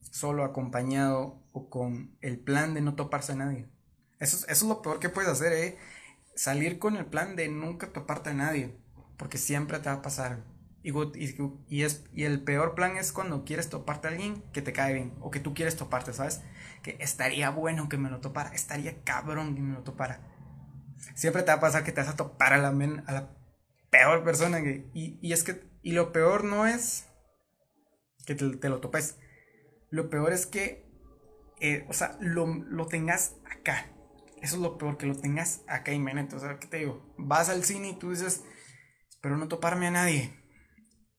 Solo 0.00 0.44
acompañado 0.44 1.42
o 1.52 1.68
con 1.68 2.16
el 2.20 2.38
plan 2.38 2.74
de 2.74 2.80
no 2.80 2.94
toparse 2.94 3.32
a 3.32 3.36
nadie. 3.36 3.68
Eso, 4.18 4.36
eso 4.36 4.46
es 4.48 4.62
lo 4.62 4.82
peor 4.82 4.98
que 4.98 5.08
puedes 5.08 5.30
hacer, 5.30 5.52
¿eh? 5.52 5.78
Salir 6.34 6.78
con 6.78 6.96
el 6.96 7.06
plan 7.06 7.36
de 7.36 7.48
nunca 7.48 7.92
toparte 7.92 8.30
a 8.30 8.34
nadie. 8.34 8.76
Porque 9.16 9.38
siempre 9.38 9.78
te 9.78 9.88
va 9.88 9.96
a 9.96 10.02
pasar 10.02 10.44
y, 11.68 11.82
es, 11.82 12.04
y 12.12 12.24
el 12.24 12.42
peor 12.42 12.76
plan 12.76 12.96
es 12.96 13.10
cuando 13.10 13.44
quieres 13.44 13.68
toparte 13.68 14.06
a 14.06 14.10
alguien 14.12 14.44
que 14.52 14.62
te 14.62 14.72
cae 14.72 14.94
bien 14.94 15.14
o 15.20 15.32
que 15.32 15.40
tú 15.40 15.52
quieres 15.52 15.74
toparte, 15.74 16.12
¿sabes? 16.12 16.42
Que 16.84 16.96
estaría 17.00 17.50
bueno 17.50 17.88
que 17.88 17.96
me 17.96 18.08
lo 18.08 18.20
topara, 18.20 18.50
estaría 18.54 19.02
cabrón 19.02 19.56
que 19.56 19.62
me 19.62 19.74
lo 19.74 19.82
topara. 19.82 20.20
Siempre 21.16 21.42
te 21.42 21.48
va 21.48 21.54
a 21.54 21.60
pasar 21.60 21.82
que 21.82 21.90
te 21.90 22.02
vas 22.02 22.10
a 22.10 22.16
topar 22.16 22.52
a 22.52 22.58
la, 22.58 22.68
a 22.68 23.12
la 23.12 23.30
peor 23.90 24.22
persona. 24.22 24.62
Que, 24.62 24.88
y, 24.94 25.32
es 25.32 25.42
que, 25.42 25.68
y 25.82 25.90
lo 25.90 26.12
peor 26.12 26.44
no 26.44 26.68
es 26.68 27.05
que 28.26 28.34
te, 28.34 28.68
lo 28.68 28.80
topes. 28.80 29.18
Lo 29.90 30.10
peor 30.10 30.32
es 30.32 30.46
que, 30.46 30.86
eh, 31.60 31.86
o 31.88 31.92
sea, 31.92 32.18
lo, 32.20 32.46
lo, 32.46 32.86
tengas 32.86 33.36
acá. 33.50 33.86
Eso 34.42 34.56
es 34.56 34.62
lo 34.62 34.76
peor, 34.76 34.98
que 34.98 35.06
lo 35.06 35.16
tengas 35.16 35.62
acá 35.68 35.92
inminente. 35.92 36.36
O 36.36 36.40
sea, 36.40 36.58
¿qué 36.58 36.66
te 36.66 36.78
digo? 36.78 37.14
Vas 37.16 37.48
al 37.48 37.64
cine 37.64 37.90
y 37.90 37.98
tú 37.98 38.10
dices, 38.10 38.44
espero 39.08 39.38
no 39.38 39.48
toparme 39.48 39.86
a 39.86 39.92
nadie 39.92 40.46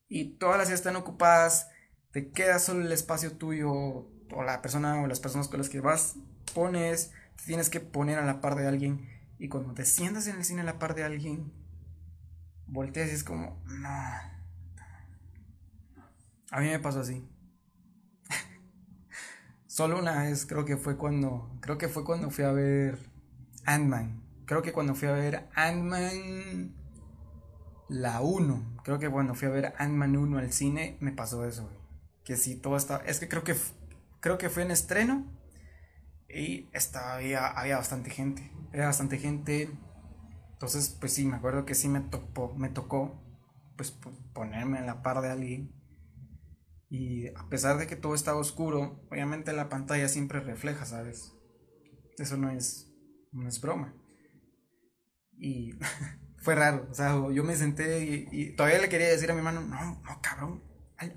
y 0.10 0.38
todas 0.38 0.58
las 0.58 0.68
sillas 0.68 0.80
están 0.80 0.96
ocupadas, 0.96 1.70
te 2.12 2.32
queda 2.32 2.60
solo 2.60 2.82
el 2.82 2.92
espacio 2.92 3.34
tuyo 3.34 3.72
o 3.72 4.44
la 4.46 4.62
persona 4.62 5.02
o 5.02 5.08
las 5.08 5.20
personas 5.20 5.48
con 5.48 5.60
las 5.60 5.70
que 5.70 5.82
vas, 5.82 6.16
pones, 6.54 7.12
te 7.36 7.44
tienes 7.46 7.70
que 7.70 7.80
poner 7.80 8.20
a 8.20 8.26
la 8.26 8.42
par 8.42 8.56
de 8.56 8.68
alguien 8.68 9.10
y 9.38 9.50
cuando 9.50 9.74
te 9.74 9.86
sientas 9.86 10.28
en 10.28 10.38
el 10.38 10.46
cine 10.46 10.62
a 10.62 10.66
la 10.66 10.80
par 10.80 10.96
de 10.96 11.04
alguien, 11.04 11.54
volteas 12.66 13.10
y 13.10 13.16
es 13.16 13.24
como, 13.24 13.62
no. 13.66 14.37
A 16.52 16.62
mí 16.62 16.68
me 16.68 16.80
pasó 16.80 17.02
así. 17.02 17.28
Solo 19.68 20.00
una 20.00 20.24
vez 20.24 20.46
creo 20.46 20.66
que 20.66 20.78
fue 20.78 20.98
cuando, 20.98 21.58
creo 21.62 21.78
que 21.78 21.88
fue 21.88 22.04
cuando 22.04 22.30
fui 22.30 22.46
a 22.46 22.52
ver 22.52 22.98
Ant-Man. 23.66 24.24
Creo 24.46 24.62
que 24.62 24.72
cuando 24.72 24.96
fui 24.96 25.08
a 25.08 25.12
ver 25.12 25.50
Ant-Man 25.56 26.74
la 27.90 28.22
1. 28.22 28.78
Creo 28.84 29.00
que 29.00 29.10
cuando 29.10 29.36
fui 29.36 29.48
a 29.48 29.52
ver 29.52 29.74
Ant-Man 29.78 30.16
1 30.16 30.38
al 30.38 30.52
cine 30.52 30.98
me 31.00 31.12
pasó 31.12 31.46
eso, 31.46 31.70
Que 32.24 32.38
si 32.38 32.56
todo 32.56 32.78
estaba. 32.78 33.04
Es 33.06 33.20
que 33.20 33.28
creo 33.28 33.44
que 33.44 33.56
creo 34.20 34.38
que 34.38 34.50
fue 34.50 34.64
en 34.64 34.72
estreno. 34.72 35.26
Y 36.30 36.70
estaba, 36.74 37.16
había, 37.16 37.48
había 37.48 37.78
bastante 37.78 38.10
gente. 38.10 38.52
Había 38.70 38.88
bastante 38.88 39.18
gente. 39.18 39.70
Entonces, 40.54 40.90
pues 40.90 41.14
sí, 41.14 41.26
me 41.26 41.38
acuerdo 41.38 41.66
que 41.66 41.76
sí 41.76 41.88
me 41.88 42.02
tocó, 42.02 42.54
me 42.56 42.70
tocó 42.70 43.22
pues 43.76 43.92
ponerme 44.34 44.80
en 44.80 44.88
la 44.88 45.04
par 45.04 45.22
de 45.22 45.30
alguien. 45.30 45.77
Y 46.90 47.28
a 47.36 47.50
pesar 47.50 47.78
de 47.78 47.88
que 47.88 47.96
todo 47.96 48.16
estaba 48.16 48.40
oscuro, 48.40 49.06
obviamente 49.12 49.52
la 49.54 49.70
pantalla 49.70 50.08
siempre 50.08 50.40
refleja, 50.40 50.86
¿sabes? 50.86 51.34
Eso 52.18 52.38
no 52.38 52.50
es, 52.50 52.94
no 53.32 53.48
es 53.48 53.60
broma. 53.60 53.94
Y 55.38 55.74
fue 56.38 56.56
raro. 56.56 56.88
O 56.90 56.94
sea, 56.94 57.14
yo 57.32 57.44
me 57.44 57.56
senté 57.56 58.28
y, 58.32 58.56
todavía 58.56 58.80
le 58.80 58.90
quería 58.90 59.10
decir 59.10 59.30
a 59.30 59.34
mi 59.34 59.40
hermano, 59.40 59.62
no, 59.62 60.02
no, 60.02 60.22
cabrón, 60.22 60.64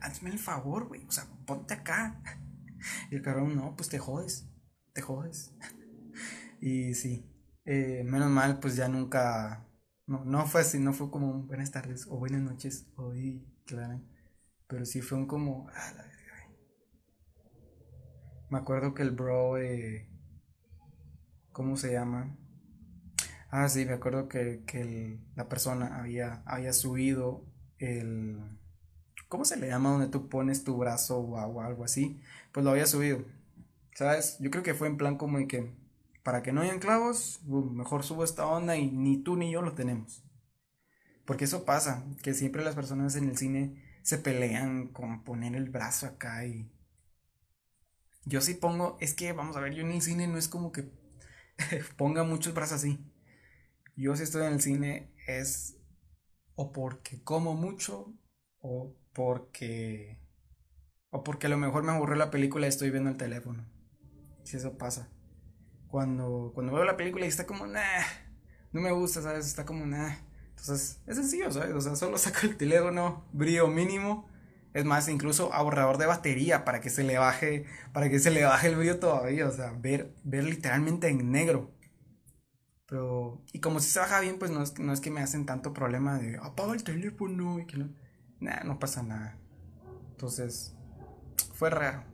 hazme 0.01 0.31
el 0.31 0.39
favor, 0.39 0.89
güey. 0.89 1.05
O 1.07 1.11
sea, 1.13 1.25
ponte 1.47 1.75
acá. 1.75 2.21
Y 3.11 3.17
el 3.17 3.23
cabrón, 3.23 3.57
no, 3.57 3.77
pues 3.77 3.91
te 3.91 3.99
jodes, 3.99 4.49
te 4.93 5.03
jodes. 5.03 5.55
Y 6.63 6.95
sí, 6.95 7.27
eh, 7.65 8.03
menos 8.05 8.31
mal, 8.31 8.61
pues 8.61 8.77
ya 8.77 8.87
nunca, 8.89 9.67
no, 10.07 10.25
no 10.27 10.47
fue 10.47 10.61
así, 10.61 10.79
no 10.79 10.93
fue 10.93 11.11
como 11.11 11.45
buenas 11.45 11.71
tardes 11.71 12.07
o 12.11 12.19
buenas 12.19 12.43
noches, 12.43 12.87
hoy, 12.97 13.47
claro. 13.65 14.03
Pero 14.71 14.87
sí 14.87 15.03
fue 15.03 15.19
un 15.19 15.27
como, 15.27 15.69
ah, 15.75 15.93
la. 15.97 16.11
Me 18.51 18.59
acuerdo 18.59 18.95
que 18.95 19.03
el 19.03 19.11
bro, 19.11 19.59
eh, 19.59 20.09
¿cómo 21.53 21.77
se 21.77 21.93
llama? 21.93 22.37
Ah, 23.51 23.69
sí, 23.69 23.85
me 23.85 23.95
acuerdo 23.95 24.29
que, 24.29 25.19
la 25.35 25.49
persona 25.49 25.99
había, 25.99 26.43
había 26.47 26.73
subido 26.73 27.45
el... 27.79 28.39
¿Cómo 29.29 29.45
se 29.45 29.57
le 29.57 29.69
llama 29.69 29.91
donde 29.91 30.09
tú 30.09 30.29
pones 30.29 30.65
tu 30.65 30.77
brazo 30.77 31.19
o, 31.19 31.61
algo 31.61 31.85
así? 31.85 32.21
Pues 32.53 32.65
lo 32.65 32.71
había 32.71 32.87
subido. 32.87 33.25
¿Sabes? 33.95 34.37
Yo 34.41 34.51
creo 34.51 34.65
que 34.65 34.75
fue 34.75 34.89
en 34.89 34.97
plan 34.97 35.17
como 35.17 35.39
de 35.39 35.47
que 35.47 35.75
para 36.25 36.43
que 36.43 36.53
no 36.53 36.61
hayan 36.61 36.81
clavos, 36.81 37.41
mejor 37.45 38.03
subo 38.03 38.25
esta 38.25 38.47
onda 38.47 38.77
y 38.77 38.91
ni 38.91 39.23
tú 39.23 39.37
ni 39.37 39.53
yo 39.53 39.63
lo 39.63 39.75
tenemos. 39.75 40.25
Porque 41.25 41.45
eso 41.45 41.65
pasa, 41.65 42.05
que 42.23 42.35
siempre 42.35 42.65
las 42.65 42.75
personas 42.75 43.15
en 43.15 43.29
el 43.29 43.37
cine 43.37 43.90
se 44.03 44.19
pelean 44.19 44.89
con 44.89 45.25
poner 45.25 45.55
el 45.55 45.71
brazo 45.71 46.07
acá 46.07 46.47
y... 46.47 46.71
Yo 48.27 48.41
sí 48.41 48.55
pongo, 48.55 48.99
es 49.01 49.15
que 49.15 49.33
vamos 49.33 49.57
a 49.57 49.61
ver, 49.61 49.75
yo 49.75 49.83
en 49.83 49.93
el 49.93 50.03
cine 50.03 50.27
no 50.27 50.39
es 50.39 50.49
como 50.49 50.73
que 50.73 50.91
ponga 51.97 52.23
mucho 52.23 52.51
el 52.51 52.55
brazo 52.55 52.75
así 52.75 52.99
yo 54.01 54.17
si 54.17 54.23
estoy 54.23 54.47
en 54.47 54.55
el 54.55 54.61
cine 54.63 55.13
es 55.27 55.77
o 56.55 56.73
porque 56.73 57.23
como 57.23 57.55
mucho 57.55 58.15
o 58.61 58.97
porque 59.13 60.19
o 61.11 61.23
porque 61.23 61.49
a 61.49 61.51
lo 61.51 61.59
mejor 61.59 61.83
me 61.83 61.93
aburrió 61.93 62.17
la 62.17 62.31
película 62.31 62.67
y 62.67 62.71
estoy 62.71 62.91
viendo 62.91 63.11
el 63.11 63.17
teléfono. 63.17 63.69
Si 64.45 64.57
eso 64.57 64.79
pasa. 64.79 65.11
Cuando, 65.89 66.53
cuando 66.55 66.73
veo 66.73 66.85
la 66.85 66.97
película 66.97 67.27
y 67.27 67.29
está 67.29 67.47
como, 67.47 67.67
nah, 67.67 68.03
no 68.73 68.81
me 68.81 68.93
gusta, 68.93 69.21
¿sabes? 69.21 69.47
Está 69.47 69.65
como, 69.65 69.85
nah. 69.85 70.15
Entonces, 70.61 71.01
es 71.07 71.17
sencillo, 71.17 71.51
¿sabes? 71.51 71.75
O 71.75 71.81
sea, 71.81 71.97
solo 71.97 72.19
saco 72.19 72.41
el 72.43 72.57
teléfono, 72.57 73.25
brillo 73.33 73.69
mínimo. 73.69 74.29
Es 74.75 74.85
más, 74.85 75.09
incluso 75.09 75.53
ahorrador 75.53 75.99
de 75.99 76.07
batería 76.07 76.65
para 76.65 76.81
que 76.81 76.91
se 76.91 77.03
le 77.03 77.19
baje, 77.19 77.65
para 77.93 78.09
que 78.09 78.21
se 78.21 78.31
le 78.31 78.45
baje 78.45 78.69
el 78.69 78.77
brillo 78.77 78.99
todavía. 79.01 79.49
O 79.49 79.53
sea, 79.53 79.73
ver, 79.73 80.15
ver 80.23 80.45
literalmente 80.45 81.09
en 81.09 81.33
negro. 81.33 81.73
Pero, 82.87 83.43
y 83.53 83.61
como 83.61 83.81
si 83.81 83.91
se 83.91 84.01
baja 84.01 84.21
bien, 84.21 84.39
pues 84.39 84.51
no 84.51 84.63
es, 84.63 84.79
no 84.79 84.93
es 84.93 85.01
que 85.01 85.11
me 85.11 85.23
hacen 85.23 85.47
tanto 85.47 85.73
problema 85.73 86.19
de 86.19 86.37
apaga 86.37 86.75
el 86.75 86.85
teléfono 86.85 87.59
y 87.59 87.67
que 87.67 87.79
no. 87.79 87.89
Nah, 88.41 88.63
no 88.65 88.79
pasa 88.79 89.03
nada. 89.03 89.39
Entonces, 90.13 90.75
fue 91.55 91.71
raro. 91.71 92.05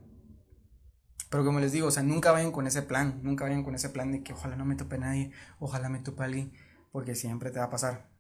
Pero 1.31 1.45
como 1.45 1.61
les 1.61 1.73
digo, 1.73 1.89
o 1.89 1.91
sea, 1.91 2.03
nunca 2.03 2.31
vayan 2.33 2.53
con 2.53 2.67
ese 2.67 2.83
plan. 2.83 3.21
Nunca 3.23 3.45
vayan 3.45 3.65
con 3.65 3.75
ese 3.75 3.89
plan 3.89 4.13
de 4.13 4.23
que 4.23 4.33
ojalá 4.33 4.57
no 4.57 4.65
me 4.65 4.77
tope 4.77 4.99
nadie. 4.99 5.33
Ojalá 5.59 5.89
me 5.89 5.99
tope 5.99 6.23
alguien. 6.25 6.53
Porque 6.93 7.15
siempre 7.15 7.51
te 7.51 7.59
va 7.59 7.67
a 7.67 7.71
pasar. 7.71 8.16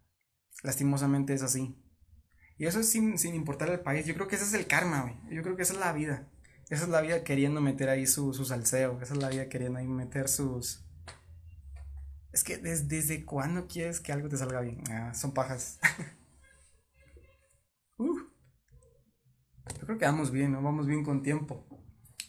Lastimosamente 0.62 1.34
es 1.34 1.42
así. 1.42 1.76
Y 2.59 2.66
eso 2.66 2.80
es 2.80 2.88
sin, 2.88 3.18
sin 3.18 3.34
importar 3.34 3.68
el 3.70 3.80
país. 3.80 4.07
Yo 4.07 4.14
creo 4.14 4.28
que 4.28 4.36
ese 4.36 4.44
es 4.44 4.54
el 4.54 4.66
karma, 4.66 5.02
güey. 5.02 5.36
Yo 5.36 5.42
creo 5.42 5.57
que 5.57 5.62
esa 5.62 5.74
es 5.74 5.80
la 5.80 5.92
vida. 5.92 6.28
Esa 6.70 6.84
es 6.84 6.88
la 6.88 7.00
vida 7.00 7.22
queriendo 7.22 7.61
meter 7.61 7.88
ahí 7.88 8.07
su, 8.07 8.32
su 8.32 8.44
salseo. 8.44 9.00
Esa 9.02 9.14
es 9.14 9.22
la 9.22 9.28
vida 9.28 9.48
queriendo 9.48 9.78
ahí 9.78 9.86
meter 9.86 10.28
sus 10.28 10.86
es 12.36 12.44
que 12.44 12.59
desde, 12.59 13.24
cuándo 13.24 13.66
quieres 13.66 13.98
que 13.98 14.12
algo 14.12 14.28
te 14.28 14.36
salga 14.36 14.61
bien. 14.61 14.84
Ah, 14.90 15.14
son 15.14 15.32
pajas. 15.32 15.78
uh. 17.96 18.18
Yo 19.74 19.86
creo 19.86 19.96
que 19.96 20.04
vamos 20.04 20.30
bien, 20.30 20.52
¿no? 20.52 20.61
Vamos 20.61 20.86
bien 20.86 21.02
con 21.02 21.22
tiempo. 21.22 21.66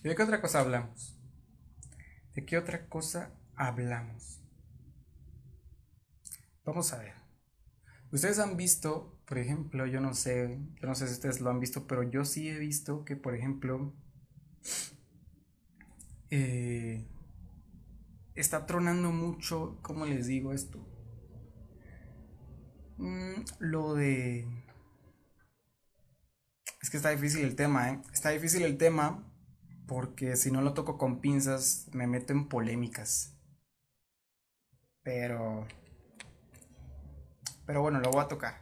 ¿De 0.04 0.16
qué 0.16 0.24
otra 0.24 0.40
cosa 0.40 0.62
hablamos? 0.62 1.20
¿De 2.34 2.46
qué 2.46 2.58
otra 2.58 2.88
cosa 2.88 3.34
hablamos? 3.56 4.42
vamos 6.64 6.94
a 6.94 7.00
ver. 7.00 7.17
Ustedes 8.18 8.40
han 8.40 8.58
visto, 8.58 9.16
por 9.28 9.38
ejemplo, 9.38 9.86
yo 9.86 10.02
no 10.02 10.16
sé, 10.16 10.58
yo 10.82 10.88
no 10.88 10.96
sé 10.96 11.06
si 11.06 11.14
ustedes 11.14 11.40
lo 11.40 11.52
han 11.52 11.60
visto, 11.60 11.86
pero 11.86 12.02
yo 12.02 12.26
sí 12.26 12.50
he 12.50 12.58
visto 12.58 13.06
que, 13.06 13.16
por 13.16 13.36
ejemplo, 13.36 13.94
eh, 16.32 17.06
está 18.34 18.66
tronando 18.66 19.12
mucho, 19.12 19.78
¿cómo 19.84 20.08
les 20.08 20.26
digo 20.26 20.52
esto? 20.52 20.84
Mm, 22.98 23.44
lo 23.60 23.94
de... 23.94 24.48
Es 26.82 26.90
que 26.90 26.98
está 26.98 27.12
difícil 27.12 27.46
el 27.46 27.56
tema, 27.56 27.92
¿eh? 27.92 28.02
Está 28.12 28.30
difícil 28.30 28.64
el 28.64 28.80
tema 28.80 29.32
porque 29.86 30.36
si 30.38 30.50
no 30.50 30.64
lo 30.64 30.74
toco 30.74 30.98
con 30.98 31.22
pinzas 31.22 31.88
me 31.94 32.08
meto 32.08 32.34
en 32.34 32.50
polémicas. 32.50 33.38
Pero... 35.04 35.68
Pero 37.68 37.82
bueno, 37.82 38.00
lo 38.00 38.10
voy 38.10 38.22
a 38.22 38.28
tocar. 38.28 38.62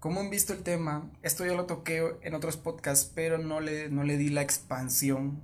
Como 0.00 0.20
han 0.20 0.30
visto 0.30 0.52
el 0.52 0.62
tema, 0.62 1.10
esto 1.22 1.44
ya 1.44 1.52
lo 1.52 1.66
toqué 1.66 2.16
en 2.22 2.34
otros 2.34 2.56
podcasts, 2.56 3.12
pero 3.14 3.38
no 3.38 3.60
le, 3.60 3.90
no 3.90 4.02
le 4.02 4.16
di 4.16 4.30
la 4.30 4.42
expansión 4.42 5.42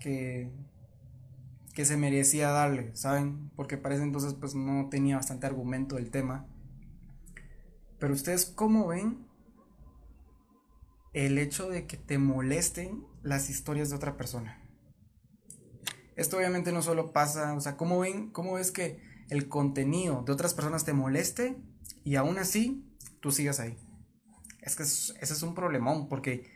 que, 0.00 0.50
que 1.74 1.84
se 1.84 1.96
merecía 1.96 2.50
darle, 2.50 2.94
¿saben? 2.96 3.50
Porque 3.54 3.76
parece 3.76 4.02
entonces 4.02 4.34
pues 4.34 4.54
no 4.54 4.88
tenía 4.90 5.16
bastante 5.16 5.46
argumento 5.46 5.96
del 5.96 6.10
tema. 6.10 6.46
Pero 7.98 8.14
ustedes 8.14 8.46
cómo 8.46 8.88
ven 8.88 9.26
el 11.12 11.38
hecho 11.38 11.68
de 11.68 11.86
que 11.86 11.96
te 11.96 12.18
molesten 12.18 13.06
las 13.22 13.48
historias 13.48 13.90
de 13.90 13.96
otra 13.96 14.16
persona. 14.16 14.58
Esto 16.16 16.38
obviamente 16.38 16.72
no 16.72 16.82
solo 16.82 17.12
pasa, 17.12 17.54
o 17.54 17.60
sea, 17.60 17.76
¿cómo 17.76 18.00
ven, 18.00 18.30
cómo 18.30 18.54
ves 18.54 18.70
que 18.70 19.00
el 19.28 19.48
contenido 19.48 20.22
de 20.22 20.32
otras 20.32 20.54
personas 20.54 20.84
te 20.84 20.92
moleste 20.94 21.56
y 22.04 22.16
aún 22.16 22.38
así 22.38 22.84
tú 23.20 23.30
sigas 23.30 23.60
ahí? 23.60 23.76
Es 24.60 24.76
que 24.76 24.82
ese 24.84 25.14
es 25.20 25.42
un 25.42 25.54
problemón 25.54 26.08
porque, 26.08 26.50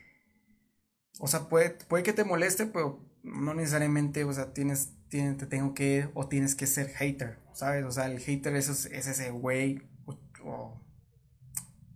o 1.18 1.26
sea, 1.26 1.48
puede, 1.48 1.70
puede 1.70 2.04
que 2.04 2.12
te 2.12 2.24
moleste, 2.24 2.66
pero 2.66 3.04
no 3.22 3.54
necesariamente, 3.54 4.24
o 4.24 4.32
sea, 4.32 4.52
tienes, 4.52 4.92
te 5.08 5.34
tengo 5.46 5.74
que, 5.74 6.08
o 6.14 6.28
tienes 6.28 6.54
que 6.54 6.66
ser 6.66 6.88
hater, 6.88 7.40
¿sabes? 7.52 7.84
O 7.84 7.90
sea, 7.90 8.06
el 8.06 8.20
hater 8.20 8.54
es, 8.56 8.68
es 8.68 9.06
ese 9.06 9.30
güey 9.30 9.82
o, 10.04 10.18
o, 10.44 10.82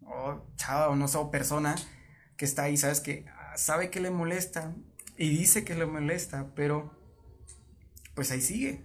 o 0.02 0.46
chava 0.56 0.88
o 0.88 0.96
no 0.96 1.08
sé, 1.08 1.18
o 1.18 1.30
persona 1.30 1.76
que 2.36 2.44
está 2.44 2.64
ahí, 2.64 2.76
¿sabes? 2.76 3.00
Que 3.00 3.26
sabe 3.56 3.90
que 3.90 4.00
le 4.00 4.10
molesta 4.10 4.74
y 5.16 5.28
dice 5.28 5.64
que 5.64 5.74
le 5.74 5.86
molesta, 5.86 6.52
pero 6.54 6.96
pues 8.14 8.30
ahí 8.30 8.40
sigue, 8.40 8.82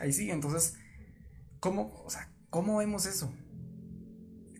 ahí 0.00 0.12
sigue. 0.12 0.32
Entonces, 0.32 0.74
¿cómo, 1.60 2.02
o 2.04 2.10
sea, 2.10 2.32
cómo 2.50 2.78
vemos 2.78 3.06
eso? 3.06 3.32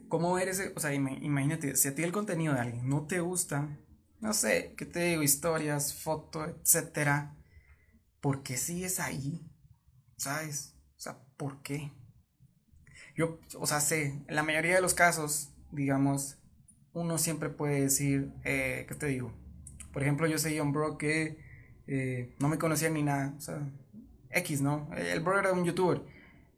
¿Cómo 0.08 0.38
eres? 0.38 0.72
O 0.74 0.80
sea, 0.80 0.94
imagínate, 0.94 1.76
si 1.76 1.88
a 1.88 1.94
ti 1.94 2.02
el 2.02 2.12
contenido 2.12 2.54
de 2.54 2.60
alguien 2.60 2.88
no 2.88 3.06
te 3.06 3.20
gusta, 3.20 3.78
no 4.20 4.32
sé, 4.32 4.74
¿qué 4.76 4.86
te 4.86 5.00
digo? 5.00 5.22
Historias, 5.22 5.94
fotos, 5.94 6.48
etcétera. 6.48 7.36
¿Por 8.20 8.42
qué 8.42 8.56
sigues 8.56 9.00
ahí? 9.00 9.46
¿Sabes? 10.16 10.74
O 10.96 11.00
sea, 11.00 11.18
¿por 11.36 11.62
qué? 11.62 11.92
Yo, 13.16 13.38
o 13.58 13.66
sea, 13.66 13.80
sé, 13.80 14.24
en 14.26 14.34
la 14.34 14.42
mayoría 14.42 14.74
de 14.74 14.80
los 14.80 14.94
casos, 14.94 15.50
digamos, 15.72 16.38
uno 16.92 17.18
siempre 17.18 17.50
puede 17.50 17.82
decir, 17.82 18.32
eh, 18.44 18.86
¿qué 18.88 18.94
te 18.94 19.06
digo? 19.06 19.32
Por 19.92 20.02
ejemplo, 20.02 20.26
yo 20.26 20.38
seguía 20.38 20.62
un 20.62 20.72
bro 20.72 20.98
que 20.98 21.38
eh, 21.86 22.34
no 22.40 22.48
me 22.48 22.58
conocía 22.58 22.90
ni 22.90 23.02
nada, 23.02 23.34
o 23.36 23.40
sea, 23.40 23.70
X, 24.30 24.60
¿no? 24.60 24.90
El 24.96 25.20
bro 25.20 25.38
era 25.38 25.52
un 25.52 25.64
youtuber, 25.64 26.02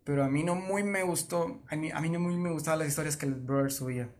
pero 0.04 0.24
a 0.24 0.28
mí 0.28 0.42
no 0.42 0.54
muy 0.54 0.82
me 0.82 1.02
gustó, 1.02 1.62
a 1.68 1.76
mí, 1.76 1.90
a 1.90 2.00
mí 2.00 2.10
no 2.10 2.20
muy 2.20 2.36
me 2.36 2.50
gustaban 2.50 2.78
las 2.78 2.88
historias 2.88 3.16
que 3.16 3.26
el 3.26 3.34
bro 3.34 3.68
subía. 3.70 4.14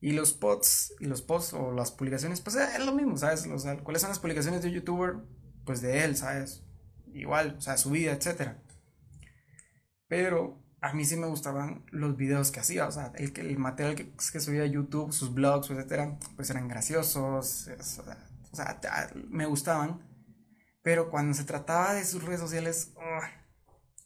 Y 0.00 0.12
los 0.12 0.32
posts, 0.32 0.94
y 1.00 1.06
los 1.06 1.22
posts 1.22 1.54
o 1.54 1.72
las 1.72 1.90
publicaciones, 1.90 2.40
pues 2.40 2.56
es 2.56 2.84
lo 2.84 2.92
mismo, 2.92 3.16
¿sabes? 3.16 3.48
Sea, 3.56 3.78
¿cuáles 3.78 4.02
son 4.02 4.10
las 4.10 4.18
publicaciones 4.18 4.62
de 4.62 4.68
un 4.68 4.74
youtuber? 4.74 5.14
Pues 5.64 5.80
de 5.80 6.04
él, 6.04 6.16
¿sabes? 6.16 6.62
Igual, 7.14 7.54
o 7.56 7.60
sea, 7.60 7.78
su 7.78 7.90
vida, 7.90 8.12
etc. 8.12 8.52
Pero 10.08 10.62
a 10.84 10.92
mí 10.92 11.06
sí 11.06 11.16
me 11.16 11.26
gustaban 11.26 11.86
los 11.90 12.18
videos 12.18 12.50
que 12.50 12.60
hacía, 12.60 12.86
o 12.86 12.92
sea, 12.92 13.12
el, 13.14 13.32
el 13.38 13.58
material 13.58 13.94
que, 13.94 14.40
subía 14.40 14.66
YouTube, 14.66 15.12
sus 15.14 15.32
blogs, 15.32 15.70
etcétera, 15.70 16.18
pues 16.36 16.50
eran 16.50 16.68
graciosos, 16.68 17.68
o 18.52 18.54
sea, 18.54 18.78
me 19.30 19.46
gustaban, 19.46 20.02
pero 20.82 21.08
cuando 21.08 21.32
se 21.32 21.44
trataba 21.44 21.94
de 21.94 22.04
sus 22.04 22.22
redes 22.22 22.40
sociales, 22.40 22.92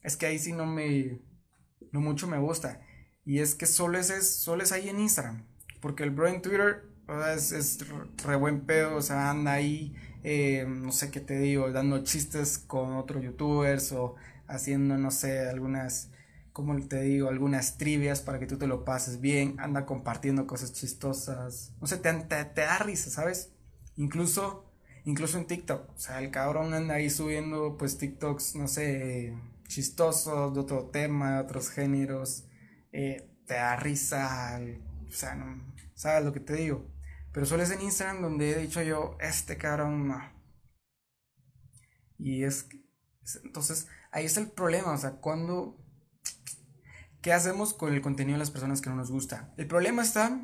es 0.03 0.17
que 0.17 0.25
ahí 0.25 0.39
sí 0.39 0.53
no 0.53 0.65
me, 0.65 1.21
no 1.91 2.01
mucho 2.01 2.27
me 2.27 2.39
gusta, 2.39 2.81
y 3.25 3.39
es 3.39 3.55
que 3.55 3.65
solo 3.65 3.99
es, 3.99 4.29
solo 4.29 4.63
es 4.63 4.71
ahí 4.71 4.89
en 4.89 4.99
Instagram, 4.99 5.45
porque 5.81 6.03
el 6.03 6.11
bro 6.11 6.27
en 6.27 6.41
Twitter 6.41 6.83
es, 7.35 7.51
es 7.51 7.79
re 8.23 8.35
buen 8.35 8.61
pedo, 8.61 8.95
o 8.95 9.01
sea, 9.01 9.29
anda 9.29 9.53
ahí, 9.53 9.95
eh, 10.23 10.65
no 10.67 10.91
sé 10.91 11.11
qué 11.11 11.19
te 11.19 11.39
digo, 11.39 11.71
dando 11.71 12.03
chistes 12.03 12.57
con 12.57 12.95
otros 12.95 13.23
youtubers 13.23 13.91
o 13.91 14.15
haciendo, 14.47 14.97
no 14.97 15.11
sé, 15.11 15.47
algunas 15.47 16.11
como 16.59 16.77
te 16.87 17.01
digo, 17.01 17.29
algunas 17.29 17.77
trivias 17.77 18.21
para 18.21 18.37
que 18.37 18.45
tú 18.45 18.57
te 18.57 18.67
lo 18.67 18.83
pases 18.83 19.21
bien, 19.21 19.55
anda 19.59 19.85
compartiendo 19.85 20.45
cosas 20.45 20.73
chistosas, 20.73 21.73
no 21.79 21.87
sé, 21.87 21.97
te, 21.97 22.13
te, 22.13 22.61
da 22.61 22.79
risa, 22.79 23.09
¿sabes? 23.09 23.53
Incluso, 23.95 24.65
incluso 25.05 25.37
en 25.37 25.45
TikTok, 25.47 25.89
o 25.89 25.97
sea, 25.97 26.19
el 26.19 26.31
cabrón 26.31 26.73
anda 26.73 26.95
ahí 26.95 27.09
subiendo 27.09 27.77
pues 27.77 27.97
TikToks, 27.97 28.55
no 28.55 28.67
sé, 28.67 29.33
chistosos, 29.69 30.53
de 30.53 30.59
otro 30.59 30.89
tema, 30.89 31.35
de 31.35 31.39
otros 31.39 31.69
géneros, 31.69 32.45
eh, 32.91 33.31
te 33.45 33.53
da 33.53 33.77
risa, 33.77 34.59
o 35.07 35.11
sea, 35.11 35.35
no, 35.35 35.73
¿sabes 35.95 36.25
lo 36.25 36.33
que 36.33 36.41
te 36.41 36.55
digo? 36.55 36.91
Pero 37.31 37.45
solo 37.45 37.63
en 37.63 37.81
Instagram 37.81 38.21
donde 38.21 38.51
he 38.51 38.59
dicho 38.59 38.81
yo, 38.81 39.17
este 39.21 39.57
cabrón 39.57 40.09
no. 40.09 40.19
Y 42.17 42.43
es, 42.43 42.67
entonces, 43.45 43.87
ahí 44.11 44.25
está 44.25 44.41
el 44.41 44.51
problema, 44.51 44.91
o 44.91 44.97
sea, 44.97 45.11
cuando 45.21 45.79
¿Qué 47.21 47.33
hacemos 47.33 47.73
con 47.73 47.93
el 47.93 48.01
contenido 48.01 48.35
de 48.35 48.39
las 48.39 48.51
personas 48.51 48.79
que 48.79 48.89
no 48.89 48.95
nos 48.95 49.11
gusta? 49.11 49.53
El 49.57 49.67
problema 49.67 50.01
está, 50.01 50.39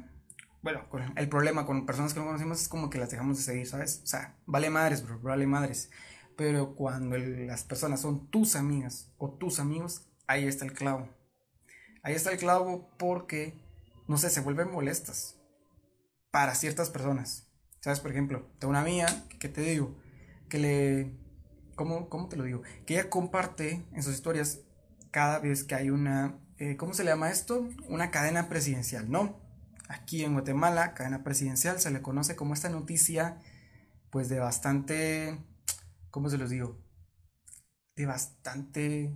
bueno, 0.62 0.86
el 1.16 1.30
problema 1.30 1.66
con 1.66 1.86
personas 1.86 2.14
que 2.14 2.20
no 2.20 2.26
conocemos 2.26 2.62
es 2.62 2.68
como 2.68 2.90
que 2.90 2.98
las 2.98 3.10
dejamos 3.10 3.38
de 3.38 3.44
seguir, 3.44 3.68
¿sabes? 3.68 4.02
O 4.04 4.08
sea, 4.08 4.36
vale 4.46 4.70
madres, 4.70 5.02
bro, 5.02 5.20
vale 5.22 5.48
madres. 5.48 5.90
Pero 6.38 6.76
cuando 6.76 7.18
las 7.18 7.64
personas 7.64 8.02
son 8.02 8.30
tus 8.30 8.56
amigas 8.56 9.12
o 9.18 9.32
tus 9.32 9.60
amigos, 9.60 10.08
ahí 10.28 10.46
está 10.46 10.66
el 10.66 10.74
clavo. 10.74 11.10
Ahí 12.04 12.14
está 12.14 12.32
el 12.32 12.38
clavo 12.38 12.90
porque, 12.98 13.54
no 14.08 14.18
sé, 14.18 14.30
se 14.30 14.42
vuelven 14.42 14.72
molestas 14.72 15.40
para 16.32 16.56
ciertas 16.56 16.90
personas. 16.90 17.48
¿Sabes? 17.80 18.00
Por 18.00 18.12
ejemplo, 18.12 18.50
tengo 18.60 18.72
una 18.72 18.82
amiga 18.82 19.08
que 19.40 19.50
te 19.50 19.62
digo, 19.62 19.96
que 20.50 20.58
le... 20.58 21.26
¿Cómo, 21.76 22.10
¿Cómo 22.10 22.30
te 22.30 22.38
lo 22.38 22.44
digo? 22.46 22.62
Que 22.86 22.96
ella 22.96 23.10
comparte 23.10 23.86
en 23.92 24.02
sus 24.02 24.14
historias 24.14 24.62
cada 25.12 25.40
vez 25.40 25.64
que 25.64 25.76
hay 25.76 25.90
una 25.90 26.40
eh, 26.58 26.78
¿cómo 26.78 26.94
se 26.94 27.04
le 27.04 27.12
llama 27.12 27.30
esto? 27.30 27.68
Una 27.90 28.12
cadena 28.12 28.48
presidencial, 28.48 29.12
¿no? 29.12 29.38
Aquí 29.90 30.24
en 30.24 30.34
Guatemala, 30.34 30.94
cadena 30.94 31.22
presidencial 31.24 31.80
se 31.82 31.92
le 31.92 32.02
conoce 32.02 32.38
como 32.38 32.54
esta 32.54 32.70
noticia, 32.70 33.40
pues 34.10 34.30
de 34.30 34.40
bastante, 34.40 35.38
¿cómo 36.16 36.30
se 36.30 36.38
los 36.38 36.50
digo? 36.50 36.80
De 37.96 38.06
bastante 38.06 39.14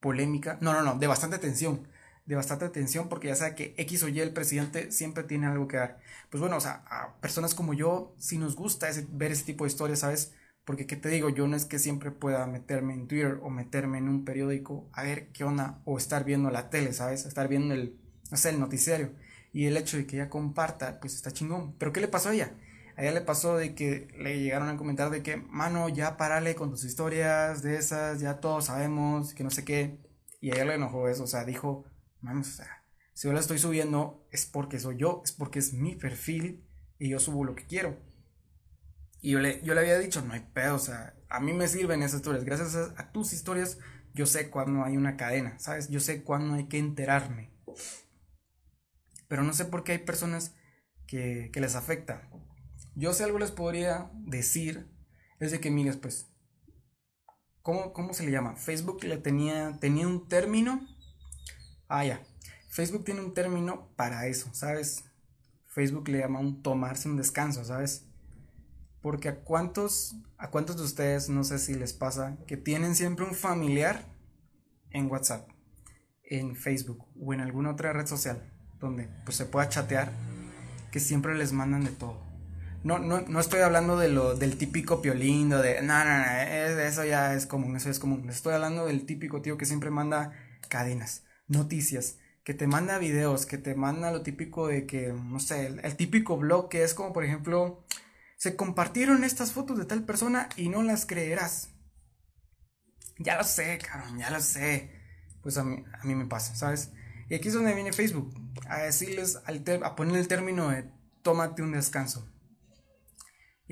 polémica, 0.00 0.58
no, 0.60 0.72
no, 0.72 0.82
no, 0.82 0.96
de 0.98 1.06
bastante 1.08 1.38
tensión, 1.38 1.88
de 2.26 2.36
bastante 2.36 2.68
tensión 2.68 3.08
porque 3.08 3.28
ya 3.28 3.34
sabe 3.36 3.54
que 3.56 3.74
X 3.78 4.02
o 4.04 4.08
Y 4.08 4.20
el 4.20 4.32
presidente 4.32 4.92
siempre 4.92 5.24
tiene 5.24 5.46
algo 5.48 5.66
que 5.68 5.76
dar. 5.78 5.98
Pues 6.30 6.40
bueno, 6.40 6.56
o 6.56 6.60
sea, 6.60 6.84
a 6.88 7.16
personas 7.20 7.54
como 7.54 7.74
yo 7.74 8.14
sí 8.18 8.38
nos 8.38 8.54
gusta 8.56 8.88
ver 9.10 9.32
ese 9.32 9.44
tipo 9.44 9.64
de 9.64 9.70
historias, 9.70 10.00
¿sabes? 10.00 10.34
Porque, 10.64 10.86
¿qué 10.86 10.94
te 10.96 11.08
digo? 11.08 11.28
Yo 11.30 11.48
no 11.48 11.56
es 11.56 11.64
que 11.64 11.78
siempre 11.80 12.12
pueda 12.12 12.46
meterme 12.46 12.94
en 12.94 13.08
Twitter 13.08 13.40
o 13.42 13.50
meterme 13.50 13.98
en 13.98 14.08
un 14.08 14.24
periódico 14.24 14.88
a 14.92 15.02
ver 15.02 15.28
qué 15.32 15.42
onda 15.44 15.80
o 15.84 15.98
estar 15.98 16.24
viendo 16.24 16.50
la 16.50 16.70
tele, 16.70 16.92
¿sabes? 16.92 17.26
Estar 17.26 17.48
viendo 17.48 17.74
el, 17.74 17.98
no 18.30 18.36
sé, 18.36 18.50
el 18.50 18.60
noticiario. 18.60 19.12
Y 19.52 19.66
el 19.66 19.76
hecho 19.76 19.96
de 19.96 20.06
que 20.06 20.16
ella 20.16 20.30
comparta, 20.30 21.00
pues 21.00 21.14
está 21.14 21.32
chingón. 21.32 21.74
Pero 21.78 21.92
¿qué 21.92 22.00
le 22.00 22.08
pasó 22.08 22.28
a 22.30 22.34
ella? 22.34 22.52
A 22.96 23.02
ella 23.02 23.12
le 23.12 23.20
pasó 23.22 23.56
de 23.56 23.74
que 23.74 24.08
le 24.18 24.40
llegaron 24.40 24.68
a 24.68 24.76
comentar 24.76 25.10
de 25.10 25.22
que, 25.22 25.36
mano, 25.36 25.88
ya 25.88 26.16
parale 26.16 26.54
con 26.54 26.70
tus 26.70 26.84
historias 26.84 27.62
de 27.62 27.76
esas, 27.76 28.20
ya 28.20 28.40
todos 28.40 28.66
sabemos, 28.66 29.34
que 29.34 29.44
no 29.44 29.50
sé 29.50 29.64
qué. 29.64 29.98
Y 30.40 30.50
a 30.50 30.54
ella 30.54 30.64
le 30.66 30.74
enojó 30.74 31.08
eso, 31.08 31.24
o 31.24 31.26
sea, 31.26 31.44
dijo, 31.44 31.84
vamos, 32.20 32.48
o 32.48 32.52
sea, 32.56 32.82
si 33.14 33.28
yo 33.28 33.32
la 33.34 33.40
estoy 33.40 33.58
subiendo 33.58 34.26
es 34.30 34.46
porque 34.46 34.80
soy 34.80 34.96
yo, 34.96 35.22
es 35.24 35.32
porque 35.32 35.58
es 35.58 35.72
mi 35.72 35.94
perfil 35.94 36.66
y 36.98 37.10
yo 37.10 37.18
subo 37.18 37.44
lo 37.44 37.54
que 37.54 37.66
quiero. 37.66 37.98
Y 39.20 39.30
yo 39.30 39.38
le, 39.38 39.62
yo 39.62 39.74
le 39.74 39.80
había 39.80 39.98
dicho, 39.98 40.22
no 40.22 40.32
hay 40.32 40.40
pedo, 40.40 40.74
o 40.74 40.80
sea, 40.80 41.14
a 41.28 41.40
mí 41.40 41.52
me 41.52 41.68
sirven 41.68 42.02
esas 42.02 42.16
historias. 42.16 42.44
Gracias 42.44 42.74
a, 42.74 43.12
tus 43.12 43.32
historias, 43.32 43.78
yo 44.14 44.26
sé 44.26 44.50
cuándo 44.50 44.84
hay 44.84 44.96
una 44.96 45.16
cadena, 45.16 45.58
¿sabes? 45.58 45.88
Yo 45.88 46.00
sé 46.00 46.24
cuándo 46.24 46.54
hay 46.54 46.66
que 46.66 46.78
enterarme. 46.78 47.52
Pero 49.28 49.44
no 49.44 49.52
sé 49.52 49.64
por 49.64 49.84
qué 49.84 49.92
hay 49.92 49.98
personas 49.98 50.54
que, 51.06 51.50
que 51.52 51.60
les 51.60 51.76
afecta. 51.76 52.28
Yo 52.94 53.12
sé 53.12 53.24
algo 53.24 53.38
les 53.38 53.50
podría 53.50 54.10
decir, 54.14 54.90
es 55.40 55.50
de 55.50 55.60
que, 55.60 55.70
migas, 55.70 55.96
pues, 55.96 56.30
¿cómo, 57.62 57.92
¿cómo 57.92 58.12
se 58.12 58.24
le 58.24 58.30
llama? 58.30 58.56
Facebook 58.56 59.02
le 59.04 59.16
tenía, 59.16 59.78
tenía 59.80 60.06
un 60.06 60.28
término 60.28 60.86
Ah, 61.94 62.06
ya. 62.06 62.22
Facebook 62.70 63.04
tiene 63.04 63.20
un 63.20 63.34
término 63.34 63.92
para 63.96 64.26
eso, 64.26 64.48
¿sabes? 64.54 65.04
Facebook 65.66 66.08
le 66.08 66.20
llama 66.20 66.40
un 66.40 66.62
tomarse 66.62 67.06
un 67.06 67.18
descanso, 67.18 67.66
¿sabes? 67.66 68.06
Porque 69.02 69.28
a 69.28 69.40
cuántos, 69.40 70.16
a 70.38 70.48
cuántos 70.48 70.78
de 70.78 70.84
ustedes, 70.84 71.28
no 71.28 71.44
sé 71.44 71.58
si 71.58 71.74
les 71.74 71.92
pasa, 71.92 72.38
que 72.46 72.56
tienen 72.56 72.94
siempre 72.94 73.26
un 73.26 73.34
familiar 73.34 74.06
en 74.88 75.10
WhatsApp, 75.10 75.50
en 76.22 76.56
Facebook 76.56 77.04
o 77.20 77.34
en 77.34 77.40
alguna 77.40 77.72
otra 77.72 77.92
red 77.92 78.06
social 78.06 78.50
donde 78.80 79.06
pues 79.26 79.36
se 79.36 79.44
pueda 79.44 79.68
chatear, 79.68 80.10
que 80.90 80.98
siempre 80.98 81.36
les 81.36 81.52
mandan 81.52 81.84
de 81.84 81.90
todo. 81.90 82.31
No, 82.84 82.98
no, 82.98 83.20
no 83.20 83.38
estoy 83.38 83.60
hablando 83.60 83.96
de 83.96 84.08
lo, 84.08 84.34
del 84.34 84.58
típico 84.58 85.00
piolindo, 85.00 85.62
de, 85.62 85.82
no, 85.82 86.04
no, 86.04 86.18
no, 86.18 86.24
eso 86.80 87.04
ya 87.04 87.32
es 87.34 87.46
común, 87.46 87.76
eso 87.76 87.90
es 87.90 88.00
común. 88.00 88.28
Estoy 88.28 88.54
hablando 88.54 88.86
del 88.86 89.06
típico 89.06 89.40
tío 89.40 89.56
que 89.56 89.66
siempre 89.66 89.90
manda 89.90 90.32
cadenas, 90.68 91.24
noticias, 91.46 92.18
que 92.42 92.54
te 92.54 92.66
manda 92.66 92.98
videos, 92.98 93.46
que 93.46 93.58
te 93.58 93.76
manda 93.76 94.10
lo 94.10 94.22
típico 94.22 94.66
de 94.66 94.86
que, 94.86 95.12
no 95.12 95.38
sé, 95.38 95.66
el, 95.66 95.96
típico 95.96 96.36
blog 96.36 96.68
que 96.68 96.82
es 96.82 96.92
como, 96.94 97.12
por 97.12 97.24
ejemplo, 97.24 97.84
se 98.36 98.56
compartieron 98.56 99.22
estas 99.22 99.52
fotos 99.52 99.78
de 99.78 99.84
tal 99.84 100.04
persona 100.04 100.48
y 100.56 100.68
no 100.68 100.82
las 100.82 101.06
creerás. 101.06 101.70
Ya 103.18 103.36
lo 103.36 103.44
sé, 103.44 103.78
cabrón, 103.78 104.18
ya 104.18 104.30
lo 104.30 104.40
sé. 104.40 104.90
Pues 105.40 105.56
a 105.56 105.62
mí, 105.64 105.84
a 106.00 106.04
mí 106.04 106.16
me 106.16 106.26
pasa, 106.26 106.56
¿sabes? 106.56 106.90
Y 107.28 107.34
aquí 107.34 107.48
es 107.48 107.54
donde 107.54 107.74
viene 107.74 107.92
Facebook, 107.92 108.34
a 108.68 108.78
decirles, 108.78 109.38
a 109.46 109.96
poner 109.96 110.16
el 110.16 110.28
término 110.28 110.70
de 110.70 110.90
tómate 111.22 111.62
un 111.62 111.72
descanso. 111.72 112.31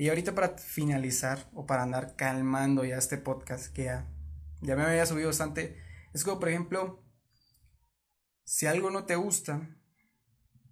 Y 0.01 0.09
ahorita 0.09 0.33
para 0.33 0.57
finalizar 0.57 1.47
o 1.53 1.67
para 1.67 1.83
andar 1.83 2.15
calmando 2.15 2.83
ya 2.83 2.97
este 2.97 3.19
podcast 3.19 3.71
que 3.71 3.83
ya, 3.83 4.11
ya 4.59 4.75
me 4.75 4.81
había 4.81 5.05
subido 5.05 5.27
bastante, 5.27 5.77
es 6.11 6.23
como 6.23 6.39
por 6.39 6.49
ejemplo, 6.49 7.05
si 8.43 8.65
algo 8.65 8.89
no 8.89 9.05
te 9.05 9.15
gusta, 9.15 9.77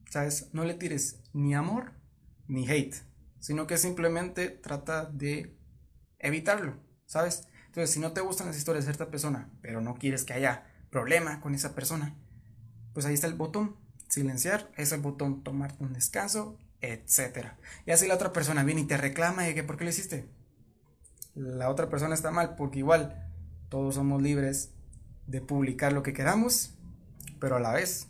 ¿sabes? 0.09 0.49
No 0.51 0.63
le 0.63 0.73
tires 0.73 1.21
ni 1.31 1.53
amor 1.53 1.93
ni 2.47 2.67
hate, 2.67 2.95
sino 3.39 3.67
que 3.67 3.77
simplemente 3.77 4.49
trata 4.49 5.05
de 5.05 5.55
evitarlo, 6.17 6.83
¿sabes? 7.05 7.47
Entonces, 7.67 7.91
si 7.91 7.99
no 7.99 8.13
te 8.13 8.21
gustan 8.21 8.47
las 8.47 8.57
historias 8.57 8.85
de 8.87 8.93
cierta 8.93 9.11
persona, 9.11 9.51
pero 9.61 9.79
no 9.79 9.93
quieres 9.93 10.23
que 10.23 10.33
haya 10.33 10.65
problema 10.89 11.39
con 11.39 11.53
esa 11.53 11.75
persona, 11.75 12.17
pues 12.95 13.05
ahí 13.05 13.13
está 13.13 13.27
el 13.27 13.35
botón 13.35 13.75
silenciar, 14.07 14.71
es 14.75 14.91
el 14.91 15.01
botón 15.01 15.43
tomarte 15.43 15.83
un 15.83 15.93
descanso 15.93 16.57
etcétera. 16.81 17.57
Y 17.85 17.91
así 17.91 18.07
la 18.07 18.15
otra 18.15 18.33
persona 18.33 18.63
viene 18.63 18.81
y 18.81 18.87
te 18.87 18.97
reclama 18.97 19.47
y 19.49 19.53
que 19.53 19.63
¿por 19.63 19.77
qué 19.77 19.83
lo 19.83 19.89
hiciste? 19.89 20.29
La 21.35 21.69
otra 21.69 21.89
persona 21.89 22.15
está 22.15 22.31
mal 22.31 22.55
porque 22.55 22.79
igual 22.79 23.29
todos 23.69 23.95
somos 23.95 24.21
libres 24.21 24.73
de 25.27 25.41
publicar 25.41 25.93
lo 25.93 26.03
que 26.03 26.13
queramos, 26.13 26.75
pero 27.39 27.57
a 27.57 27.59
la 27.59 27.73
vez 27.73 28.07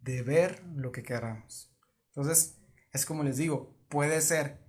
de 0.00 0.22
ver 0.22 0.64
lo 0.74 0.92
que 0.92 1.02
queramos. 1.02 1.70
Entonces, 2.08 2.58
es 2.92 3.04
como 3.04 3.22
les 3.22 3.36
digo, 3.36 3.76
puede 3.88 4.20
ser 4.20 4.64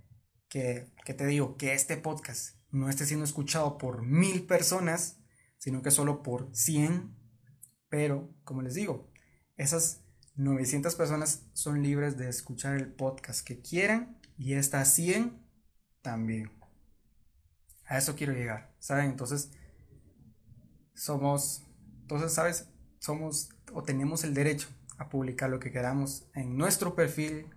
que, 0.49 0.91
que 1.05 1.13
te 1.13 1.26
digo, 1.26 1.55
que 1.57 1.74
este 1.74 1.97
podcast 1.97 2.57
no 2.72 2.89
esté 2.89 3.05
siendo 3.05 3.26
escuchado 3.26 3.78
por 3.78 4.03
mil 4.03 4.45
personas, 4.45 5.17
sino 5.57 5.82
que 5.82 5.91
solo 5.91 6.24
por 6.24 6.49
cien, 6.53 7.15
pero 7.89 8.34
como 8.43 8.61
les 8.61 8.74
digo, 8.74 9.09
esas 9.57 10.03
900 10.36 10.95
personas 10.95 11.43
son 11.53 11.84
libres 11.84 12.17
de 12.17 12.29
escuchar 12.29 12.75
el 12.75 12.88
podcast 12.88 13.45
que 13.45 13.61
quieran 13.61 14.17
y 14.38 14.53
estas 14.53 14.93
100 14.95 15.39
también. 16.01 16.51
A 17.86 17.97
eso 17.97 18.15
quiero 18.15 18.34
llegar, 18.34 18.73
¿saben? 18.79 19.11
Entonces, 19.11 19.51
somos, 20.93 21.63
entonces, 22.01 22.34
¿sabes? 22.34 22.69
Somos 22.99 23.49
o 23.73 23.84
tenemos 23.84 24.23
el 24.23 24.34
derecho 24.34 24.67
a 24.97 25.09
publicar 25.09 25.49
lo 25.49 25.59
que 25.59 25.71
queramos 25.71 26.27
en 26.34 26.57
nuestro 26.57 26.95
perfil, 26.95 27.47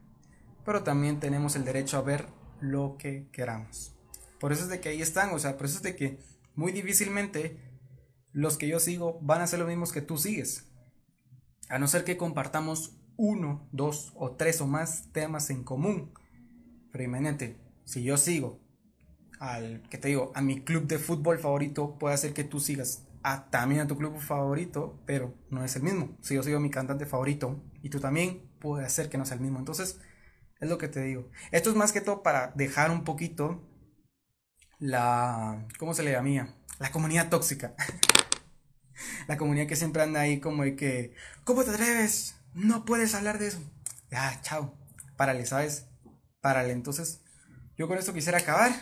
pero 0.64 0.82
también 0.82 1.20
tenemos 1.20 1.56
el 1.56 1.64
derecho 1.64 1.98
a 1.98 2.02
ver 2.02 2.26
lo 2.60 2.96
que 2.98 3.28
queramos. 3.30 3.94
Por 4.40 4.52
eso 4.52 4.64
es 4.64 4.68
de 4.68 4.80
que 4.80 4.88
ahí 4.88 5.02
están, 5.02 5.30
o 5.34 5.38
sea, 5.38 5.56
por 5.56 5.66
eso 5.66 5.76
es 5.76 5.82
de 5.82 5.94
que 5.96 6.18
muy 6.54 6.72
difícilmente 6.72 7.58
los 8.32 8.56
que 8.56 8.68
yo 8.68 8.80
sigo 8.80 9.18
van 9.20 9.42
a 9.42 9.46
ser 9.46 9.58
los 9.58 9.68
mismos 9.68 9.92
que 9.92 10.02
tú 10.02 10.18
sigues. 10.18 10.66
A 11.68 11.78
no 11.78 11.88
ser 11.88 12.04
que 12.04 12.16
compartamos 12.16 12.96
uno, 13.16 13.68
dos 13.72 14.12
o 14.16 14.32
tres 14.32 14.60
o 14.60 14.66
más 14.66 15.12
temas 15.12 15.50
en 15.50 15.64
común. 15.64 16.12
Pero 16.92 17.04
imagínate, 17.04 17.58
si 17.84 18.02
yo 18.02 18.16
sigo 18.16 18.60
al, 19.40 19.82
que 19.88 19.98
te 19.98 20.08
digo, 20.08 20.32
a 20.34 20.42
mi 20.42 20.60
club 20.60 20.86
de 20.86 20.98
fútbol 20.98 21.38
favorito, 21.38 21.98
puede 21.98 22.16
ser 22.16 22.32
que 22.32 22.44
tú 22.44 22.60
sigas 22.60 23.06
a, 23.22 23.50
también 23.50 23.80
a 23.80 23.86
tu 23.86 23.96
club 23.96 24.18
favorito, 24.18 25.00
pero 25.06 25.34
no 25.50 25.64
es 25.64 25.76
el 25.76 25.82
mismo. 25.82 26.16
Si 26.20 26.34
yo 26.34 26.42
sigo 26.42 26.58
a 26.58 26.60
mi 26.60 26.70
cantante 26.70 27.06
favorito 27.06 27.62
y 27.82 27.88
tú 27.90 28.00
también, 28.00 28.48
puede 28.60 28.88
ser 28.88 29.08
que 29.08 29.18
no 29.18 29.26
sea 29.26 29.36
el 29.36 29.42
mismo. 29.42 29.58
Entonces, 29.58 30.00
es 30.60 30.68
lo 30.68 30.78
que 30.78 30.88
te 30.88 31.02
digo. 31.02 31.30
Esto 31.50 31.70
es 31.70 31.76
más 31.76 31.92
que 31.92 32.00
todo 32.00 32.22
para 32.22 32.52
dejar 32.54 32.90
un 32.90 33.04
poquito 33.04 33.62
la, 34.78 35.66
¿cómo 35.78 35.94
se 35.94 36.02
le 36.02 36.12
llama? 36.12 36.48
La 36.78 36.90
comunidad 36.90 37.28
tóxica. 37.28 37.74
la 39.28 39.36
comunidad 39.36 39.66
que 39.66 39.76
siempre 39.76 40.02
anda 40.02 40.20
ahí 40.20 40.40
como 40.40 40.62
de 40.62 40.76
que, 40.76 41.14
¿cómo 41.44 41.64
te 41.64 41.70
atreves? 41.70 42.36
No 42.54 42.84
puedes 42.84 43.14
hablar 43.14 43.38
de 43.38 43.48
eso. 43.48 43.60
Ya, 44.10 44.40
chao. 44.42 44.74
Párale, 45.16 45.46
¿sabes? 45.46 45.86
Párale. 46.40 46.72
Entonces, 46.72 47.20
yo 47.76 47.88
con 47.88 47.98
esto 47.98 48.12
quisiera 48.12 48.38
acabar. 48.38 48.72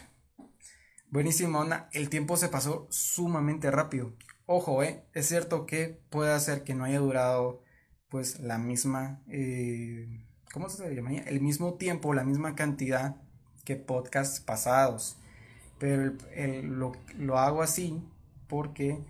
Buenísima 1.10 1.60
onda. 1.60 1.88
El 1.92 2.08
tiempo 2.08 2.36
se 2.36 2.48
pasó 2.48 2.86
sumamente 2.90 3.70
rápido. 3.70 4.14
Ojo, 4.46 4.82
¿eh? 4.82 5.04
Es 5.14 5.28
cierto 5.28 5.66
que 5.66 6.00
puede 6.10 6.32
hacer 6.32 6.64
que 6.64 6.74
no 6.74 6.84
haya 6.84 6.98
durado 6.98 7.62
pues 8.08 8.40
la 8.40 8.58
misma, 8.58 9.22
eh, 9.28 10.26
¿cómo 10.52 10.68
se 10.68 10.94
llama? 10.94 11.14
El 11.14 11.40
mismo 11.40 11.74
tiempo, 11.74 12.12
la 12.12 12.24
misma 12.24 12.54
cantidad 12.54 13.16
que 13.64 13.76
podcasts 13.76 14.40
pasados. 14.40 15.16
Pero 15.78 16.12
lo, 16.62 16.92
lo 17.16 17.38
hago 17.38 17.62
así 17.62 18.02
porque 18.48 19.02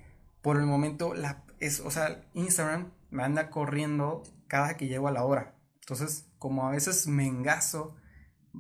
por 0.43 0.57
el 0.57 0.67
momento, 0.67 1.15
la, 1.15 1.45
es, 1.61 1.81
o 1.81 1.91
sea, 1.91 2.25
Instagram 2.35 2.91
me 3.11 3.23
anda 3.23 3.51
corriendo 3.51 4.23
cada 4.49 4.77
que 4.77 4.89
llego 4.89 5.09
a 5.09 5.13
la 5.13 5.25
hora. 5.25 5.55
Entonces, 5.81 6.27
como 6.39 6.67
a 6.67 6.71
veces 6.71 7.07
me 7.07 7.27
engaso 7.27 7.97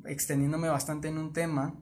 extendiéndome 0.07 0.69
bastante 0.69 1.09
en 1.09 1.19
un 1.19 1.33
tema, 1.33 1.75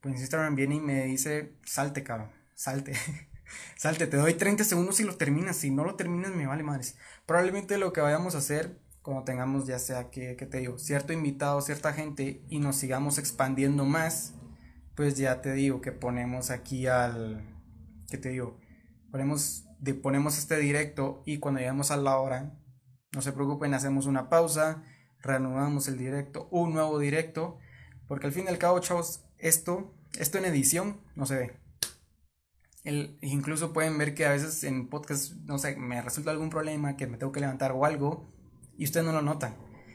pues 0.00 0.18
Instagram 0.20 0.54
viene 0.54 0.76
y 0.76 0.80
me 0.80 1.04
dice, 1.04 1.54
salte, 1.64 2.02
cabrón, 2.02 2.30
salte. 2.54 2.94
salte, 3.76 4.06
te 4.06 4.16
doy 4.16 4.34
30 4.34 4.64
segundos 4.64 5.00
y 5.00 5.04
lo 5.04 5.16
terminas. 5.16 5.56
Si 5.56 5.70
no 5.70 5.84
lo 5.84 5.94
terminas, 5.94 6.32
me 6.34 6.46
vale 6.46 6.62
madres. 6.62 6.96
Probablemente 7.26 7.78
lo 7.78 7.92
que 7.92 8.00
vayamos 8.00 8.34
a 8.34 8.38
hacer 8.38 8.78
cuando 9.02 9.24
tengamos 9.24 9.66
ya 9.66 9.78
sea 9.78 10.10
que, 10.10 10.34
que 10.34 10.46
te 10.46 10.58
digo, 10.58 10.78
cierto 10.78 11.12
invitado, 11.12 11.60
cierta 11.60 11.92
gente 11.92 12.42
y 12.48 12.58
nos 12.58 12.76
sigamos 12.76 13.18
expandiendo 13.18 13.84
más, 13.84 14.32
pues 14.94 15.16
ya 15.18 15.42
te 15.42 15.52
digo 15.52 15.82
que 15.82 15.92
ponemos 15.92 16.50
aquí 16.50 16.86
al, 16.86 17.44
que 18.08 18.16
te 18.16 18.30
digo, 18.30 18.58
ponemos, 19.14 19.68
ponemos 20.02 20.38
este 20.38 20.58
directo 20.58 21.22
y 21.24 21.38
cuando 21.38 21.60
llegamos 21.60 21.92
a 21.92 21.96
la 21.96 22.18
hora, 22.18 22.58
no 23.12 23.22
se 23.22 23.30
preocupen, 23.30 23.72
hacemos 23.72 24.06
una 24.06 24.28
pausa, 24.28 24.82
reanudamos 25.20 25.86
el 25.86 25.96
directo, 25.96 26.48
un 26.50 26.72
nuevo 26.72 26.98
directo, 26.98 27.58
porque 28.08 28.26
al 28.26 28.32
fin 28.32 28.46
y 28.46 28.48
al 28.48 28.58
cabo, 28.58 28.80
chavos, 28.80 29.22
esto, 29.38 29.94
esto 30.18 30.38
en 30.38 30.46
edición 30.46 31.00
no 31.14 31.26
se 31.26 31.36
ve. 31.36 31.60
El, 32.82 33.16
incluso 33.22 33.72
pueden 33.72 33.98
ver 33.98 34.16
que 34.16 34.26
a 34.26 34.32
veces 34.32 34.64
en 34.64 34.88
podcast, 34.88 35.34
no 35.44 35.58
sé, 35.58 35.76
me 35.76 36.02
resulta 36.02 36.32
algún 36.32 36.50
problema, 36.50 36.96
que 36.96 37.06
me 37.06 37.16
tengo 37.16 37.30
que 37.30 37.38
levantar 37.38 37.70
o 37.70 37.84
algo, 37.84 38.34
y 38.76 38.82
ustedes 38.82 39.06
no 39.06 39.12
lo 39.12 39.22
notan. 39.22 39.54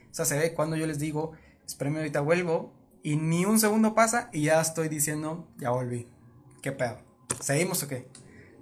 O 0.10 0.14
sea, 0.14 0.24
se 0.24 0.40
ve 0.40 0.54
cuando 0.54 0.78
yo 0.78 0.88
les 0.88 0.98
digo, 0.98 1.34
espérenme 1.68 2.00
ahorita 2.00 2.22
vuelvo, 2.22 2.74
y 3.04 3.18
ni 3.18 3.44
un 3.44 3.60
segundo 3.60 3.96
pasa 3.96 4.30
y 4.32 4.44
ya 4.44 4.62
estoy 4.62 4.88
diciendo, 4.88 5.52
ya 5.58 5.72
volví. 5.72 6.08
¿Qué 6.62 6.72
pedo? 6.72 7.00
¿Seguimos 7.42 7.84
o 7.84 7.90
qué? 7.90 8.08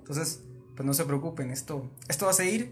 Entonces, 0.07 0.41
pues 0.73 0.85
no 0.85 0.93
se 0.93 1.03
preocupen, 1.03 1.51
esto, 1.51 1.91
esto 2.07 2.25
va 2.25 2.31
a 2.31 2.35
seguir. 2.35 2.71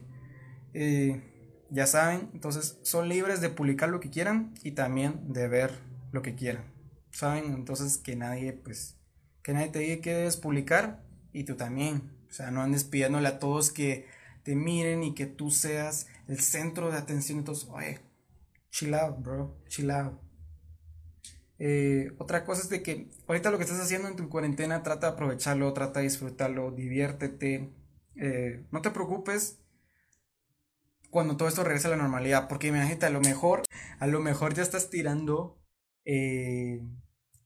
Eh, 0.73 1.21
ya 1.69 1.85
saben, 1.85 2.29
entonces 2.33 2.79
son 2.83 3.09
libres 3.09 3.41
de 3.41 3.49
publicar 3.49 3.89
lo 3.89 3.99
que 3.99 4.09
quieran 4.09 4.53
y 4.63 4.71
también 4.71 5.33
de 5.33 5.49
ver 5.49 5.71
lo 6.13 6.21
que 6.21 6.33
quieran. 6.33 6.63
Saben, 7.11 7.53
entonces 7.53 7.97
que 7.97 8.15
nadie, 8.15 8.53
pues, 8.53 8.95
que 9.43 9.51
nadie 9.51 9.67
te 9.67 9.79
diga 9.79 10.01
que 10.01 10.13
debes 10.13 10.37
publicar 10.37 11.03
y 11.33 11.43
tú 11.43 11.55
también. 11.55 12.15
O 12.29 12.33
sea, 12.33 12.51
no 12.51 12.61
andes 12.61 12.85
pidiéndole 12.85 13.27
a 13.27 13.39
todos 13.39 13.69
que 13.69 14.07
te 14.43 14.55
miren 14.55 15.03
y 15.03 15.13
que 15.13 15.25
tú 15.25 15.51
seas 15.51 16.07
el 16.29 16.39
centro 16.39 16.91
de 16.91 16.97
atención. 16.97 17.39
Entonces, 17.39 17.67
oye, 17.69 17.99
chill 18.71 18.93
out, 18.93 19.21
bro, 19.21 19.57
chill 19.67 19.91
out. 19.91 20.24
Eh, 21.57 22.11
otra 22.17 22.43
cosa 22.43 22.61
es 22.61 22.69
de 22.69 22.83
que 22.83 23.09
ahorita 23.27 23.49
lo 23.49 23.57
que 23.57 23.63
estás 23.63 23.79
haciendo 23.79 24.07
en 24.07 24.15
tu 24.15 24.29
cuarentena, 24.29 24.83
trata 24.83 25.07
de 25.07 25.13
aprovecharlo, 25.13 25.71
trata 25.73 25.99
de 25.99 26.05
disfrutarlo, 26.05 26.71
diviértete, 26.71 27.73
eh, 28.15 28.65
no 28.71 28.81
te 28.81 28.91
preocupes 28.91 29.61
cuando 31.09 31.37
todo 31.37 31.47
esto 31.47 31.63
regrese 31.63 31.87
a 31.87 31.91
la 31.91 31.97
normalidad, 31.97 32.49
porque 32.49 32.67
imagínate, 32.67 33.05
a 33.05 33.09
lo 33.09 33.21
mejor, 33.21 33.63
a 33.99 34.07
lo 34.07 34.19
mejor 34.19 34.53
ya 34.53 34.63
estás 34.63 34.89
tirando 34.89 35.61
eh, 36.03 36.81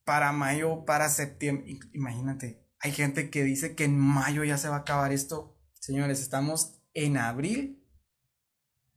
para 0.03 0.32
mayo, 0.32 0.86
para 0.86 1.07
septiembre, 1.10 1.78
imagínate, 1.93 2.66
hay 2.80 2.91
gente 2.91 3.30
que 3.30 3.43
dice 3.43 3.76
que 3.76 3.84
en 3.84 3.99
mayo 3.99 4.43
ya 4.43 4.57
se 4.57 4.70
va 4.70 4.78
a 4.78 4.80
acabar 4.80 5.12
esto, 5.12 5.55
señores, 5.74 6.20
estamos 6.20 6.82
en 6.93 7.18
abril 7.18 7.86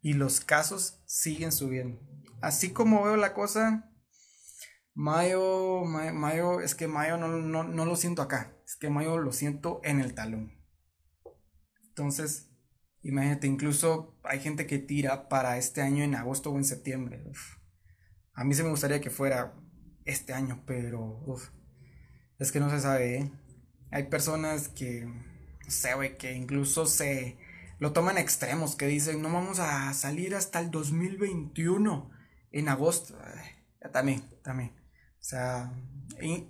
y 0.01 0.15
los 0.15 0.41
casos 0.41 1.03
siguen 1.05 1.53
subiendo. 1.53 2.01
Así 2.41 2.71
como 2.71 3.05
veo 3.05 3.17
la 3.17 3.35
cosa, 3.35 3.92
mayo, 4.95 5.85
mayo, 5.85 6.61
es 6.61 6.75
que 6.75 6.89
mayo 6.89 7.17
no, 7.17 7.29
no 7.65 7.85
lo 7.85 7.97
siento 7.97 8.23
acá, 8.23 8.57
es 8.65 8.77
que 8.77 8.91
mayo 8.91 9.19
lo 9.19 9.33
siento 9.33 9.81
en 9.85 10.01
el 10.01 10.15
talón. 10.15 10.63
Entonces, 11.89 12.51
imagínate, 13.03 13.47
incluso 13.47 14.19
hay 14.23 14.41
gente 14.41 14.67
que 14.67 14.79
tira 14.79 15.29
para 15.29 15.59
este 15.59 15.83
año 15.83 16.05
en 16.05 16.15
agosto 16.15 16.51
o 16.51 16.57
en 16.57 16.65
septiembre. 16.65 17.23
A 18.33 18.45
mí 18.45 18.55
se 18.55 18.63
me 18.63 18.71
gustaría 18.71 19.01
que 19.01 19.11
fuera 19.11 19.55
este 20.05 20.33
año, 20.33 20.63
pero 20.67 21.23
es 22.39 22.51
que 22.51 22.61
no 22.61 22.71
se 22.71 22.81
sabe. 22.81 23.17
¿eh? 23.19 23.33
Hay 23.91 24.05
personas 24.05 24.69
que, 24.69 25.05
no 25.05 25.71
sé, 25.71 25.95
güey, 25.95 26.17
que 26.17 26.33
incluso 26.33 26.87
se 26.87 27.37
lo 27.79 27.93
toman 27.93 28.17
extremos, 28.17 28.75
que 28.75 28.87
dicen, 28.87 29.21
no 29.21 29.33
vamos 29.33 29.59
a 29.59 29.93
salir 29.93 30.35
hasta 30.35 30.61
el 30.61 30.71
2021, 30.71 32.11
en 32.53 32.69
agosto. 32.69 33.19
también, 33.93 34.23
también. 34.43 34.82
O 35.23 35.25
sea, 35.25 35.73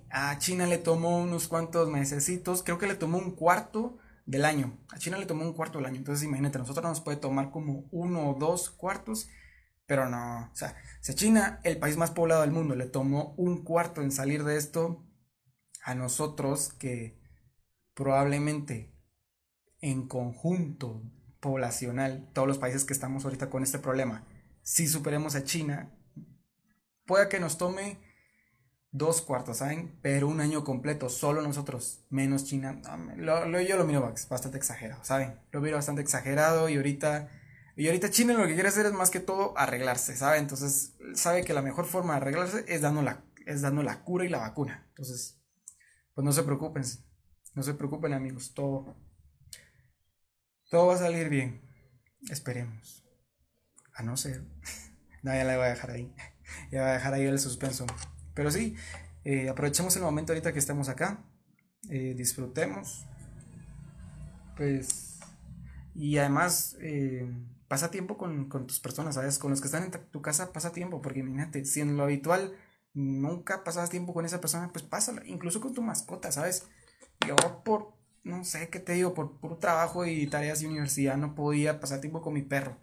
a 0.09 0.37
China 0.39 0.65
le 0.65 0.79
tomó 0.79 1.19
unos 1.19 1.47
cuantos 1.47 1.87
mesecitos, 1.89 2.63
creo 2.63 2.79
que 2.79 2.87
le 2.87 2.95
tomó 2.95 3.19
un 3.19 3.35
cuarto 3.35 3.99
del 4.25 4.45
año. 4.45 4.79
A 4.89 4.97
China 4.97 5.19
le 5.19 5.27
tomó 5.27 5.43
un 5.43 5.53
cuarto 5.53 5.77
del 5.77 5.85
año. 5.85 5.97
Entonces 5.97 6.25
imagínate, 6.25 6.57
a 6.57 6.61
nosotros 6.61 6.83
nos 6.83 6.99
puede 6.99 7.17
tomar 7.17 7.51
como 7.51 7.87
uno 7.91 8.31
o 8.31 8.33
dos 8.33 8.71
cuartos. 8.71 9.29
Pero 9.85 10.09
no, 10.09 10.49
o 10.51 10.55
sea, 10.55 10.75
si 11.01 11.11
a 11.11 11.15
China, 11.15 11.59
el 11.63 11.77
país 11.77 11.97
más 11.97 12.09
poblado 12.09 12.41
del 12.41 12.49
mundo, 12.49 12.73
le 12.73 12.87
tomó 12.87 13.35
un 13.37 13.63
cuarto 13.63 14.01
en 14.01 14.11
salir 14.11 14.43
de 14.43 14.57
esto, 14.57 15.05
a 15.83 15.93
nosotros 15.93 16.73
que 16.73 17.21
probablemente 17.93 18.95
en 19.81 20.07
conjunto 20.07 21.03
poblacional, 21.39 22.27
todos 22.33 22.47
los 22.47 22.57
países 22.57 22.85
que 22.85 22.93
estamos 22.93 23.23
ahorita 23.23 23.51
con 23.51 23.61
este 23.61 23.77
problema, 23.77 24.25
si 24.63 24.87
superemos 24.87 25.35
a 25.35 25.43
China, 25.43 25.93
puede 27.05 27.29
que 27.29 27.39
nos 27.39 27.59
tome 27.59 28.12
dos 28.93 29.21
cuartos, 29.21 29.57
¿saben? 29.57 29.97
Pero 30.01 30.27
un 30.27 30.39
año 30.39 30.63
completo, 30.63 31.09
solo 31.09 31.41
nosotros, 31.41 32.05
menos 32.09 32.45
China. 32.45 32.79
lo, 33.17 33.59
yo 33.59 33.75
lo 33.75 33.85
miro 33.85 34.01
bastante 34.01 34.57
exagerado, 34.57 35.03
¿saben? 35.03 35.39
Lo 35.51 35.61
miro 35.61 35.75
bastante 35.75 36.01
exagerado 36.01 36.69
y 36.69 36.77
ahorita, 36.77 37.27
y 37.75 37.87
ahorita 37.87 38.11
China 38.11 38.35
lo 38.35 38.47
que 38.47 38.53
quiere 38.53 38.69
hacer 38.69 38.85
es 38.85 38.93
más 38.93 39.09
que 39.09 39.19
todo 39.19 39.57
arreglarse, 39.57 40.15
¿saben? 40.15 40.43
Entonces, 40.43 40.93
sabe 41.15 41.43
que 41.43 41.53
la 41.53 41.63
mejor 41.63 41.85
forma 41.85 42.13
de 42.13 42.17
arreglarse 42.17 42.65
es 42.67 42.81
dando 42.81 43.01
la, 43.01 43.23
es 43.47 43.61
dando 43.61 43.81
la 43.81 44.03
cura 44.03 44.25
y 44.25 44.29
la 44.29 44.37
vacuna. 44.37 44.85
Entonces, 44.89 45.41
pues 46.13 46.23
no 46.23 46.31
se 46.31 46.43
preocupen, 46.43 46.83
no 47.55 47.63
se 47.63 47.73
preocupen 47.73 48.13
amigos, 48.13 48.53
todo, 48.53 48.95
todo 50.69 50.85
va 50.87 50.93
a 50.93 50.99
salir 50.99 51.29
bien, 51.29 51.67
esperemos. 52.29 53.03
A 53.95 54.03
no 54.03 54.17
ser, 54.17 54.43
no, 55.23 55.33
ya 55.33 55.43
la 55.43 55.57
voy 55.57 55.65
a 55.65 55.69
dejar 55.69 55.89
ahí, 55.89 56.13
ya 56.71 56.81
voy 56.81 56.91
a 56.91 56.93
dejar 56.93 57.15
ahí 57.15 57.25
el 57.25 57.39
suspenso. 57.39 57.87
Pero 58.33 58.51
sí, 58.51 58.75
eh, 59.23 59.49
aprovechemos 59.49 59.95
el 59.95 60.01
momento 60.01 60.33
ahorita 60.33 60.53
que 60.53 60.59
estamos 60.59 60.89
acá, 60.89 61.23
eh, 61.89 62.13
disfrutemos, 62.15 63.05
pues, 64.57 65.19
y 65.95 66.17
además 66.17 66.77
eh, 66.81 67.31
pasa 67.67 67.91
tiempo 67.91 68.17
con, 68.17 68.49
tus 68.67 68.79
personas, 68.79 69.15
¿sabes? 69.15 69.39
Con 69.39 69.51
los 69.51 69.61
que 69.61 69.67
están 69.67 69.83
en 69.83 69.91
tu 69.91 70.21
casa 70.21 70.51
pasa 70.53 70.71
tiempo, 70.71 71.01
porque 71.01 71.19
imagínate, 71.19 71.65
si 71.65 71.81
en 71.81 71.97
lo 71.97 72.03
habitual 72.03 72.55
nunca 72.93 73.63
pasas 73.63 73.89
tiempo 73.89 74.13
con 74.13 74.25
esa 74.25 74.41
persona, 74.41 74.71
pues 74.71 74.83
pásala, 74.83 75.23
incluso 75.25 75.61
con 75.61 75.73
tu 75.73 75.81
mascota, 75.81 76.31
¿sabes? 76.31 76.67
Yo 77.27 77.35
por, 77.63 77.93
no 78.23 78.43
sé 78.43 78.69
qué 78.69 78.79
te 78.79 78.93
digo, 78.93 79.13
por 79.13 79.39
puro 79.39 79.57
trabajo 79.57 80.05
y 80.05 80.27
tareas 80.27 80.59
de 80.59 80.67
universidad 80.67 81.17
no 81.17 81.35
podía 81.35 81.79
pasar 81.79 82.01
tiempo 82.01 82.21
con 82.21 82.33
mi 82.33 82.41
perro. 82.41 82.77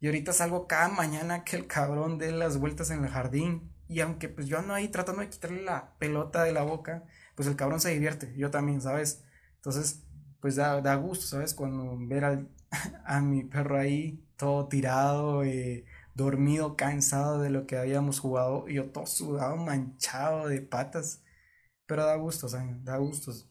Y 0.00 0.06
ahorita 0.06 0.32
salgo 0.32 0.66
cada 0.68 0.88
mañana 0.88 1.44
que 1.44 1.56
el 1.56 1.66
cabrón 1.66 2.18
dé 2.18 2.30
las 2.32 2.58
vueltas 2.58 2.90
en 2.90 3.04
el 3.04 3.10
jardín 3.10 3.72
y 3.88 4.00
aunque 4.00 4.28
pues 4.28 4.46
yo 4.46 4.58
ando 4.58 4.74
ahí 4.74 4.88
tratando 4.88 5.22
de 5.22 5.30
quitarle 5.30 5.62
la 5.62 5.96
pelota 5.98 6.44
de 6.44 6.52
la 6.52 6.62
boca, 6.62 7.04
pues 7.34 7.48
el 7.48 7.56
cabrón 7.56 7.80
se 7.80 7.90
divierte, 7.90 8.34
yo 8.36 8.50
también, 8.50 8.80
¿sabes? 8.80 9.24
Entonces, 9.56 10.04
pues 10.40 10.56
da, 10.56 10.80
da 10.80 10.94
gusto, 10.96 11.26
¿sabes? 11.26 11.54
Cuando 11.54 11.96
ver 12.06 12.24
al, 12.24 12.48
a 13.06 13.20
mi 13.20 13.44
perro 13.44 13.78
ahí 13.78 14.24
todo 14.36 14.68
tirado, 14.68 15.42
eh, 15.44 15.84
dormido, 16.14 16.76
cansado 16.76 17.40
de 17.40 17.50
lo 17.50 17.66
que 17.66 17.76
habíamos 17.76 18.20
jugado, 18.20 18.68
y 18.68 18.74
yo 18.74 18.90
todo 18.90 19.06
sudado, 19.06 19.56
manchado 19.56 20.48
de 20.48 20.60
patas. 20.60 21.22
Pero 21.86 22.04
da 22.04 22.16
gusto, 22.16 22.48
¿saben? 22.48 22.84
Da 22.84 22.98
gustos. 22.98 23.48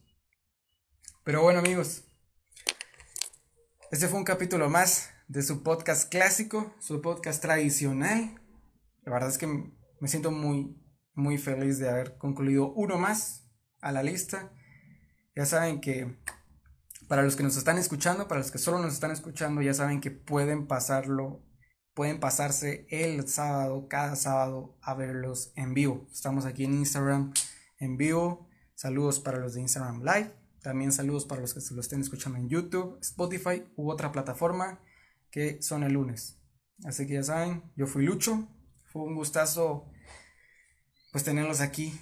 Pero 1.23 1.41
bueno, 1.41 1.59
amigos, 1.59 2.05
este 3.91 4.07
fue 4.07 4.19
un 4.19 4.25
capítulo 4.25 4.69
más 4.69 5.09
de 5.27 5.43
su 5.43 5.63
podcast 5.63 6.09
clásico, 6.09 6.73
su 6.79 7.01
podcast 7.01 7.41
tradicional. 7.41 8.39
La 9.03 9.13
verdad 9.13 9.29
es 9.29 9.37
que 9.37 9.76
me 9.99 10.07
siento 10.07 10.31
muy, 10.31 10.75
muy 11.13 11.37
feliz 11.37 11.79
de 11.79 11.89
haber 11.89 12.17
concluido 12.17 12.71
uno 12.73 12.97
más 12.97 13.49
a 13.81 13.91
la 13.91 14.03
lista. 14.03 14.51
Ya 15.35 15.45
saben 15.45 15.81
que 15.81 16.17
para 17.07 17.23
los 17.23 17.35
que 17.35 17.43
nos 17.43 17.57
están 17.57 17.77
escuchando, 17.77 18.27
para 18.27 18.41
los 18.41 18.51
que 18.51 18.57
solo 18.57 18.79
nos 18.79 18.93
están 18.93 19.11
escuchando, 19.11 19.61
ya 19.61 19.73
saben 19.73 20.01
que 20.01 20.11
pueden 20.11 20.67
pasarlo, 20.67 21.43
pueden 21.93 22.19
pasarse 22.19 22.85
el 22.89 23.27
sábado, 23.27 23.87
cada 23.87 24.15
sábado, 24.15 24.77
a 24.81 24.93
verlos 24.93 25.53
en 25.55 25.73
vivo. 25.73 26.07
Estamos 26.11 26.45
aquí 26.45 26.65
en 26.65 26.73
Instagram 26.73 27.33
en 27.79 27.97
vivo. 27.97 28.47
Saludos 28.75 29.19
para 29.19 29.39
los 29.39 29.53
de 29.53 29.61
Instagram 29.61 30.01
Live. 30.01 30.33
También 30.61 30.91
saludos 30.91 31.25
para 31.25 31.41
los 31.41 31.53
que 31.53 31.61
se 31.61 31.73
lo 31.73 31.81
estén 31.81 32.01
escuchando 32.01 32.37
en 32.37 32.49
YouTube, 32.49 32.97
Spotify 33.01 33.63
u 33.75 33.89
otra 33.89 34.11
plataforma 34.11 34.81
que 35.31 35.61
son 35.61 35.83
el 35.83 35.93
lunes. 35.93 36.39
Así 36.83 37.07
que 37.07 37.13
ya 37.13 37.23
saben, 37.23 37.63
yo 37.75 37.87
fui 37.87 38.03
Lucho 38.03 38.47
un 39.03 39.15
gustazo 39.15 39.89
pues 41.11 41.23
tenerlos 41.23 41.61
aquí 41.61 41.99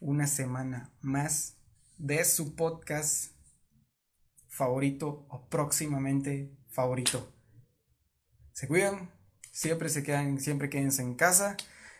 una 0.00 0.26
semana 0.26 0.92
más 1.00 1.56
de 1.98 2.24
su 2.24 2.54
podcast 2.56 3.32
favorito 4.48 5.26
o 5.28 5.48
próximamente 5.48 6.56
favorito. 6.68 7.32
Se 8.52 8.66
cuidan, 8.68 9.10
siempre 9.52 9.88
se 9.88 10.02
quedan, 10.02 10.40
siempre 10.40 10.70
quédense 10.70 11.02
en 11.02 11.14
casa. 11.14 11.56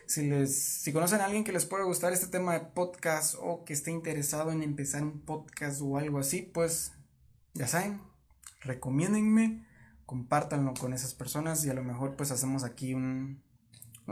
Si 0.07 0.29
les, 0.29 0.81
si 0.81 0.91
conocen 0.91 1.21
a 1.21 1.25
alguien 1.25 1.43
que 1.43 1.53
les 1.53 1.65
pueda 1.65 1.83
gustar 1.83 2.11
este 2.11 2.27
tema 2.27 2.53
de 2.53 2.59
podcast 2.59 3.35
o 3.39 3.63
que 3.63 3.73
esté 3.73 3.91
interesado 3.91 4.51
en 4.51 4.61
empezar 4.61 5.03
un 5.03 5.21
podcast 5.21 5.81
o 5.81 5.97
algo 5.97 6.19
así, 6.19 6.41
pues 6.41 6.93
ya 7.53 7.67
saben, 7.67 8.01
recomiéndenme, 8.59 9.65
compártanlo 10.05 10.73
con 10.73 10.93
esas 10.93 11.13
personas 11.13 11.63
y 11.65 11.69
a 11.69 11.73
lo 11.73 11.83
mejor 11.83 12.15
pues 12.15 12.31
hacemos 12.31 12.63
aquí 12.63 12.93
un, 12.93 13.41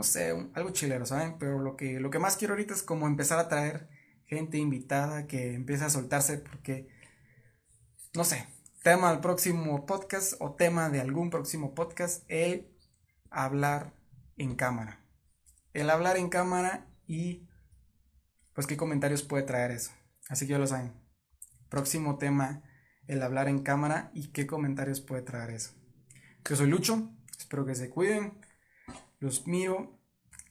no 0.00 0.04
sé, 0.04 0.30
algo 0.54 0.70
chilero, 0.70 1.04
¿saben? 1.04 1.36
Pero 1.38 1.58
lo 1.58 1.76
que, 1.76 2.00
lo 2.00 2.08
que 2.08 2.18
más 2.18 2.38
quiero 2.38 2.54
ahorita 2.54 2.72
es 2.72 2.82
como 2.82 3.06
empezar 3.06 3.38
a 3.38 3.48
traer 3.48 3.90
gente 4.24 4.56
invitada 4.56 5.26
que 5.26 5.52
empiece 5.52 5.84
a 5.84 5.90
soltarse 5.90 6.38
porque, 6.38 6.88
no 8.14 8.24
sé, 8.24 8.46
tema 8.82 9.10
del 9.10 9.20
próximo 9.20 9.84
podcast 9.84 10.32
o 10.38 10.54
tema 10.54 10.88
de 10.88 11.02
algún 11.02 11.28
próximo 11.28 11.74
podcast, 11.74 12.24
el 12.28 12.74
hablar 13.28 13.92
en 14.38 14.54
cámara. 14.54 15.04
El 15.74 15.90
hablar 15.90 16.16
en 16.16 16.30
cámara 16.30 16.86
y 17.06 17.46
pues 18.54 18.66
qué 18.66 18.78
comentarios 18.78 19.22
puede 19.22 19.42
traer 19.42 19.70
eso. 19.70 19.90
Así 20.30 20.46
que 20.46 20.52
ya 20.52 20.58
lo 20.58 20.66
saben. 20.66 20.94
Próximo 21.68 22.16
tema, 22.16 22.62
el 23.06 23.22
hablar 23.22 23.48
en 23.48 23.62
cámara 23.62 24.10
y 24.14 24.28
qué 24.28 24.46
comentarios 24.46 25.02
puede 25.02 25.20
traer 25.20 25.50
eso. 25.50 25.72
Yo 26.48 26.56
soy 26.56 26.68
Lucho, 26.68 27.12
espero 27.38 27.66
que 27.66 27.74
se 27.74 27.90
cuiden. 27.90 28.40
Los 29.20 29.46
miro 29.46 30.00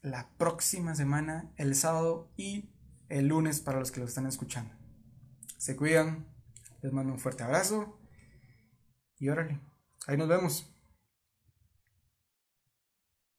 la 0.04 0.30
próxima 0.38 0.94
semana, 0.94 1.52
el 1.58 1.74
sábado 1.74 2.32
y 2.38 2.70
el 3.10 3.28
lunes 3.28 3.62
para 3.62 3.80
los 3.80 3.92
que 3.92 4.00
lo 4.00 4.06
están 4.06 4.28
escuchando. 4.28 4.76
Se 5.58 5.76
cuidan, 5.76 6.28
les 6.84 6.94
mando 6.94 7.12
un 7.12 7.20
fuerte 7.20 7.42
abrazo 7.42 8.00
y 9.18 9.30
órale, 9.30 9.60
ahí 10.06 10.18
nos 10.18 10.30
vemos. 10.30 10.72